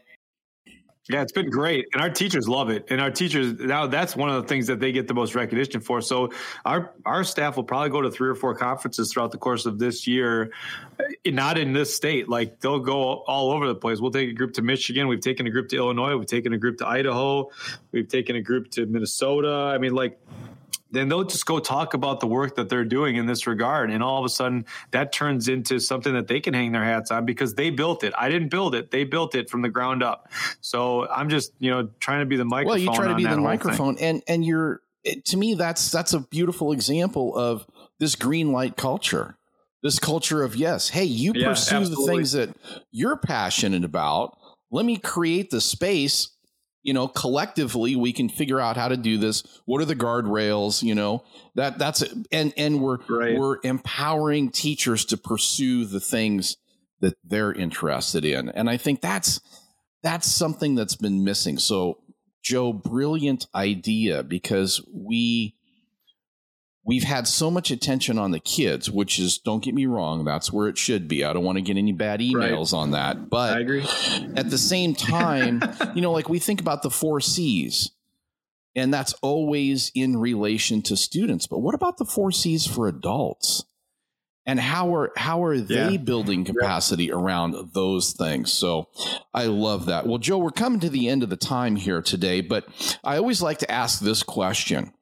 yeah, 1.10 1.22
it's 1.22 1.32
been 1.32 1.50
great, 1.50 1.88
and 1.94 2.02
our 2.02 2.10
teachers 2.10 2.50
love 2.50 2.70
it. 2.70 2.88
And 2.90 3.00
our 3.00 3.10
teachers 3.10 3.54
now 3.60 3.88
that's 3.88 4.16
one 4.16 4.30
of 4.30 4.42
the 4.42 4.48
things 4.48 4.68
that 4.68 4.80
they 4.82 4.92
get 4.92 5.08
the 5.08 5.14
most 5.14 5.36
recognition 5.36 5.80
for. 5.80 6.02
So 6.02 6.32
our 6.66 6.94
our 7.06 7.24
staff 7.24 7.56
will 7.56 7.64
probably 7.64 7.90
go 7.90 8.02
to 8.02 8.12
three 8.12 8.28
or 8.28 8.36
four 8.36 8.56
conferences 8.56 9.12
throughout 9.12 9.32
the 9.32 9.38
course 9.38 9.66
of 9.66 9.80
this 9.80 10.06
year, 10.06 10.52
eh, 11.00 11.32
not 11.32 11.58
in 11.58 11.72
this 11.72 11.96
state. 11.96 12.28
Like 12.28 12.60
they'll 12.60 12.80
go 12.80 13.00
all 13.02 13.52
over 13.52 13.68
the 13.68 13.76
place. 13.76 14.02
We'll 14.02 14.12
take 14.12 14.30
a 14.30 14.34
group 14.34 14.54
to 14.54 14.62
Michigan. 14.62 15.08
We've 15.08 15.22
taken 15.22 15.48
a 15.48 15.50
group 15.50 15.70
to 15.70 15.78
Illinois. 15.78 16.18
We've 16.18 16.28
taken 16.28 16.52
a 16.52 16.58
group 16.58 16.78
to 16.80 16.88
Idaho. 16.88 17.52
We've 17.94 18.08
taken 18.08 18.36
a 18.36 18.42
group 18.42 18.70
to 18.72 18.86
Minnesota. 18.86 19.72
I 19.74 19.78
mean, 19.78 19.96
like 19.96 20.20
then 20.92 21.10
they'll 21.10 21.24
just 21.24 21.46
go 21.46 21.60
talk 21.60 21.94
about 21.94 22.20
the 22.20 22.28
work 22.28 22.56
that 22.56 22.70
they're 22.70 22.86
doing 22.86 23.16
in 23.16 23.26
this 23.26 23.46
regard. 23.46 23.92
And 23.92 24.02
all 24.02 24.20
of 24.20 24.26
a 24.26 24.30
sudden, 24.30 24.66
that 24.92 25.12
turns 25.12 25.48
into 25.48 25.80
something 25.80 26.14
that 26.14 26.28
they 26.28 26.40
can 26.40 26.54
hang 26.54 26.72
their 26.72 26.84
hats 26.84 27.12
on 27.12 27.26
because 27.26 27.56
they 27.56 27.70
built 27.70 28.04
it. 28.04 28.14
I 28.18 28.30
didn't 28.30 28.50
build 28.50 28.76
it; 28.76 28.92
they 28.92 29.04
built 29.04 29.36
it 29.36 29.50
from 29.50 29.62
the 29.62 29.70
ground 29.70 30.04
up. 30.04 30.32
So 30.62 31.08
I'm 31.10 31.30
just, 31.30 31.52
you 31.60 31.70
know, 31.72 31.90
trying 32.00 32.22
to 32.22 32.26
be 32.26 32.38
the 32.38 32.46
microphone. 32.46 32.68
Well, 32.68 32.78
you 32.78 32.94
try 32.94 33.08
to 33.08 33.16
be 33.16 33.26
the 33.26 33.38
microphone, 33.38 33.96
thing. 33.96 34.06
and 34.06 34.24
and 34.28 34.46
you're 34.46 34.82
to 35.26 35.38
me 35.38 35.54
that's 35.54 35.92
that's 35.92 36.14
a 36.14 36.20
beautiful 36.20 36.72
example 36.72 37.36
of 37.36 37.66
this 38.00 38.16
green 38.16 38.52
light 38.52 38.78
culture. 38.78 39.38
This 39.84 40.00
culture 40.00 40.44
of 40.44 40.56
yes, 40.56 40.90
hey, 40.90 41.04
you 41.04 41.34
yeah, 41.36 41.50
pursue 41.50 41.78
absolutely. 41.78 42.06
the 42.06 42.12
things 42.12 42.32
that 42.34 42.56
you're 42.92 43.18
passionate 43.18 43.84
about. 43.84 44.38
Let 44.72 44.86
me 44.86 44.98
create 44.98 45.50
the 45.50 45.62
space 45.62 46.30
you 46.84 46.94
know 46.94 47.08
collectively 47.08 47.96
we 47.96 48.14
can 48.14 48.30
figure 48.30 48.60
out 48.60 48.78
how 48.78 48.88
to 48.88 48.98
do 48.98 49.18
this 49.18 49.44
what 49.66 49.82
are 49.82 49.86
the 49.86 49.96
guardrails 49.96 50.82
you 50.82 50.96
know 50.96 51.24
that 51.56 51.78
that's 51.78 52.02
it. 52.02 52.12
and 52.32 52.54
and 52.58 52.82
we're 52.82 52.98
right. 53.10 53.38
we're 53.38 53.58
empowering 53.64 54.50
teachers 54.50 55.06
to 55.06 55.18
pursue 55.18 55.86
the 55.86 56.00
things 56.00 56.58
that 57.02 57.16
they're 57.24 57.54
interested 57.54 58.24
in 58.24 58.50
and 58.50 58.70
i 58.70 58.78
think 58.78 59.02
that's 59.02 59.42
that's 60.02 60.28
something 60.28 60.76
that's 60.76 60.96
been 60.96 61.24
missing 61.24 61.58
so 61.58 61.98
joe 62.42 62.72
brilliant 62.72 63.48
idea 63.54 64.24
because 64.24 64.82
we 64.94 65.57
we've 66.88 67.04
had 67.04 67.28
so 67.28 67.52
much 67.52 67.70
attention 67.70 68.18
on 68.18 68.32
the 68.32 68.40
kids, 68.40 68.90
which 68.90 69.20
is 69.20 69.38
don't 69.38 69.64
get 69.64 69.76
me 69.76 69.86
wrong, 69.86 70.24
that's 70.24 70.52
where 70.52 70.68
it 70.68 70.78
should 70.78 71.08
be. 71.08 71.24
I 71.24 71.34
don't 71.34 71.44
want 71.44 71.58
to 71.58 71.62
get 71.62 71.78
any 71.78 71.92
bad 71.92 72.22
emails 72.22 72.74
right. 72.74 72.80
on 72.80 72.92
that. 72.92 73.30
But 73.30 73.58
I 73.58 73.60
agree. 73.60 73.86
At 74.36 74.50
the 74.50 74.58
same 74.58 74.96
time, 74.96 75.62
you 75.94 76.02
know, 76.02 76.14
like 76.14 76.30
we 76.30 76.40
think 76.40 76.62
about 76.62 76.82
the 76.82 76.90
four 76.90 77.20
C's. 77.22 77.92
And 78.76 78.94
that's 78.94 79.14
always 79.24 79.92
in 79.96 80.18
relation 80.18 80.84
to 80.84 80.96
students. 80.96 81.48
But 81.48 81.60
what 81.60 81.74
about 81.74 81.98
the 81.98 82.06
four 82.06 82.32
C's 82.32 82.68
for 82.68 82.88
adults? 82.88 83.66
And 84.46 84.60
how 84.60 84.96
are 84.96 85.12
how 85.18 85.44
are 85.44 85.58
they 85.58 85.94
yeah. 85.94 85.98
building 85.98 86.46
capacity 86.46 87.06
yeah. 87.06 87.16
around 87.16 87.74
those 87.74 88.14
things? 88.14 88.54
So 88.54 88.88
I 89.34 89.48
love 89.48 89.88
that. 89.88 90.06
Well, 90.08 90.20
Joe, 90.20 90.38
we're 90.38 90.52
coming 90.52 90.80
to 90.82 90.90
the 90.90 91.10
end 91.10 91.24
of 91.24 91.30
the 91.30 91.36
time 91.36 91.76
here 91.76 92.02
today, 92.02 92.40
but 92.40 92.66
I 93.04 93.18
always 93.18 93.42
like 93.42 93.58
to 93.58 93.70
ask 93.70 94.00
this 94.00 94.24
question 94.24 94.94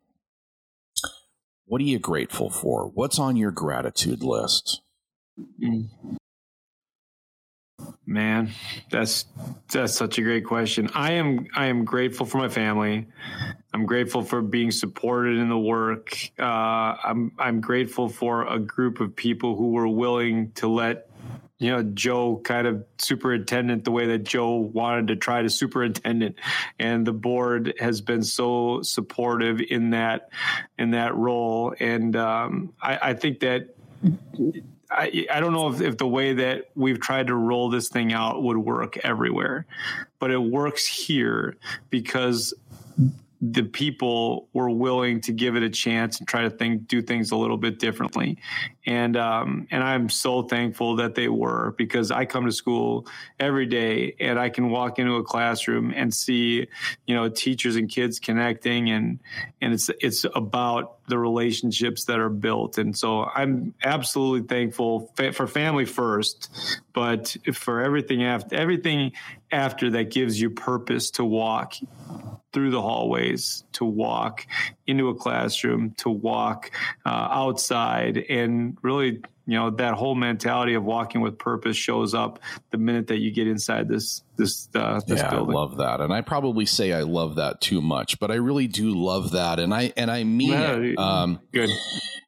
what 1.66 1.82
are 1.82 1.86
you 1.86 1.99
grateful 1.99 2.49
for? 2.49 2.91
What's 2.93 3.20
on 3.20 3.38
your 3.38 3.51
gratitude 3.51 4.24
list? 4.24 4.82
Man, 8.05 8.51
that's 8.91 9.26
that's 9.72 9.93
such 9.95 10.20
a 10.20 10.22
great 10.22 10.45
question. 10.45 10.89
I 10.93 11.13
am 11.13 11.47
I 11.55 11.68
am 11.68 11.86
grateful 11.86 12.26
for 12.26 12.38
my 12.38 12.49
family. 12.49 13.07
I'm 13.74 13.86
grateful 13.86 14.24
for 14.24 14.41
being 14.41 14.72
supported 14.72 15.38
in 15.38 15.49
the 15.49 15.57
work. 15.57 16.16
Uh, 16.39 16.43
I'm 17.03 17.32
I'm 17.39 17.61
grateful 17.61 18.09
for 18.09 18.47
a 18.47 18.59
group 18.59 18.99
of 18.99 19.16
people 19.16 19.55
who 19.55 19.72
were 19.72 19.88
willing 19.88 20.51
to 20.53 20.68
let 20.68 21.09
you 21.58 21.72
know 21.72 21.84
Joe 21.84 22.41
kind 22.43 22.68
of 22.68 22.86
superintendent 22.97 23.86
the 23.86 23.91
way 23.91 24.08
that 24.08 24.20
Joe 24.20 24.56
wanted 24.56 25.08
to 25.08 25.16
try 25.16 25.41
to 25.41 25.49
superintendent, 25.49 26.36
and 26.80 27.06
the 27.06 27.14
board 27.14 27.76
has 27.80 28.01
been 28.01 28.24
so 28.24 28.82
supportive 28.82 29.62
in 29.62 29.91
that 29.91 30.30
in 30.78 30.91
that 30.91 31.16
role, 31.16 31.74
and 31.80 32.16
um, 32.16 32.74
I, 32.82 33.10
I, 33.10 33.14
think 33.14 33.39
that. 33.41 33.76
I, 34.91 35.26
I 35.32 35.39
don't 35.39 35.53
know 35.53 35.70
if, 35.70 35.82
if 35.82 35.97
the 35.97 36.08
way 36.08 36.34
that 36.36 36.70
we've 36.76 36.99
tried 36.99 37.28
to 37.28 37.36
roll 37.36 37.72
this 37.72 37.89
thing 37.89 38.14
out 38.14 38.43
would 38.43 38.58
work 38.58 38.97
everywhere, 38.97 39.66
but 40.20 40.30
it 40.30 40.38
works 40.38 40.86
here 40.86 41.58
because 41.89 42.53
the 43.41 43.64
people 43.64 44.47
were 44.53 44.70
willing 44.70 45.22
to 45.22 45.32
give 45.32 45.56
it 45.56 45.64
a 45.64 45.70
chance 45.70 46.20
and 46.20 46.28
try 46.28 46.43
to 46.43 46.49
think 46.49 46.88
do 46.88 47.01
things 47.01 47.32
a 47.32 47.36
little 47.36 47.58
bit 47.58 47.80
differently 47.80 48.38
and 48.86 49.18
um, 49.18 49.68
and 49.72 49.84
I'm 49.84 50.10
so 50.10 50.44
thankful 50.44 50.98
that 50.98 51.16
they 51.16 51.28
were 51.28 51.74
because 51.78 52.12
I 52.12 52.26
come 52.26 52.46
to 52.46 52.52
school 52.52 53.08
every 53.40 53.66
day 53.66 54.16
and 54.20 54.40
I 54.40 54.50
can 54.50 54.70
walk 54.70 55.00
into 55.00 55.16
a 55.16 55.24
classroom 55.24 55.92
and 55.96 56.14
see 56.14 56.68
you 57.06 57.16
know 57.16 57.30
teachers 57.30 57.76
and 57.76 57.90
kids 57.90 58.20
connecting 58.20 58.90
and 58.90 59.20
and 59.62 59.74
it's 59.74 59.90
it's 60.00 60.26
about 60.36 61.00
the 61.08 61.18
relationships 61.18 62.06
that 62.06 62.20
are 62.20 62.30
built. 62.30 62.78
And 62.78 62.98
so 62.98 63.24
I'm 63.24 63.74
absolutely 63.84 64.48
thankful 64.48 65.12
for 65.16 65.48
family 65.48 65.86
first 65.86 66.50
but 66.96 67.36
for 67.54 67.82
everything 67.82 68.24
after 68.24 68.56
everything 68.56 69.12
after 69.52 69.92
that 69.92 70.10
gives 70.10 70.40
you 70.40 70.50
purpose 70.50 71.12
to 71.12 71.26
walk 71.26 71.76
through 72.54 72.72
the 72.72 72.82
hallways 72.82 73.66
to 73.74 73.84
walk 73.84 74.48
into 74.88 75.10
a 75.10 75.16
classroom 75.16 75.92
to 75.98 76.10
walk 76.10 76.72
uh, 77.06 77.10
outside 77.32 78.18
and 78.18 78.78
really 78.82 79.22
you 79.48 79.58
know 79.58 79.70
that 79.70 79.94
whole 79.94 80.16
mentality 80.16 80.74
of 80.74 80.84
walking 80.84 81.22
with 81.22 81.38
purpose 81.38 81.78
shows 81.78 82.14
up 82.14 82.40
the 82.72 82.78
minute 82.78 83.08
that 83.08 83.20
you 83.20 83.32
get 83.32 83.48
inside 83.48 83.88
this 83.88 84.24
this 84.38 84.70
uh, 84.76 85.00
this 85.08 85.20
yeah, 85.20 85.30
building. 85.30 85.56
I 85.56 85.60
love 85.60 85.78
that, 85.78 86.02
and 86.02 86.12
I 86.12 86.22
probably 86.22 86.66
say 86.66 86.94
I 86.94 87.02
love 87.02 87.36
that 87.36 87.62
too 87.62 87.82
much, 87.82 88.20
but 88.20 88.32
I 88.32 88.36
really 88.36 88.68
do 88.68 88.96
love 88.96 89.32
that, 89.32 89.60
and 89.60 89.74
I 89.74 89.94
and 89.96 90.10
I 90.10 90.24
mean 90.24 90.52
yeah, 90.52 90.76
it. 90.78 90.98
Um, 90.98 91.40
good. 91.54 91.70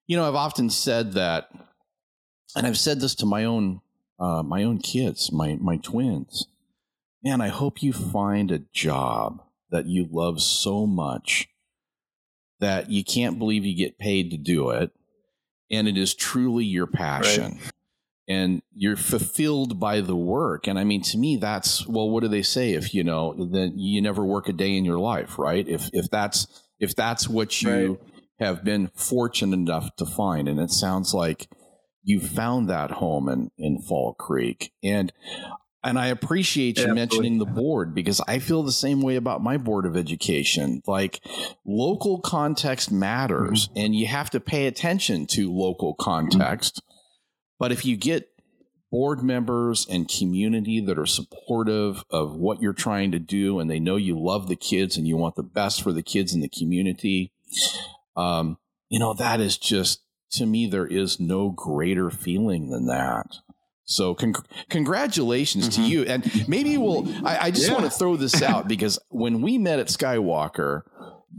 You 0.05 0.15
know, 0.15 0.27
I've 0.27 0.35
often 0.35 0.69
said 0.69 1.13
that, 1.13 1.49
and 2.55 2.67
I've 2.67 2.77
said 2.77 3.01
this 3.01 3.15
to 3.15 3.25
my 3.25 3.45
own 3.45 3.81
uh, 4.19 4.43
my 4.43 4.63
own 4.63 4.77
kids, 4.79 5.31
my 5.31 5.57
my 5.59 5.77
twins. 5.77 6.47
Man, 7.23 7.41
I 7.41 7.47
hope 7.47 7.81
you 7.81 7.93
find 7.93 8.51
a 8.51 8.59
job 8.59 9.41
that 9.71 9.87
you 9.87 10.07
love 10.09 10.39
so 10.39 10.85
much 10.85 11.49
that 12.59 12.89
you 12.89 13.03
can't 13.03 13.39
believe 13.39 13.65
you 13.65 13.75
get 13.75 13.99
paid 13.99 14.31
to 14.31 14.37
do 14.37 14.69
it 14.71 14.91
and 15.69 15.87
it 15.87 15.97
is 15.97 16.13
truly 16.13 16.65
your 16.65 16.87
passion. 16.87 17.53
Right. 17.53 17.71
And 18.29 18.61
you're 18.73 18.97
fulfilled 18.97 19.79
by 19.79 20.01
the 20.01 20.15
work. 20.15 20.67
And 20.67 20.77
I 20.77 20.83
mean, 20.83 21.01
to 21.03 21.17
me, 21.17 21.37
that's, 21.37 21.87
well, 21.87 22.09
what 22.09 22.23
do 22.23 22.27
they 22.27 22.41
say? 22.41 22.73
If, 22.73 22.93
you 22.93 23.03
know, 23.03 23.33
then 23.51 23.77
you 23.77 24.01
never 24.01 24.23
work 24.25 24.49
a 24.49 24.53
day 24.53 24.75
in 24.75 24.83
your 24.83 24.99
life, 24.99 25.39
right? 25.39 25.65
If, 25.65 25.89
if 25.93 26.09
that's, 26.09 26.63
if 26.77 26.93
that's 26.93 27.29
what 27.29 27.61
you 27.61 27.69
right. 27.71 27.99
have 28.39 28.65
been 28.65 28.89
fortunate 28.95 29.55
enough 29.55 29.95
to 29.95 30.05
find. 30.05 30.49
And 30.49 30.59
it 30.59 30.71
sounds 30.71 31.13
like 31.13 31.47
you 32.03 32.19
found 32.19 32.69
that 32.69 32.91
home 32.91 33.29
in, 33.29 33.49
in 33.57 33.81
Fall 33.81 34.13
Creek. 34.13 34.73
And 34.83 35.13
and 35.87 35.97
I 35.97 36.07
appreciate 36.07 36.77
you 36.77 36.87
yeah, 36.87 36.93
mentioning 36.93 37.37
the 37.37 37.45
board 37.45 37.95
because 37.95 38.21
I 38.27 38.39
feel 38.39 38.61
the 38.61 38.71
same 38.73 39.01
way 39.01 39.15
about 39.15 39.41
my 39.41 39.57
board 39.57 39.85
of 39.85 39.95
education. 39.95 40.81
Like 40.85 41.21
local 41.65 42.19
context 42.19 42.91
matters 42.91 43.69
mm-hmm. 43.69 43.77
and 43.77 43.95
you 43.95 44.07
have 44.07 44.29
to 44.31 44.39
pay 44.39 44.67
attention 44.67 45.27
to 45.27 45.51
local 45.51 45.93
context. 45.95 46.75
Mm-hmm. 46.75 46.93
But 47.59 47.71
if 47.71 47.85
you 47.85 47.95
get 47.95 48.29
board 48.91 49.23
members 49.23 49.87
and 49.89 50.09
community 50.09 50.81
that 50.81 50.99
are 50.99 51.05
supportive 51.05 52.03
of 52.09 52.35
what 52.35 52.61
you're 52.61 52.73
trying 52.73 53.11
to 53.11 53.19
do 53.19 53.59
and 53.59 53.69
they 53.69 53.79
know 53.79 53.95
you 53.95 54.19
love 54.19 54.47
the 54.47 54.55
kids 54.55 54.97
and 54.97 55.07
you 55.07 55.15
want 55.15 55.35
the 55.35 55.43
best 55.43 55.81
for 55.81 55.91
the 55.91 56.03
kids 56.03 56.33
in 56.33 56.41
the 56.41 56.49
community 56.49 57.33
um, 58.15 58.57
you 58.89 58.97
know 58.97 59.13
that 59.13 59.41
is 59.41 59.57
just 59.57 60.01
to 60.31 60.45
me 60.45 60.67
there 60.67 60.87
is 60.87 61.19
no 61.19 61.49
greater 61.49 62.09
feeling 62.09 62.69
than 62.69 62.85
that 62.85 63.27
so 63.87 64.13
con- 64.13 64.35
congratulations 64.69 65.69
mm-hmm. 65.69 65.83
to 65.83 65.89
you 65.89 66.03
and 66.03 66.47
maybe 66.47 66.77
we'll 66.77 67.07
i, 67.25 67.37
I 67.47 67.51
just 67.51 67.67
yeah. 67.67 67.73
want 67.73 67.85
to 67.85 67.91
throw 67.91 68.15
this 68.15 68.41
out 68.43 68.67
because 68.67 68.99
when 69.09 69.41
we 69.41 69.57
met 69.57 69.79
at 69.79 69.87
skywalker 69.87 70.81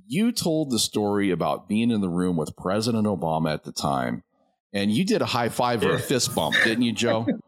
you 0.07 0.32
told 0.32 0.70
the 0.70 0.78
story 0.78 1.30
about 1.30 1.68
being 1.68 1.90
in 1.90 2.01
the 2.01 2.09
room 2.09 2.36
with 2.36 2.57
president 2.57 3.07
obama 3.07 3.55
at 3.55 3.64
the 3.64 3.72
time 3.72 4.24
and 4.72 4.90
you 4.90 5.05
did 5.05 5.22
a 5.22 5.26
high 5.26 5.49
five 5.49 5.82
or 5.82 5.94
a 5.94 5.99
fist 5.99 6.34
bump, 6.34 6.55
didn't 6.64 6.82
you, 6.82 6.92
Joe? 6.92 7.26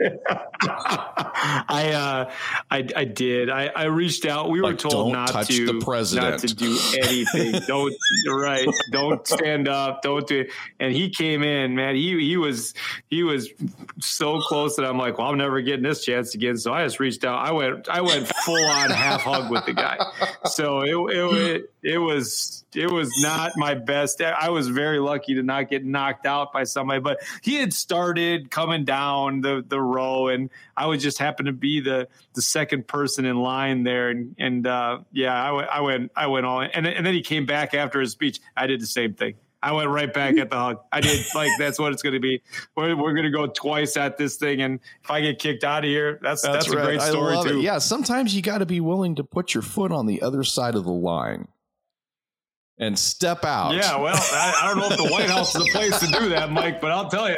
I, 0.62 1.92
uh, 1.94 2.32
I 2.70 2.88
I 2.96 3.04
did. 3.04 3.50
I, 3.50 3.66
I 3.66 3.84
reached 3.84 4.24
out. 4.24 4.48
We 4.50 4.62
were 4.62 4.74
told 4.74 5.12
not 5.12 5.46
to 5.46 5.66
the 5.66 5.84
president. 5.84 6.30
not 6.30 6.40
to 6.40 6.54
do 6.54 6.78
anything. 7.02 7.60
don't 7.66 7.94
right. 8.26 8.66
Don't 8.92 9.26
stand 9.26 9.68
up. 9.68 10.00
Don't 10.02 10.26
do 10.26 10.40
it. 10.40 10.50
And 10.78 10.94
he 10.94 11.10
came 11.10 11.42
in, 11.42 11.74
man. 11.74 11.96
He 11.96 12.18
he 12.18 12.36
was 12.38 12.72
he 13.08 13.22
was 13.22 13.50
so 13.98 14.40
close 14.40 14.76
that 14.76 14.86
I'm 14.86 14.96
like, 14.96 15.18
well, 15.18 15.28
I'm 15.28 15.38
never 15.38 15.60
getting 15.60 15.82
this 15.82 16.04
chance 16.04 16.34
again. 16.34 16.56
So 16.56 16.72
I 16.72 16.84
just 16.84 16.98
reached 16.98 17.24
out. 17.24 17.38
I 17.38 17.52
went 17.52 17.88
I 17.88 18.00
went 18.00 18.26
full 18.26 18.64
on 18.66 18.90
half 18.90 19.22
hug 19.22 19.50
with 19.50 19.66
the 19.66 19.74
guy. 19.74 19.98
So 20.46 20.80
it 20.80 21.14
it 21.14 21.70
it 21.82 21.98
was 21.98 22.64
it 22.74 22.90
was 22.90 23.10
not 23.22 23.52
my 23.56 23.74
best. 23.74 24.20
I 24.20 24.50
was 24.50 24.68
very 24.68 24.98
lucky 24.98 25.34
to 25.34 25.42
not 25.42 25.68
get 25.68 25.84
knocked 25.84 26.26
out 26.26 26.52
by 26.52 26.64
somebody, 26.64 27.00
but 27.00 27.18
he 27.42 27.56
had 27.56 27.72
started 27.72 28.50
coming 28.50 28.84
down 28.84 29.40
the 29.40 29.64
the 29.66 29.80
row, 29.90 30.28
and 30.28 30.50
I 30.76 30.86
would 30.86 31.00
just 31.00 31.18
happen 31.18 31.46
to 31.46 31.52
be 31.52 31.80
the 31.80 32.08
the 32.34 32.42
second 32.42 32.86
person 32.86 33.24
in 33.24 33.36
line 33.36 33.82
there, 33.82 34.10
and 34.10 34.34
and 34.38 34.66
uh, 34.66 35.00
yeah, 35.12 35.34
I 35.34 35.50
went 35.52 35.68
I 35.68 35.80
went 35.80 36.12
I 36.16 36.26
went 36.28 36.46
all, 36.46 36.60
in. 36.60 36.70
and 36.72 36.86
and 36.86 37.04
then 37.04 37.14
he 37.14 37.22
came 37.22 37.46
back 37.46 37.74
after 37.74 38.00
his 38.00 38.12
speech. 38.12 38.40
I 38.56 38.66
did 38.66 38.80
the 38.80 38.86
same 38.86 39.14
thing. 39.14 39.34
I 39.62 39.72
went 39.72 39.90
right 39.90 40.12
back 40.12 40.38
at 40.38 40.48
the 40.48 40.56
hug. 40.56 40.80
I 40.90 41.00
did 41.00 41.24
like 41.34 41.50
that's 41.58 41.78
what 41.78 41.92
it's 41.92 42.02
going 42.02 42.14
to 42.14 42.20
be. 42.20 42.42
We're, 42.76 42.96
we're 42.96 43.12
going 43.12 43.24
to 43.24 43.30
go 43.30 43.46
twice 43.46 43.96
at 43.96 44.16
this 44.16 44.36
thing, 44.36 44.62
and 44.62 44.80
if 45.02 45.10
I 45.10 45.20
get 45.20 45.38
kicked 45.38 45.64
out 45.64 45.84
of 45.84 45.88
here, 45.88 46.18
that's 46.22 46.42
that's, 46.42 46.66
that's 46.66 46.74
right. 46.74 46.82
a 46.82 46.86
great 46.86 47.02
story 47.02 47.36
too. 47.42 47.58
It. 47.58 47.62
Yeah, 47.62 47.78
sometimes 47.78 48.34
you 48.34 48.42
got 48.42 48.58
to 48.58 48.66
be 48.66 48.80
willing 48.80 49.16
to 49.16 49.24
put 49.24 49.52
your 49.52 49.62
foot 49.62 49.92
on 49.92 50.06
the 50.06 50.22
other 50.22 50.44
side 50.44 50.74
of 50.74 50.84
the 50.84 50.92
line 50.92 51.48
and 52.78 52.98
step 52.98 53.44
out. 53.44 53.74
Yeah, 53.74 53.96
well, 53.98 54.16
I, 54.16 54.60
I, 54.62 54.68
don't 54.68 54.78
know 54.78 54.88
if 54.90 54.96
the 54.96 55.12
White 55.12 55.28
House 55.28 55.54
is 55.54 55.62
a 55.62 55.70
place 55.70 56.00
to 56.00 56.06
do 56.06 56.30
that, 56.30 56.50
Mike, 56.50 56.80
but 56.80 56.90
I'll 56.90 57.10
tell 57.10 57.28
you. 57.28 57.36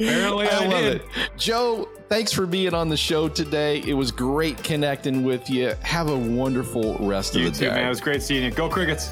Apparently, 0.00 0.48
I, 0.48 0.56
I 0.56 0.66
love 0.66 0.80
did. 0.80 0.96
it. 0.96 1.02
Joe, 1.36 1.88
thanks 2.08 2.32
for 2.32 2.46
being 2.46 2.74
on 2.74 2.88
the 2.88 2.96
show 2.96 3.28
today. 3.28 3.82
It 3.86 3.94
was 3.94 4.10
great 4.10 4.62
connecting 4.62 5.24
with 5.24 5.48
you. 5.48 5.74
Have 5.82 6.08
a 6.08 6.16
wonderful 6.16 6.96
rest 6.98 7.34
you 7.34 7.46
of 7.46 7.54
the 7.54 7.58
too, 7.60 7.66
day. 7.70 7.74
man. 7.76 7.86
It 7.86 7.88
was 7.88 8.00
great 8.00 8.22
seeing 8.22 8.44
you. 8.44 8.50
Go 8.50 8.68
Crickets. 8.68 9.10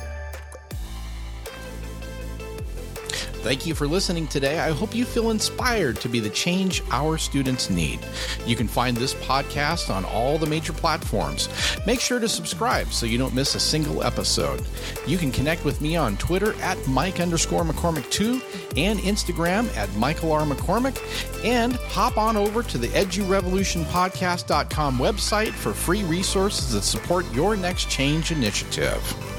Thank 3.45 3.67
you 3.67 3.75
for 3.75 3.87
listening 3.87 4.27
today. 4.27 4.59
I 4.59 4.71
hope 4.71 4.95
you 4.95 5.05
feel 5.05 5.31
inspired 5.31 6.01
to 6.01 6.09
be 6.09 6.19
the 6.19 6.31
change 6.31 6.83
our 6.91 7.19
students 7.19 7.69
need. 7.69 8.01
You 8.47 8.57
can 8.57 8.67
find 8.67 8.97
this 8.97 9.13
podcast 9.13 9.95
on 9.95 10.07
all 10.07 10.39
the 10.39 10.47
major 10.47 10.73
platforms. 10.73 11.51
Make 11.87 12.01
sure 12.01 12.19
to 12.19 12.27
subscribe 12.27 12.91
so 12.91 13.05
you 13.05 13.19
don't 13.19 13.35
miss 13.35 13.55
a 13.55 13.61
single 13.61 14.03
episode. 14.03 14.63
You 15.07 15.19
can 15.19 15.31
connect 15.31 15.63
with 15.63 15.83
me 15.83 15.95
on 15.95 16.17
Twitter 16.17 16.55
at 16.63 16.79
Mike 16.87 17.21
underscore 17.21 17.65
McCormick2 17.65 18.79
and 18.79 18.99
Instagram 19.01 19.69
at 19.77 19.95
Michael 19.97 20.33
R. 20.33 20.47
McCormick. 20.47 20.97
And 21.45 21.75
hop 21.75 22.17
on 22.17 22.39
over 22.39 22.63
to 22.63 22.79
the 22.79 22.89
edurevolutionpodcast.com 22.89 24.97
website 24.97 25.53
for 25.53 25.75
free 25.75 26.03
resources 26.05 26.73
that 26.73 26.81
support 26.81 27.31
your 27.35 27.57
next 27.57 27.91
change 27.91 28.33
initiative. 28.33 29.34